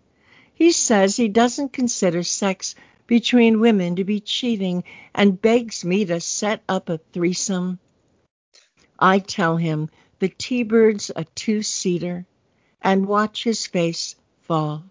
He 0.54 0.74
says 0.74 1.16
he 1.16 1.30
doesn't 1.30 1.72
consider 1.72 2.24
sex 2.24 2.76
between 3.08 3.62
women 3.62 3.96
to 3.96 4.04
be 4.04 4.20
cheating 4.20 4.84
and 5.14 5.42
begs 5.42 5.86
me 5.86 6.04
to 6.06 6.20
set 6.20 6.64
up 6.68 6.90
a 6.90 6.98
threesome. 6.98 7.80
I 9.00 9.20
tell 9.20 9.56
him 9.56 9.90
the 10.20 10.30
T-bird's 10.30 11.12
a 11.16 11.24
two-seater 11.24 12.26
and 12.82 13.08
watch 13.08 13.44
his 13.44 13.66
face 13.68 14.16
fall. 14.42 14.84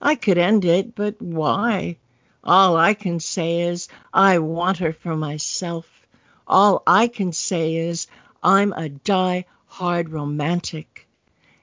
I 0.00 0.14
could 0.14 0.38
end 0.38 0.64
it, 0.64 0.94
but 0.94 1.20
why? 1.20 1.98
All 2.44 2.76
I 2.76 2.94
can 2.94 3.20
say 3.20 3.62
is 3.62 3.88
I 4.12 4.38
want 4.38 4.78
her 4.78 4.92
for 4.92 5.16
myself. 5.16 5.86
All 6.46 6.82
I 6.86 7.08
can 7.08 7.32
say 7.32 7.74
is 7.76 8.06
I'm 8.42 8.72
a 8.72 8.88
die-hard 9.78 10.10
romantic. 10.10 11.06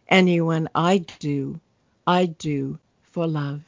Anyone 0.07 0.69
I 0.73 0.99
do, 1.19 1.59
I 2.07 2.25
do 2.27 2.79
for 3.11 3.27
love. 3.27 3.61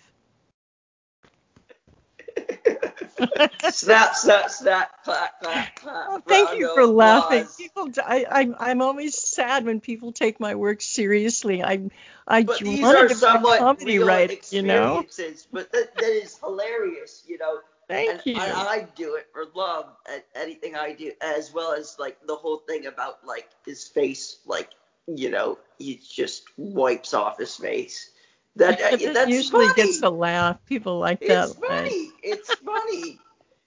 snap, 3.70 4.16
snap, 4.16 4.50
snap, 4.50 5.04
clap, 5.04 5.42
clap, 5.42 5.76
clap. 5.76 6.08
Well, 6.08 6.24
thank 6.26 6.60
you 6.60 6.70
for 6.74 6.86
laughing. 6.86 7.46
People, 7.58 7.90
I, 8.06 8.26
I'm, 8.30 8.56
I'm 8.60 8.82
always 8.82 9.18
sad 9.18 9.66
when 9.66 9.82
people 9.82 10.12
take 10.12 10.40
my 10.40 10.56
work 10.56 10.82
seriously. 10.82 11.64
I, 11.64 11.90
I 12.28 12.44
but 12.44 12.60
these 12.60 12.86
are 12.86 13.08
to 13.08 13.08
be 13.08 13.14
a 13.14 13.16
somewhat 13.16 13.58
comedy 13.58 13.98
real 13.98 14.08
writer, 14.08 14.36
you 14.52 14.62
know. 14.62 15.04
But 15.52 15.72
that, 15.72 15.96
that 15.98 16.12
is 16.12 16.38
hilarious, 16.38 17.24
you 17.28 17.40
know. 17.40 17.60
Thank 17.88 18.10
and 18.12 18.22
you. 18.26 18.36
I, 18.36 18.52
I 18.80 18.88
do 18.96 19.16
it 19.16 19.28
for 19.34 19.46
love 19.56 19.86
at 20.08 20.26
anything 20.36 20.76
I 20.76 20.94
do, 20.94 21.12
as 21.22 21.54
well 21.54 21.74
as 21.74 21.96
like 22.00 22.18
the 22.28 22.36
whole 22.36 22.58
thing 22.68 22.86
about 22.86 23.26
like 23.26 23.48
his 23.66 23.88
face, 23.88 24.38
like 24.46 24.70
you 25.08 25.30
know, 25.30 25.58
he 25.78 26.02
just 26.14 26.44
wipes 26.58 27.14
off 27.14 27.38
his 27.38 27.56
face. 27.56 28.12
That 28.58 28.80
That 28.80 29.00
that's 29.14 29.30
usually 29.30 29.68
funny. 29.68 29.74
gets 29.76 30.02
a 30.04 30.10
laugh. 30.10 30.58
People 30.66 31.00
like 31.00 31.22
It's 31.22 31.54
that. 31.54 31.68
funny. 31.68 32.12
It's 32.24 32.54
funny. 32.56 33.20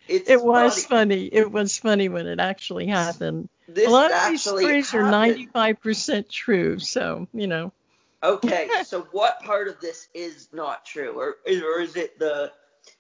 It's 0.09 0.31
It 0.31 0.43
was 0.43 0.75
funny. 0.75 0.83
funny. 0.83 1.25
It 1.33 1.51
was 1.51 1.79
funny 1.79 2.09
when 2.09 2.27
it 2.27 2.41
actually 2.41 2.87
happened. 2.87 3.49
This 3.69 3.87
a 3.87 3.91
lot 3.91 4.11
of 4.13 4.31
these 4.31 4.43
stories 4.43 4.95
are 4.95 5.03
95% 5.03 6.29
true, 6.29 6.79
so 6.79 7.29
you 7.33 7.47
know. 7.47 7.73
Okay, 8.23 8.69
so 8.85 9.03
what 9.13 9.41
part 9.41 9.69
of 9.69 9.81
this 9.81 10.09
is 10.13 10.49
not 10.53 10.85
true, 10.85 11.13
or 11.13 11.37
or 11.47 11.81
is 11.81 11.97
it 11.97 12.19
the 12.19 12.53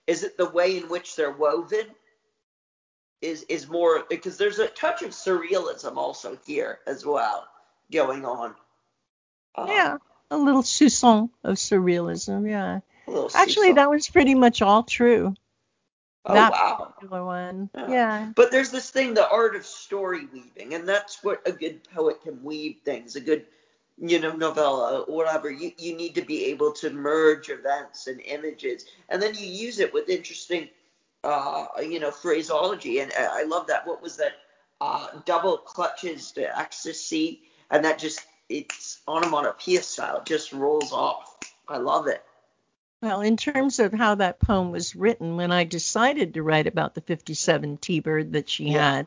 is 0.06 0.24
it 0.24 0.36
the 0.36 0.48
way 0.48 0.78
in 0.78 0.88
which 0.88 1.16
they're 1.16 1.30
woven? 1.30 1.86
Is 3.20 3.42
is 3.44 3.68
more 3.68 4.02
because 4.08 4.38
there's 4.38 4.58
a 4.58 4.68
touch 4.68 5.02
of 5.02 5.10
surrealism 5.10 5.96
also 5.96 6.38
here 6.46 6.78
as 6.86 7.04
well 7.04 7.46
going 7.92 8.24
on. 8.24 8.54
Um, 9.54 9.68
Yeah, 9.68 9.98
a 10.30 10.38
little 10.38 10.62
soupçon 10.62 11.30
of 11.44 11.56
surrealism. 11.56 12.48
Yeah. 12.48 12.80
Actually, 13.34 13.72
that 13.72 13.90
was 13.90 14.08
pretty 14.08 14.34
much 14.34 14.62
all 14.62 14.84
true. 14.84 15.34
oh 16.24 16.34
that 16.34 16.52
wow. 16.52 16.92
particular 16.94 17.24
one. 17.24 17.70
Yeah. 17.74 17.88
Yeah. 17.88 18.32
But 18.36 18.50
there's 18.50 18.70
this 18.70 18.90
thing, 18.90 19.14
the 19.14 19.28
art 19.28 19.56
of 19.56 19.66
story 19.66 20.26
weaving, 20.32 20.74
and 20.74 20.88
that's 20.88 21.22
what 21.24 21.46
a 21.46 21.52
good 21.52 21.82
poet 21.92 22.22
can 22.22 22.42
weave 22.44 22.78
things. 22.84 23.16
A 23.16 23.20
good, 23.20 23.46
you 24.00 24.18
know, 24.18 24.32
novella, 24.32 25.04
whatever. 25.06 25.50
You 25.50 25.72
you 25.78 25.96
need 25.96 26.14
to 26.16 26.22
be 26.22 26.46
able 26.46 26.72
to 26.74 26.90
merge 26.90 27.50
events 27.50 28.06
and 28.06 28.20
images, 28.22 28.86
and 29.08 29.22
then 29.22 29.34
you 29.34 29.46
use 29.46 29.78
it 29.78 29.92
with 29.92 30.08
interesting, 30.08 30.68
uh, 31.24 31.66
you 31.82 32.00
know, 32.00 32.10
phraseology. 32.10 33.00
And 33.00 33.12
I 33.18 33.40
I 33.40 33.42
love 33.44 33.66
that. 33.68 33.86
What 33.86 34.02
was 34.02 34.16
that? 34.16 34.32
Uh, 34.80 35.08
double 35.26 35.58
clutches 35.58 36.32
to 36.32 36.58
ecstasy, 36.58 37.42
and 37.70 37.84
that 37.84 37.98
just 37.98 38.20
it's 38.48 39.00
onomatopoeia 39.06 39.82
style. 39.82 40.22
Just 40.24 40.52
rolls 40.52 40.92
off. 40.92 41.36
I 41.68 41.76
love 41.78 42.06
it. 42.06 42.24
Well, 43.02 43.20
in 43.22 43.36
terms 43.36 43.78
of 43.78 43.92
how 43.94 44.16
that 44.16 44.40
poem 44.40 44.70
was 44.72 44.94
written, 44.96 45.36
when 45.36 45.52
I 45.52 45.64
decided 45.64 46.34
to 46.34 46.42
write 46.42 46.66
about 46.66 46.94
the 46.94 47.00
57 47.00 47.78
T-bird 47.78 48.32
that 48.32 48.48
she 48.48 48.68
Yeah. 48.68 48.92
had, 48.96 49.06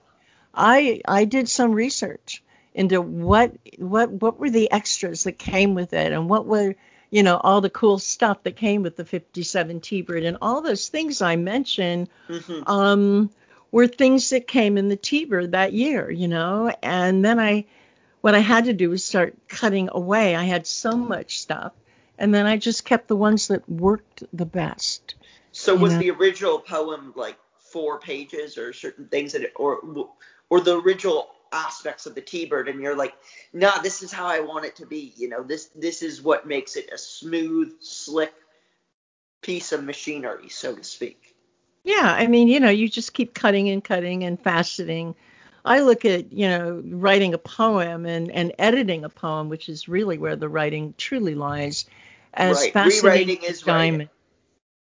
I 0.54 1.02
I 1.08 1.26
did 1.26 1.50
some 1.50 1.72
research 1.74 2.44
into 2.74 3.01
what 3.01 3.53
what 3.78 4.11
what 4.11 4.39
were 4.39 4.49
the 4.49 4.71
extras 4.71 5.24
that 5.24 5.38
came 5.38 5.76
with 5.76 5.93
it 5.93 6.11
and 6.11 6.30
what 6.30 6.45
were 6.45 6.76
you 7.11 7.24
know 7.24 7.38
all 7.38 7.61
the 7.61 7.69
cool 7.69 7.99
stuff 7.99 8.43
that 8.43 8.55
came 8.55 8.82
with 8.84 8.95
the 8.95 9.05
57 9.05 9.82
T-bird 9.82 10.24
and 10.24 10.38
all 10.41 10.61
those 10.61 10.88
things 10.88 11.21
I 11.21 11.36
mentioned 11.36 12.09
hmm 12.28 12.61
um 12.65 13.30
were 13.74 13.88
things 13.88 14.30
that 14.30 14.47
came 14.47 14.78
in 14.78 14.88
the 14.88 14.95
T-bird 14.95 15.53
that 15.53 15.74
year, 15.74 16.09
you 16.11 16.28
know, 16.28 16.71
and 16.84 17.26
then 17.26 17.39
I 17.39 17.65
what 18.21 18.36
I 18.36 18.39
had 18.39 18.65
to 18.65 18.74
do 18.74 18.89
was 18.89 19.03
start 19.03 19.36
cutting 19.49 19.89
away. 19.91 20.36
I 20.36 20.43
had 20.43 20.65
so 20.65 20.95
much 20.95 21.39
stuff. 21.39 21.74
And 22.17 22.34
then 22.34 22.45
I 22.45 22.55
just 22.55 22.86
kept 22.86 23.09
the 23.09 23.17
ones 23.17 23.49
that 23.49 23.67
worked 23.67 24.24
the 24.32 24.45
best. 24.45 25.15
So 25.51 25.76
was 25.76 25.91
know. 25.93 25.99
the 25.99 26.11
original 26.11 26.59
poem 26.59 27.13
like 27.17 27.38
four 27.59 27.99
pages 27.99 28.57
or 28.57 28.71
certain 28.71 29.07
things 29.07 29.34
that 29.34 29.41
it, 29.41 29.53
or 29.57 29.80
or 30.49 30.61
the 30.61 30.80
original 30.80 31.28
aspects 31.54 32.06
of 32.06 32.16
the 32.16 32.22
T-bird 32.22 32.68
and 32.68 32.82
you're 32.82 32.95
like, 32.95 33.14
nah, 33.54 33.80
this 33.80 34.01
is 34.01 34.12
how 34.12 34.26
I 34.26 34.39
want 34.39 34.66
it 34.66 34.76
to 34.78 34.86
be. 34.86 35.14
You 35.16 35.30
know, 35.30 35.43
this 35.43 35.70
this 35.76 36.01
is 36.01 36.22
what 36.22 36.47
makes 36.47 36.76
it 36.76 36.89
a 36.91 36.97
smooth, 36.97 37.74
slick 37.80 38.34
piece 39.41 39.72
of 39.72 39.84
machinery, 39.84 40.49
so 40.49 40.76
to 40.76 40.84
speak. 40.84 41.36
Yeah, 41.84 42.16
I 42.18 42.28
mean, 42.28 42.47
you 42.47 42.60
know, 42.60 42.70
you 42.70 42.88
just 42.88 43.14
keep 43.14 43.34
cutting 43.34 43.70
and 43.70 43.84
cutting 43.84 44.24
and 44.24 44.41
faceting. 44.41 45.16
I 45.66 45.82
look 45.82 46.06
at, 46.06 46.32
you 46.32 46.47
know, 46.47 46.82
writing 46.86 47.34
a 47.34 47.38
poem 47.38 48.06
and, 48.06 48.32
and 48.32 48.54
editing 48.58 49.04
a 49.04 49.10
poem, 49.10 49.49
which 49.49 49.70
is 49.70 49.88
really 49.88 50.18
where 50.18 50.36
the 50.36 50.49
writing 50.49 50.93
truly 50.97 51.36
lies, 51.36 51.86
as 52.34 52.58
right. 52.74 52.86
Rewriting 52.86 53.43
is 53.43 53.62
diamond. 53.62 54.10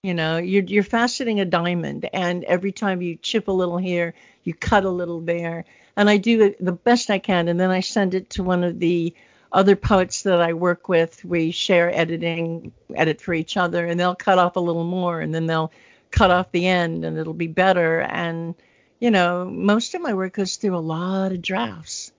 You 0.04 0.14
know, 0.14 0.36
you're 0.36 0.64
you're 0.64 0.84
faceting 0.84 1.40
a 1.40 1.46
diamond, 1.46 2.10
and 2.12 2.44
every 2.44 2.74
time 2.74 3.02
you 3.02 3.16
chip 3.16 3.48
a 3.48 3.54
little 3.54 3.78
here, 3.78 4.14
you 4.44 4.54
cut 4.54 4.84
a 4.84 4.90
little 4.90 5.22
there, 5.22 5.64
and 5.96 6.10
I 6.10 6.18
do 6.18 6.54
the 6.60 6.74
best 6.74 7.10
I 7.10 7.20
can, 7.20 7.48
and 7.48 7.58
then 7.58 7.72
I 7.72 7.80
send 7.80 8.14
it 8.14 8.32
to 8.32 8.44
one 8.44 8.66
of 8.66 8.80
the 8.80 9.16
other 9.50 9.78
poets 9.78 10.24
that 10.24 10.42
I 10.42 10.52
work 10.56 10.90
with. 10.90 11.24
We 11.24 11.52
share 11.52 11.90
editing, 11.90 12.74
edit 12.94 13.22
for 13.22 13.34
each 13.34 13.56
other, 13.56 13.86
and 13.86 13.98
they'll 13.98 14.14
cut 14.14 14.40
off 14.40 14.58
a 14.58 14.60
little 14.60 14.84
more, 14.84 15.22
and 15.22 15.34
then 15.34 15.46
they'll 15.46 15.72
cut 16.12 16.32
off 16.32 16.52
the 16.52 16.68
end, 16.68 17.06
and 17.06 17.18
it'll 17.18 17.34
be 17.34 17.48
better. 17.48 18.02
And 18.02 18.56
you 19.00 19.10
know, 19.10 19.46
most 19.46 19.96
of 19.96 20.02
my 20.02 20.14
work 20.14 20.34
goes 20.34 20.58
through 20.58 20.76
a 20.76 20.80
lot 20.80 21.32
of 21.32 21.42
drafts, 21.42 22.12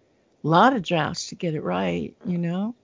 a 0.43 0.49
lot 0.49 0.75
of 0.75 0.81
drafts 0.81 1.27
to 1.29 1.35
get 1.35 1.55
it 1.55 1.63
right, 1.63 2.15
you 2.25 2.39
know. 2.39 2.75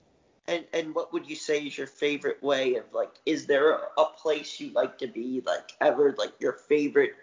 And 0.51 0.65
and 0.73 0.93
what 0.93 1.13
would 1.13 1.29
you 1.29 1.35
say 1.37 1.65
is 1.65 1.77
your 1.77 1.87
favorite 1.87 2.43
way 2.43 2.75
of 2.75 2.83
like? 2.93 3.13
Is 3.25 3.45
there 3.45 3.71
a, 3.71 3.79
a 3.97 4.05
place 4.05 4.59
you 4.59 4.71
like 4.73 4.97
to 4.97 5.07
be 5.07 5.41
like 5.45 5.71
ever 5.79 6.13
like 6.17 6.33
your 6.39 6.51
favorite 6.53 7.13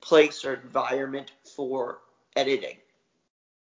place 0.00 0.44
or 0.44 0.54
environment 0.54 1.32
for 1.56 1.98
editing? 2.36 2.76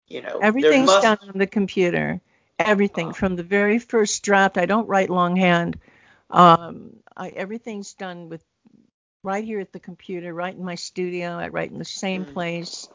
You 0.07 0.23
know, 0.23 0.39
everything's 0.41 0.87
must... 0.87 1.03
done 1.03 1.19
on 1.23 1.39
the 1.39 1.49
computer. 1.49 2.21
Everything 2.61 3.09
uh, 3.09 3.13
from 3.13 3.35
the 3.35 3.43
very 3.43 3.81
first 3.81 4.23
draft. 4.23 4.57
I 4.57 4.67
don't 4.67 4.87
write 4.87 5.11
longhand. 5.11 5.81
Um, 6.31 6.99
I, 7.17 7.31
everything's 7.31 7.95
done 7.95 8.29
with 8.29 8.45
right 9.23 9.45
here 9.45 9.61
at 9.61 9.73
the 9.73 9.81
computer, 9.81 10.35
right 10.35 10.55
in 10.55 10.65
my 10.65 10.75
studio. 10.75 11.31
I 11.31 11.49
write 11.49 11.71
in 11.71 11.79
the 11.79 11.85
same 11.85 12.25
mm. 12.25 12.33
place. 12.33 12.89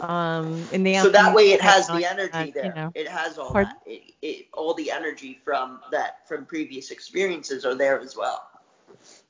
Um, 0.00 0.66
in 0.72 0.82
the 0.82 0.96
so 0.96 1.10
that 1.10 1.34
way 1.34 1.52
it 1.52 1.60
has 1.60 1.86
the 1.86 2.04
energy 2.08 2.50
there. 2.50 2.66
You 2.66 2.74
know. 2.74 2.92
It 2.94 3.08
has 3.08 3.38
all 3.38 3.52
Pardon? 3.52 3.72
that. 3.84 3.92
It, 3.92 4.14
it, 4.22 4.46
all 4.52 4.74
the 4.74 4.90
energy 4.90 5.40
from 5.44 5.80
that 5.90 6.26
from 6.28 6.46
previous 6.46 6.90
experiences 6.90 7.64
are 7.64 7.74
there 7.74 8.00
as 8.00 8.16
well. 8.16 8.48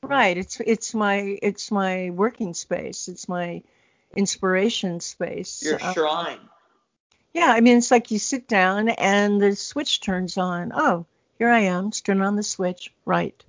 Right. 0.01 0.37
It's 0.37 0.59
it's 0.59 0.93
my 0.93 1.37
it's 1.41 1.71
my 1.71 2.09
working 2.11 2.53
space. 2.53 3.07
It's 3.07 3.27
my 3.27 3.63
inspiration 4.15 4.99
space. 4.99 5.63
Your 5.63 5.83
um, 5.83 5.93
shrine. 5.93 6.39
yeah, 7.33 7.51
I 7.51 7.61
mean 7.61 7.77
it's 7.77 7.91
like 7.91 8.11
you 8.11 8.19
sit 8.19 8.47
down 8.47 8.89
and 8.89 9.41
the 9.41 9.55
switch 9.55 10.01
turns 10.01 10.37
on. 10.37 10.71
Oh, 10.73 11.05
here 11.39 11.49
I 11.49 11.61
am, 11.61 11.91
turn 11.91 12.21
on 12.21 12.35
the 12.35 12.43
switch. 12.43 12.93
Right. 13.05 13.43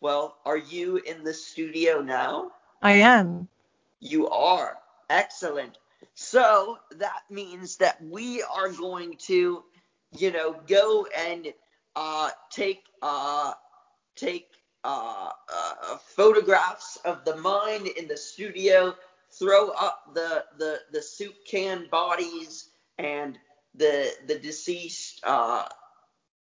Well, 0.00 0.36
are 0.46 0.56
you 0.56 0.96
in 0.96 1.24
the 1.24 1.34
studio 1.34 2.00
now? 2.00 2.52
I 2.82 2.92
am. 2.92 3.48
You 4.00 4.28
are. 4.28 4.78
Excellent. 5.10 5.78
So 6.14 6.78
that 6.96 7.22
means 7.30 7.76
that 7.76 8.02
we 8.02 8.42
are 8.42 8.70
going 8.70 9.16
to, 9.26 9.62
you 10.16 10.30
know, 10.30 10.56
go 10.66 11.06
and 11.16 11.52
uh, 11.96 12.30
take 12.50 12.84
uh, 13.02 13.52
take 14.16 14.48
uh, 14.84 15.30
uh, 15.52 15.96
photographs 15.98 16.96
of 17.04 17.24
the 17.24 17.36
mind 17.36 17.86
in 17.86 18.08
the 18.08 18.16
studio, 18.16 18.94
throw 19.30 19.70
up 19.70 20.14
the 20.14 20.44
the 20.58 20.80
the 20.92 21.02
soup 21.02 21.34
can 21.46 21.86
bodies 21.90 22.70
and 22.98 23.38
the 23.74 24.10
the 24.26 24.38
deceased 24.38 25.20
uh, 25.24 25.68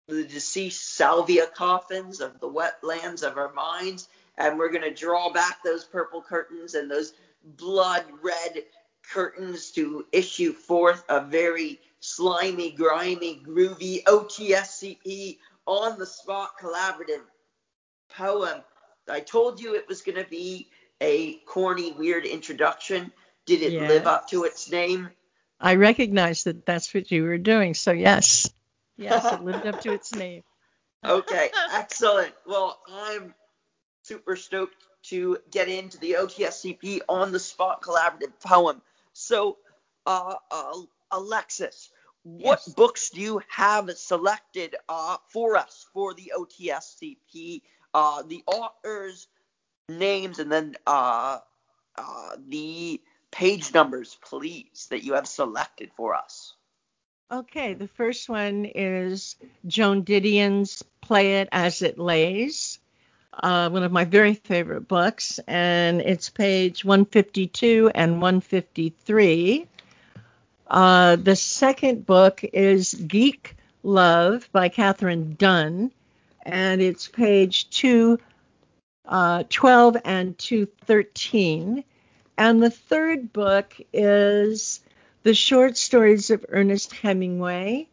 the 0.08 0.24
deceased 0.24 0.94
salvia 0.94 1.46
coffins 1.46 2.20
of 2.20 2.38
the 2.40 2.48
wetlands 2.48 3.22
of 3.22 3.36
our 3.36 3.52
minds, 3.52 4.08
and 4.38 4.58
we're 4.58 4.70
going 4.70 4.82
to 4.82 4.94
draw 4.94 5.32
back 5.32 5.62
those 5.64 5.84
purple 5.84 6.22
curtains 6.22 6.74
and 6.74 6.90
those 6.90 7.12
blood 7.42 8.04
red 8.22 8.64
curtains 9.12 9.70
to 9.72 10.04
issue 10.12 10.52
forth 10.52 11.04
a 11.08 11.20
very 11.20 11.80
slimy, 12.00 12.70
grimy, 12.70 13.40
groovy 13.44 14.02
OTSCP 14.04 15.38
on 15.66 15.98
the 15.98 16.06
spot 16.06 16.50
collaborative 16.60 17.22
poem. 18.10 18.62
I 19.08 19.20
told 19.20 19.60
you 19.60 19.74
it 19.74 19.88
was 19.88 20.02
going 20.02 20.22
to 20.22 20.28
be 20.28 20.68
a 21.00 21.34
corny, 21.46 21.92
weird 21.92 22.24
introduction. 22.24 23.12
Did 23.44 23.62
it 23.62 23.72
yes. 23.72 23.88
live 23.88 24.06
up 24.06 24.28
to 24.30 24.44
its 24.44 24.70
name? 24.70 25.10
I 25.60 25.76
recognize 25.76 26.44
that 26.44 26.66
that's 26.66 26.92
what 26.92 27.10
you 27.10 27.24
were 27.24 27.38
doing, 27.38 27.74
so 27.74 27.92
yes. 27.92 28.50
Yes, 28.96 29.32
it 29.32 29.42
lived 29.42 29.66
up 29.66 29.80
to 29.82 29.92
its 29.92 30.14
name. 30.14 30.42
okay, 31.04 31.50
excellent. 31.72 32.32
Well, 32.46 32.80
I'm 32.90 33.34
super 34.02 34.36
stoked 34.36 34.74
to 35.04 35.38
get 35.50 35.68
into 35.68 35.98
the 35.98 36.12
OTSCP 36.12 37.00
on 37.08 37.32
the 37.32 37.38
spot 37.38 37.82
collaborative 37.82 38.40
poem. 38.44 38.82
So, 39.12 39.58
uh, 40.04 40.34
uh, 40.50 40.80
Alexis, 41.10 41.90
what 42.22 42.62
yes. 42.66 42.74
books 42.74 43.10
do 43.10 43.20
you 43.20 43.40
have 43.48 43.88
selected 43.96 44.74
uh, 44.88 45.18
for 45.28 45.56
us 45.56 45.86
for 45.92 46.12
the 46.12 46.32
OTSCP? 46.36 47.62
Uh, 47.94 48.22
the 48.22 48.42
authors' 48.46 49.28
names 49.88 50.40
and 50.40 50.50
then 50.50 50.74
uh, 50.86 51.38
uh, 51.96 52.30
the 52.48 53.00
page 53.30 53.72
numbers, 53.72 54.18
please, 54.22 54.88
that 54.90 55.04
you 55.04 55.14
have 55.14 55.28
selected 55.28 55.90
for 55.96 56.14
us. 56.14 56.55
Okay, 57.28 57.74
the 57.74 57.88
first 57.88 58.28
one 58.28 58.66
is 58.66 59.34
Joan 59.66 60.04
Didion's 60.04 60.84
Play 61.00 61.40
It 61.40 61.48
As 61.50 61.82
It 61.82 61.98
Lays, 61.98 62.78
uh, 63.32 63.68
one 63.68 63.82
of 63.82 63.90
my 63.90 64.04
very 64.04 64.34
favorite 64.34 64.86
books, 64.86 65.40
and 65.48 66.00
it's 66.00 66.30
page 66.30 66.84
152 66.84 67.90
and 67.96 68.22
153. 68.22 69.66
Uh, 70.68 71.16
the 71.16 71.34
second 71.34 72.06
book 72.06 72.44
is 72.44 72.94
Geek 72.94 73.56
Love 73.82 74.48
by 74.52 74.68
Katherine 74.68 75.34
Dunn, 75.34 75.90
and 76.42 76.80
it's 76.80 77.08
page 77.08 77.68
212 77.70 79.96
uh, 79.96 80.00
and 80.04 80.38
213. 80.38 81.82
And 82.38 82.62
the 82.62 82.70
third 82.70 83.32
book 83.32 83.74
is 83.92 84.80
the 85.26 85.34
short 85.34 85.76
stories 85.76 86.30
of 86.30 86.46
Ernest 86.50 86.92
Hemingway. 86.92 87.88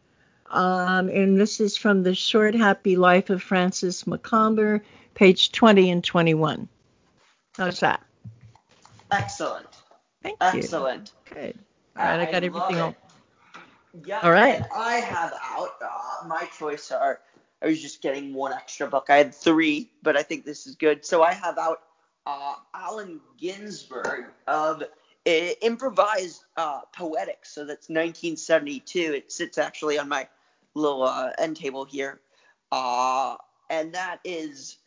Um, 0.52 1.10
and 1.10 1.36
this 1.36 1.60
is 1.60 1.76
from 1.76 2.04
The 2.04 2.14
Short 2.14 2.54
Happy 2.54 2.96
Life 2.96 3.32
of 3.32 3.42
Francis 3.42 4.06
Macomber, 4.06 4.84
page 5.16 5.52
20 5.52 5.90
and 5.90 6.04
21. 6.04 6.70
How's 7.58 7.80
that? 7.80 8.04
Excellent. 9.12 9.66
Thank 10.22 10.38
you. 10.40 10.60
Excellent. 10.60 11.12
Good. 11.34 11.58
All 11.98 12.06
right, 12.06 12.20
I, 12.20 12.28
I 12.28 12.32
got 12.32 12.44
everything 12.44 12.80
on. 12.80 12.96
Yeah. 14.06 14.20
All 14.22 14.32
right. 14.32 14.64
I 14.72 14.98
have 14.98 15.34
out 15.42 15.72
uh, 15.82 16.28
my 16.28 16.48
choice 16.60 16.92
are. 16.92 17.20
I 17.64 17.66
was 17.66 17.82
just 17.82 18.04
getting 18.04 18.36
one 18.36 18.54
extra 18.54 18.86
book. 18.88 19.08
I 19.10 19.18
had 19.18 19.34
three, 19.34 19.90
but 20.04 20.16
I 20.16 20.22
think 20.22 20.46
this 20.46 20.68
is 20.68 20.76
good. 20.76 21.04
So 21.04 21.24
I 21.24 21.34
have 21.34 21.58
out 21.58 21.80
uh, 22.28 22.54
Allen 22.76 23.22
Ginsberg 23.40 24.26
of 24.46 24.84
improvised 25.26 26.44
uh, 26.58 26.82
poetics. 26.96 27.54
So 27.54 27.62
that's 27.62 27.90
1972. 27.90 29.00
It 29.00 29.32
sits 29.32 29.58
actually 29.58 29.98
on 29.98 30.10
my 30.10 30.28
little 30.76 31.04
uh, 31.04 31.32
end 31.38 31.58
table 31.58 31.86
here. 31.86 32.20
Uh, 32.72 33.36
and 33.70 33.94
that 33.94 34.20
is 34.24 34.78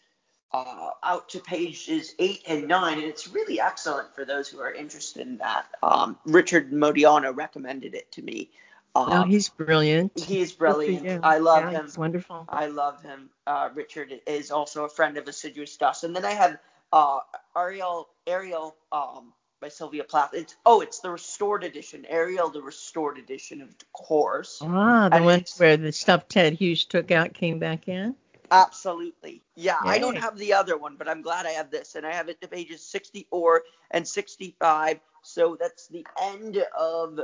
uh, 0.53 0.91
out 1.03 1.29
to 1.31 1.41
pages 1.41 2.15
8 2.19 2.43
and 2.47 2.69
9. 2.69 2.95
And 2.95 3.05
it's 3.05 3.29
really 3.29 3.61
excellent 3.61 4.15
for 4.15 4.25
those 4.25 4.49
who 4.49 4.61
are 4.61 4.73
interested 4.73 5.27
in 5.27 5.39
that. 5.39 5.67
Um, 5.83 6.19
Richard 6.25 6.73
Modiano 6.73 7.35
recommended 7.35 7.95
it 7.95 8.11
to 8.13 8.23
me. 8.23 8.51
Um, 8.95 9.11
no, 9.11 9.23
he's 9.25 9.51
brilliant. 9.51 10.19
He's 10.19 10.53
brilliant. 10.53 11.23
I 11.23 11.39
love 11.39 11.65
yeah, 11.65 11.81
him. 11.81 11.85
He's 11.85 11.99
wonderful. 11.99 12.47
I 12.49 12.67
love 12.67 13.03
him. 13.03 13.29
Uh, 13.47 13.69
Richard 13.75 14.21
is 14.27 14.51
also 14.51 14.85
a 14.85 14.89
friend 14.89 15.19
of 15.19 15.29
Assiduous 15.29 15.77
Dust. 15.77 16.05
And 16.05 16.17
then 16.17 16.25
I 16.25 16.33
have 16.33 16.59
uh, 16.93 17.19
Ariel 17.55 18.09
Ariel 18.27 18.75
um, 18.93 19.33
by 19.61 19.69
Sylvia 19.69 20.05
Plath. 20.05 20.31
It's 20.35 20.57
oh, 20.67 20.81
it's 20.81 21.01
the 21.01 21.11
restored 21.11 21.65
edition, 21.65 22.05
Ariel, 22.09 22.51
the 22.51 22.63
restored 22.63 23.19
edition 23.19 23.63
of 23.63 23.75
course. 23.93 24.59
Ah, 24.63 25.09
the 25.09 25.23
one 25.23 25.45
where 25.57 25.77
the 25.77 25.93
stuff 25.93 26.29
Ted 26.29 26.55
Hughes 26.55 26.85
took 26.85 27.11
out 27.11 27.35
came 27.35 27.59
back 27.59 27.89
in. 27.89 28.15
Absolutely, 28.51 29.43
yeah. 29.57 29.77
Yay. 29.85 29.91
I 29.93 29.99
don't 29.99 30.19
have 30.19 30.39
the 30.39 30.53
other 30.53 30.77
one, 30.77 30.97
but 30.97 31.09
I'm 31.09 31.23
glad 31.23 31.47
I 31.47 31.51
have 31.51 31.71
this, 31.71 31.95
and 31.95 32.07
I 32.07 32.13
have 32.13 32.29
it 32.29 32.41
to 32.43 32.49
pages 32.49 32.83
64 32.83 33.63
and 33.91 34.07
65. 34.07 35.01
So 35.23 35.57
that's 35.59 35.89
the 35.89 36.07
end 36.23 36.63
of 36.79 37.19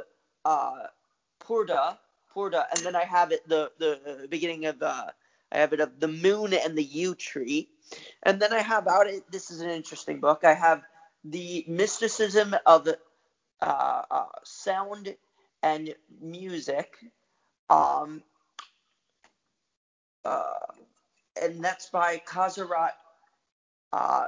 uh, 0.44 0.86
Purdah, 1.40 1.98
Purdah, 2.34 2.64
and 2.74 2.84
then 2.84 2.96
I 2.96 3.04
have 3.04 3.30
it 3.30 3.46
the 3.48 3.70
the 3.78 4.26
beginning 4.28 4.66
of 4.66 4.82
uh, 4.82 5.06
I 5.52 5.58
have 5.58 5.72
it 5.72 5.80
of 5.80 6.00
the 6.00 6.08
moon 6.08 6.54
and 6.54 6.76
the 6.76 6.82
yew 6.82 7.14
tree, 7.14 7.68
and 8.24 8.40
then 8.40 8.52
I 8.52 8.60
have 8.60 8.88
out 8.88 9.06
it. 9.06 9.30
This 9.30 9.50
is 9.50 9.60
an 9.60 9.70
interesting 9.70 10.18
book. 10.18 10.40
I 10.44 10.54
have 10.54 10.82
the 11.24 11.64
mysticism 11.68 12.54
of 12.66 12.88
uh, 13.60 14.02
uh, 14.10 14.26
sound 14.44 15.14
and 15.62 15.94
music. 16.20 16.96
Um, 17.70 18.22
uh, 20.24 20.42
and 21.40 21.62
that's 21.64 21.88
by 21.88 22.22
Hazrat 22.28 22.92
uh, 23.92 24.24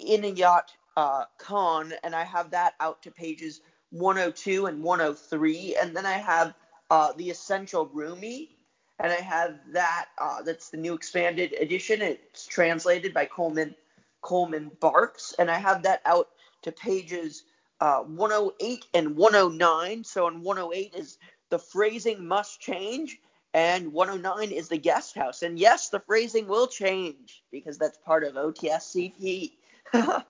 Inayat 0.00 0.62
uh, 0.96 1.24
Khan, 1.38 1.92
and 2.04 2.14
I 2.14 2.24
have 2.24 2.50
that 2.50 2.74
out 2.80 3.02
to 3.02 3.10
pages 3.10 3.60
102 3.90 4.66
and 4.66 4.82
103. 4.82 5.76
And 5.80 5.96
then 5.96 6.06
I 6.06 6.12
have 6.18 6.54
uh, 6.90 7.12
The 7.16 7.30
Essential 7.30 7.86
Rumi, 7.92 8.50
and 8.98 9.12
I 9.12 9.16
have 9.16 9.58
that. 9.72 10.06
Uh, 10.18 10.42
that's 10.42 10.70
the 10.70 10.76
new 10.76 10.94
expanded 10.94 11.54
edition. 11.60 12.02
It's 12.02 12.46
translated 12.46 13.14
by 13.14 13.26
Coleman 13.26 13.74
Coleman 14.22 14.70
Barks, 14.80 15.34
and 15.38 15.50
I 15.50 15.58
have 15.58 15.82
that 15.84 16.02
out 16.04 16.28
to 16.62 16.72
pages 16.72 17.44
uh, 17.80 18.00
108 18.00 18.84
and 18.94 19.16
109. 19.16 20.04
So 20.04 20.26
on 20.26 20.42
108 20.42 20.94
is 20.94 21.18
the 21.48 21.58
phrasing 21.58 22.26
must 22.26 22.60
change, 22.60 23.18
and 23.54 23.92
109 23.92 24.50
is 24.50 24.68
the 24.68 24.78
guest 24.78 25.14
house. 25.14 25.42
And 25.42 25.58
yes, 25.58 25.88
the 25.88 26.00
phrasing 26.00 26.46
will 26.46 26.66
change 26.66 27.42
because 27.50 27.78
that's 27.78 27.98
part 27.98 28.24
of 28.24 28.34
OTSCP. 28.34 29.52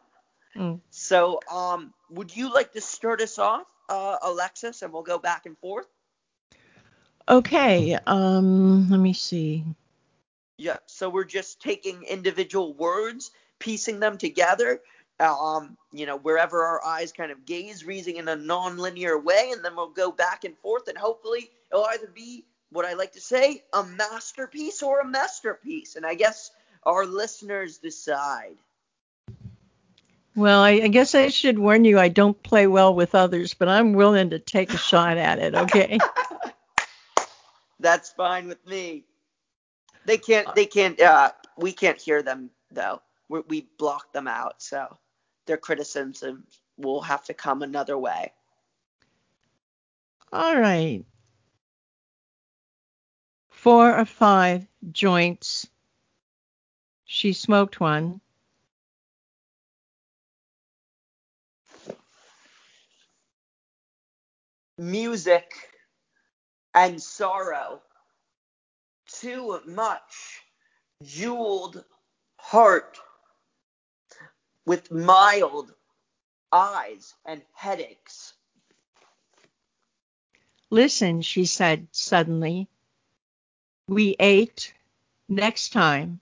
Mm. 0.56 0.80
So, 0.90 1.40
um, 1.50 1.92
would 2.10 2.34
you 2.36 2.52
like 2.52 2.72
to 2.72 2.80
start 2.80 3.20
us 3.20 3.38
off, 3.38 3.66
uh, 3.88 4.16
Alexis, 4.22 4.82
and 4.82 4.92
we'll 4.92 5.02
go 5.02 5.18
back 5.18 5.46
and 5.46 5.56
forth? 5.58 5.86
Okay. 7.28 7.96
Um, 8.06 8.90
let 8.90 8.98
me 8.98 9.12
see. 9.12 9.64
Yeah. 10.58 10.78
So 10.86 11.08
we're 11.08 11.24
just 11.24 11.62
taking 11.62 12.02
individual 12.02 12.74
words, 12.74 13.30
piecing 13.60 14.00
them 14.00 14.18
together. 14.18 14.80
Um, 15.20 15.76
you 15.92 16.06
know, 16.06 16.16
wherever 16.16 16.64
our 16.64 16.84
eyes 16.84 17.12
kind 17.12 17.30
of 17.30 17.44
gaze, 17.44 17.84
reasoning 17.84 18.16
in 18.16 18.28
a 18.28 18.36
non-linear 18.36 19.18
way, 19.18 19.50
and 19.52 19.62
then 19.62 19.76
we'll 19.76 19.90
go 19.90 20.10
back 20.10 20.44
and 20.44 20.56
forth, 20.58 20.88
and 20.88 20.96
hopefully 20.96 21.50
it'll 21.70 21.84
either 21.84 22.10
be 22.12 22.44
what 22.70 22.84
I 22.84 22.94
like 22.94 23.12
to 23.12 23.20
say, 23.20 23.62
a 23.72 23.84
masterpiece 23.84 24.82
or 24.82 25.00
a 25.00 25.06
masterpiece. 25.06 25.96
And 25.96 26.06
I 26.06 26.14
guess 26.14 26.50
our 26.84 27.04
listeners 27.04 27.78
decide. 27.78 28.56
Well, 30.36 30.62
I, 30.62 30.70
I, 30.70 30.88
guess 30.88 31.14
I 31.14 31.28
should 31.28 31.58
warn 31.58 31.84
you 31.84 31.98
I 31.98 32.08
don't 32.08 32.40
play 32.42 32.66
well 32.66 32.94
with 32.94 33.14
others, 33.14 33.54
but 33.54 33.68
I'm 33.68 33.92
willing 33.92 34.30
to 34.30 34.38
take 34.38 34.72
a 34.72 34.78
shot 34.78 35.18
at 35.18 35.40
it, 35.40 35.54
okay? 35.54 35.98
That's 37.80 38.10
fine 38.10 38.46
with 38.46 38.64
me. 38.66 39.04
They 40.06 40.18
can't, 40.18 40.54
they 40.54 40.66
can't, 40.66 41.00
uh, 41.00 41.32
we 41.58 41.72
can't 41.72 42.00
hear 42.00 42.22
them 42.22 42.50
though. 42.70 43.02
We're, 43.30 43.42
we 43.48 43.68
block 43.78 44.12
them 44.12 44.28
out, 44.28 44.60
so 44.60 44.98
their 45.46 45.56
criticism 45.56 46.44
will 46.76 47.00
have 47.00 47.24
to 47.24 47.34
come 47.34 47.62
another 47.62 47.96
way. 47.96 48.32
All 50.32 50.60
right. 50.60 51.04
Four 53.48 53.96
or 53.96 54.04
five 54.04 54.66
joints. 54.92 55.66
She 57.04 57.32
smoked 57.32 57.80
one. 57.80 58.20
music 64.80 65.52
and 66.74 67.00
sorrow. 67.00 67.82
Too 69.06 69.60
much 69.66 70.40
jeweled 71.02 71.84
heart 72.36 72.98
with 74.70 74.92
mild 74.92 75.74
eyes 76.52 77.14
and 77.26 77.42
headaches. 77.54 78.34
Listen, 80.70 81.22
she 81.22 81.44
said 81.44 81.88
suddenly. 81.90 82.68
We 83.88 84.14
ate 84.20 84.72
next 85.28 85.72
time 85.72 86.20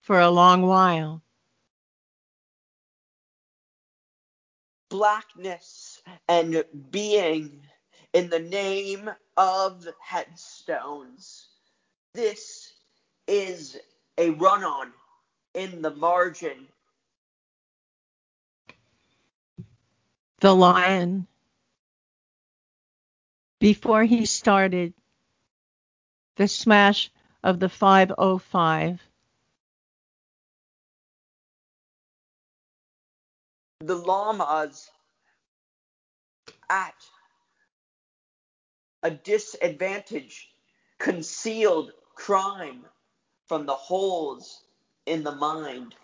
for 0.00 0.18
a 0.18 0.30
long 0.30 0.62
while. 0.62 1.22
Blackness 4.88 6.02
and 6.28 6.64
being 6.90 7.60
in 8.12 8.28
the 8.28 8.40
name 8.40 9.08
of 9.36 9.86
headstones. 10.00 11.46
This 12.14 12.72
is 13.28 13.78
a 14.18 14.30
run 14.30 14.64
on 14.64 14.92
in 15.54 15.82
the 15.82 15.94
margin. 15.94 16.66
The 20.40 20.54
lion. 20.54 21.26
Before 23.58 24.04
he 24.04 24.26
started, 24.26 24.92
the 26.36 26.46
smash 26.46 27.10
of 27.42 27.58
the 27.58 27.68
505. 27.68 29.00
The 33.80 33.94
llamas 33.94 34.90
at 36.68 36.94
a 39.02 39.10
disadvantage, 39.10 40.48
concealed 40.98 41.92
crime 42.14 42.84
from 43.46 43.66
the 43.66 43.74
holes 43.74 44.62
in 45.06 45.22
the 45.22 45.34
mind. 45.34 45.94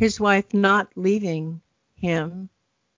His 0.00 0.18
wife 0.18 0.54
not 0.54 0.88
leaving 0.96 1.60
him, 1.92 2.48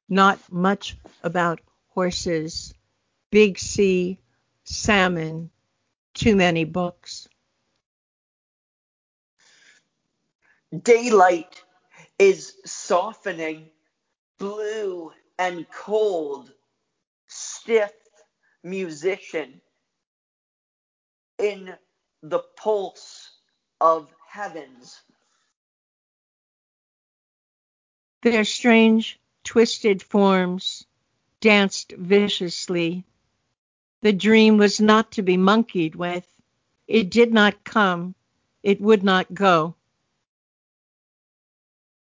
not 0.08 0.38
much 0.52 0.96
about 1.24 1.60
horses, 1.88 2.72
big 3.32 3.58
sea, 3.58 4.20
salmon, 4.62 5.50
too 6.14 6.36
many 6.36 6.64
books. 6.64 7.26
Daylight 10.80 11.64
is 12.20 12.54
softening 12.64 13.70
blue 14.38 15.10
and 15.40 15.68
cold, 15.70 16.52
stiff 17.26 17.94
musician 18.62 19.60
in 21.40 21.74
the 22.22 22.44
pulse 22.56 23.40
of 23.80 24.08
heavens. 24.28 25.02
Their 28.22 28.44
strange, 28.44 29.20
twisted 29.44 30.02
forms 30.02 30.86
danced 31.40 31.92
viciously. 31.92 33.04
The 34.00 34.12
dream 34.12 34.58
was 34.58 34.80
not 34.80 35.12
to 35.12 35.22
be 35.22 35.36
monkeyed 35.36 35.96
with. 35.96 36.26
It 36.86 37.10
did 37.10 37.32
not 37.32 37.64
come. 37.64 38.14
It 38.62 38.80
would 38.80 39.02
not 39.02 39.34
go. 39.34 39.74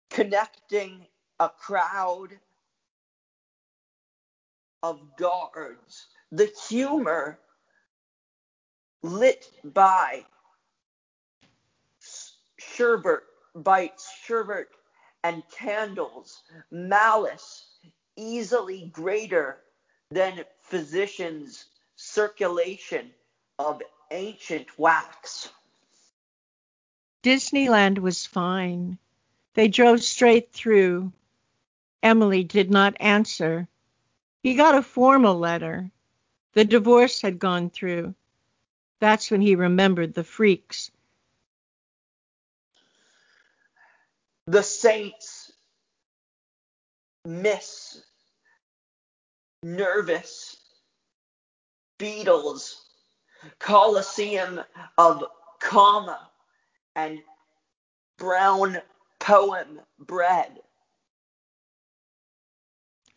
Connecting 0.09 1.05
a 1.39 1.49
crowd 1.49 2.39
of 4.81 5.15
guards, 5.17 6.07
the 6.31 6.51
humor 6.67 7.39
lit 9.03 9.51
by 9.63 10.25
Sherbert 12.59 13.23
bites, 13.55 14.11
sherbet 14.23 14.67
and 15.27 15.43
candles, 15.49 16.41
malice 16.71 17.65
easily 18.15 18.89
greater 18.93 19.57
than 20.09 20.45
physicians' 20.61 21.65
circulation 21.97 23.11
of 23.59 23.81
ancient 24.09 24.67
wax. 24.79 25.49
Disneyland 27.23 27.99
was 27.99 28.25
fine. 28.25 28.97
They 29.53 29.67
drove 29.67 30.01
straight 30.01 30.53
through. 30.53 31.11
Emily 32.01 32.45
did 32.45 32.71
not 32.71 32.95
answer. 33.01 33.67
He 34.43 34.55
got 34.55 34.75
a 34.75 34.81
formal 34.81 35.37
letter. 35.37 35.91
The 36.53 36.63
divorce 36.63 37.21
had 37.21 37.37
gone 37.37 37.69
through. 37.69 38.15
That's 39.01 39.29
when 39.29 39.41
he 39.41 39.55
remembered 39.55 40.13
the 40.13 40.23
freaks. 40.23 40.89
The 44.47 44.63
saints 44.63 45.51
miss 47.25 48.01
nervous 49.61 50.55
Beatles, 51.99 52.75
Coliseum 53.59 54.61
of 54.97 55.25
comma 55.59 56.29
and 56.95 57.19
brown 58.17 58.77
poem 59.19 59.81
bread. 59.99 60.59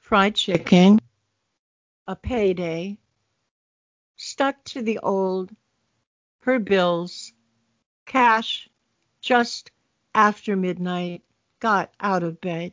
Fried 0.01 0.35
chicken. 0.35 0.99
A 2.09 2.17
payday, 2.17 2.99
stuck 4.17 4.65
to 4.65 4.83
the 4.83 4.99
old, 4.99 5.55
her 6.41 6.59
bills, 6.59 7.33
cash. 8.05 8.69
Just 9.21 9.71
after 10.15 10.57
midnight, 10.57 11.23
got 11.61 11.93
out 12.01 12.23
of 12.23 12.41
bed. 12.41 12.73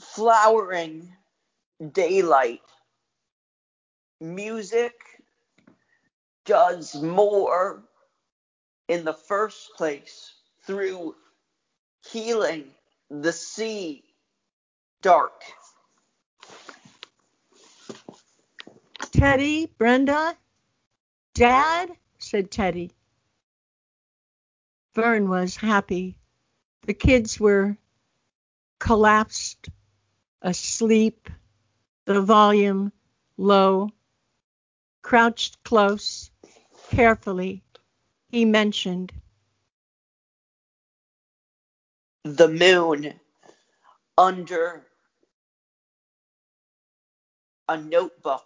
Flowering 0.00 1.12
daylight. 1.92 2.62
Music 4.20 4.94
does 6.44 7.00
more 7.02 7.82
in 8.88 9.04
the 9.04 9.12
first 9.12 9.70
place 9.76 10.34
through 10.66 11.14
healing 12.10 12.64
the 13.10 13.32
sea 13.32 14.02
dark. 15.02 15.42
Teddy, 19.12 19.66
Brenda, 19.78 20.36
Dad, 21.34 21.92
said 22.18 22.50
Teddy. 22.50 22.90
Vern 24.94 25.28
was 25.28 25.56
happy. 25.56 26.16
The 26.82 26.94
kids 26.94 27.40
were 27.40 27.76
collapsed, 28.78 29.68
asleep, 30.42 31.30
the 32.04 32.20
volume 32.20 32.92
low, 33.36 33.90
crouched 35.02 35.62
close, 35.64 36.30
carefully, 36.90 37.62
he 38.28 38.44
mentioned 38.44 39.12
the 42.24 42.48
moon 42.48 43.14
under 44.16 44.86
a 47.68 47.76
notebook 47.76 48.44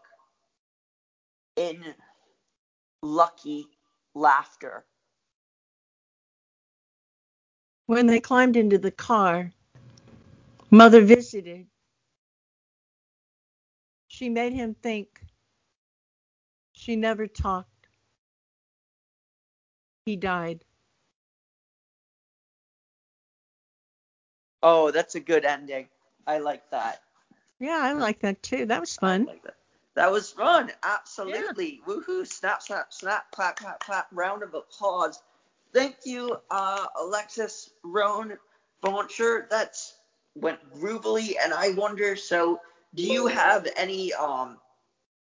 in 1.57 1.95
lucky 3.03 3.67
laughter. 4.15 4.85
When 7.87 8.07
they 8.07 8.21
climbed 8.21 8.57
into 8.57 8.79
the 8.79 8.91
car, 8.91 9.53
Mother 10.71 11.01
visited. 11.01 11.67
She 14.09 14.29
made 14.29 14.53
him 14.53 14.75
think. 14.83 15.21
She 16.73 16.97
never 16.97 17.27
talked. 17.27 17.89
He 20.05 20.17
died. 20.17 20.65
Oh, 24.63 24.91
that's 24.91 25.15
a 25.15 25.21
good 25.21 25.45
ending. 25.45 25.89
I 26.27 26.39
like 26.39 26.69
that. 26.71 27.03
Yeah, 27.61 27.79
I 27.81 27.93
like 27.93 28.21
that 28.21 28.43
too. 28.43 28.67
That 28.67 28.81
was 28.81 28.97
fun. 28.97 29.27
Like 29.27 29.43
that. 29.45 29.57
that. 29.95 30.11
was 30.11 30.31
fun. 30.31 30.73
Absolutely. 30.83 31.81
Yeah. 31.87 31.95
Woohoo. 31.95 32.27
Snap, 32.27 32.63
snap, 32.63 32.93
snap, 32.93 33.31
clap, 33.31 33.57
clap, 33.57 33.81
clap. 33.81 34.09
Round 34.13 34.43
of 34.43 34.55
applause. 34.55 35.23
Thank 35.77 36.07
you, 36.07 36.35
uh, 36.51 36.87
Alexis 36.99 37.69
Rhone 37.85 38.39
Fancher. 38.83 39.47
That's 39.51 39.99
went 40.35 40.59
groovily, 40.73 41.35
and 41.39 41.53
I 41.53 41.73
wonder. 41.73 42.17
So, 42.17 42.63
do 42.95 43.03
you 43.03 43.27
have 43.27 43.69
any 43.77 44.11
um 44.15 44.57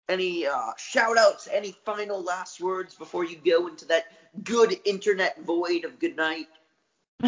any 0.09 0.48
uh, 0.48 0.72
shout 0.76 1.16
outs, 1.16 1.46
any 1.53 1.76
final 1.84 2.20
last 2.20 2.61
words 2.61 2.96
before 2.96 3.24
you 3.24 3.36
go 3.36 3.68
into 3.68 3.84
that 3.84 4.07
good 4.42 4.76
internet 4.84 5.40
void 5.44 5.84
of 5.84 6.01
good 6.01 6.16
night? 6.16 6.48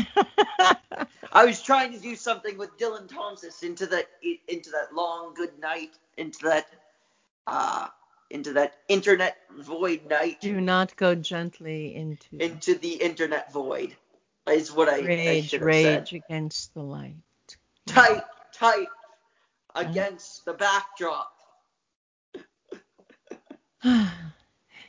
I 1.33 1.45
was 1.45 1.63
trying 1.63 1.93
to 1.93 2.01
do 2.01 2.17
something 2.17 2.59
with 2.59 2.77
Dylan 2.77 3.09
Thompson 3.09 3.53
into 3.63 3.87
that 3.87 4.09
into 4.49 4.71
that 4.71 4.97
long 4.97 5.33
good 5.35 5.57
night, 5.61 5.97
into 6.17 6.41
that 6.47 6.67
uh 7.47 7.87
into 8.33 8.55
that 8.55 8.75
internet 8.89 9.37
void 9.57 10.09
night. 10.09 10.41
Do 10.41 10.61
not 10.61 10.97
go 10.97 11.15
gently 11.15 11.95
into 11.95 12.39
into 12.39 12.75
the 12.75 12.95
internet 12.95 13.53
void. 13.53 13.95
Is 14.49 14.73
what 14.73 14.89
I, 14.89 15.01
rage, 15.01 15.55
I 15.55 15.59
rage 15.59 16.11
said. 16.11 16.23
against 16.25 16.75
the 16.75 16.83
light. 16.83 17.15
Tight, 17.87 18.25
tight 18.53 18.89
against 19.75 20.45
the 20.45 20.53
backdrop. 20.53 21.33
you 23.85 24.11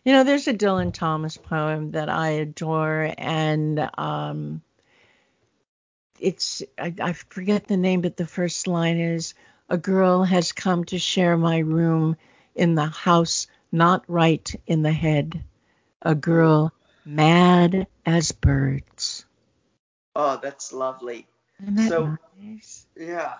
know, 0.05 0.23
there's 0.23 0.47
a 0.47 0.53
Dylan 0.53 0.91
Thomas 0.91 1.37
poem 1.37 1.91
that 1.91 2.09
I 2.09 2.29
adore, 2.29 3.13
and 3.15 3.89
um, 3.95 4.63
it's 6.19 6.63
I, 6.79 6.95
I 6.99 7.13
forget 7.13 7.67
the 7.67 7.77
name, 7.77 8.01
but 8.01 8.17
the 8.17 8.25
first 8.25 8.67
line 8.67 8.97
is 8.97 9.35
a 9.69 9.77
girl 9.77 10.23
has 10.23 10.51
come 10.51 10.83
to 10.85 10.97
share 10.97 11.37
my 11.37 11.59
room 11.59 12.17
in 12.55 12.75
the 12.75 12.85
house 12.85 13.47
not 13.71 14.03
right 14.07 14.53
in 14.67 14.83
the 14.83 14.91
head. 14.91 15.43
A 16.01 16.15
girl 16.15 16.73
mad 17.05 17.87
as 18.05 18.31
birds. 18.31 19.25
Oh, 20.15 20.39
that's 20.41 20.73
lovely. 20.73 21.27
Isn't 21.61 21.75
that 21.75 21.89
so, 21.89 22.17
nice? 22.41 22.85
Yeah. 22.95 23.33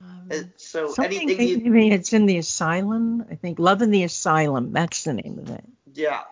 Um, 0.00 0.30
so 0.56 0.92
something 0.92 1.22
anything 1.22 1.48
you, 1.48 1.70
me 1.70 1.92
it's 1.92 2.12
in 2.12 2.26
the 2.26 2.38
asylum. 2.38 3.24
I 3.30 3.34
think 3.34 3.58
Love 3.58 3.82
in 3.82 3.90
the 3.90 4.04
Asylum. 4.04 4.72
That's 4.72 5.04
the 5.04 5.14
name 5.14 5.38
of 5.38 5.50
it. 5.50 5.64
Yeah. 5.94 6.22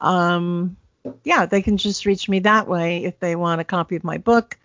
um, 0.00 0.76
yeah 1.24 1.46
they 1.46 1.62
can 1.62 1.76
just 1.76 2.06
reach 2.06 2.28
me 2.28 2.40
that 2.40 2.68
way 2.68 3.04
if 3.04 3.18
they 3.20 3.36
want 3.36 3.60
a 3.60 3.64
copy 3.64 3.96
of 3.96 4.04
my 4.04 4.18
book 4.18 4.58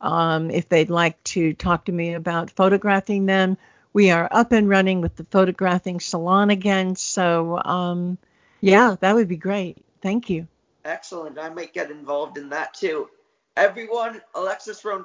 um, 0.00 0.50
if 0.50 0.68
they'd 0.68 0.90
like 0.90 1.22
to 1.24 1.52
talk 1.54 1.84
to 1.86 1.92
me 1.92 2.14
about 2.14 2.50
photographing 2.50 3.26
them 3.26 3.56
we 3.92 4.10
are 4.10 4.28
up 4.30 4.52
and 4.52 4.68
running 4.68 5.00
with 5.00 5.16
the 5.16 5.24
photographing 5.24 6.00
salon 6.00 6.50
again 6.50 6.96
so 6.96 7.60
um, 7.64 8.18
yeah 8.60 8.96
that 9.00 9.14
would 9.14 9.28
be 9.28 9.36
great 9.36 9.82
Thank 10.02 10.28
you. 10.28 10.48
Excellent. 10.84 11.38
I 11.38 11.48
might 11.48 11.72
get 11.72 11.90
involved 11.90 12.36
in 12.36 12.50
that 12.50 12.74
too. 12.74 13.08
Everyone, 13.56 14.20
Alexis 14.34 14.84
Rhone 14.84 15.04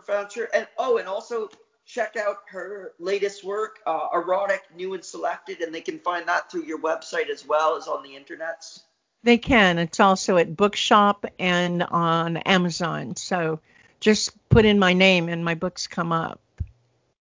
and 0.53 0.67
oh, 0.78 0.97
and 0.97 1.07
also 1.07 1.49
check 1.88 2.17
out 2.17 2.39
her 2.49 2.91
latest 2.99 3.43
work, 3.43 3.79
uh, 3.88 4.09
Erotic, 4.13 4.61
New 4.75 4.93
and 4.93 5.03
Selected, 5.03 5.61
and 5.61 5.73
they 5.73 5.81
can 5.81 5.99
find 5.99 6.27
that 6.27 6.51
through 6.51 6.65
your 6.65 6.79
website 6.79 7.29
as 7.29 7.47
well 7.47 7.77
as 7.77 7.88
on 7.88 8.03
the 8.03 8.09
internets. 8.09 8.81
They 9.23 9.38
can. 9.38 9.79
It's 9.79 9.99
also 9.99 10.38
at 10.38 10.55
Bookshop 10.55 11.25
and 11.39 11.81
on 11.83 12.38
Amazon. 12.38 13.15
So 13.15 13.61
just 13.99 14.31
put 14.49 14.65
in 14.65 14.77
my 14.77 14.93
name 14.93 15.29
and 15.29 15.43
my 15.43 15.55
books 15.55 15.88
come 15.88 16.11
up. 16.11 16.39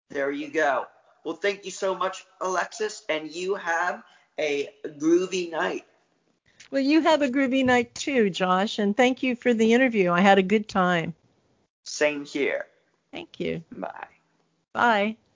There 0.08 0.30
you 0.30 0.50
go. 0.50 0.86
Well, 1.24 1.36
thank 1.36 1.64
you 1.64 1.70
so 1.70 1.94
much, 1.94 2.24
Alexis, 2.40 3.02
and 3.08 3.30
you 3.30 3.54
have 3.54 4.02
a 4.38 4.68
groovy 4.84 5.50
night. 5.50 5.84
Well, 6.70 6.82
you 6.82 7.02
have 7.02 7.22
a 7.22 7.28
groovy 7.28 7.64
night 7.64 7.94
too, 7.94 8.30
Josh, 8.30 8.78
and 8.78 8.96
thank 8.96 9.22
you 9.22 9.36
for 9.36 9.54
the 9.54 9.72
interview. 9.72 10.10
I 10.10 10.20
had 10.20 10.38
a 10.38 10.42
good 10.42 10.68
time. 10.68 11.14
Same 11.84 12.24
here. 12.24 12.66
Thank 13.12 13.38
you. 13.38 13.62
Bye. 13.70 14.13
Bye. 14.74 15.16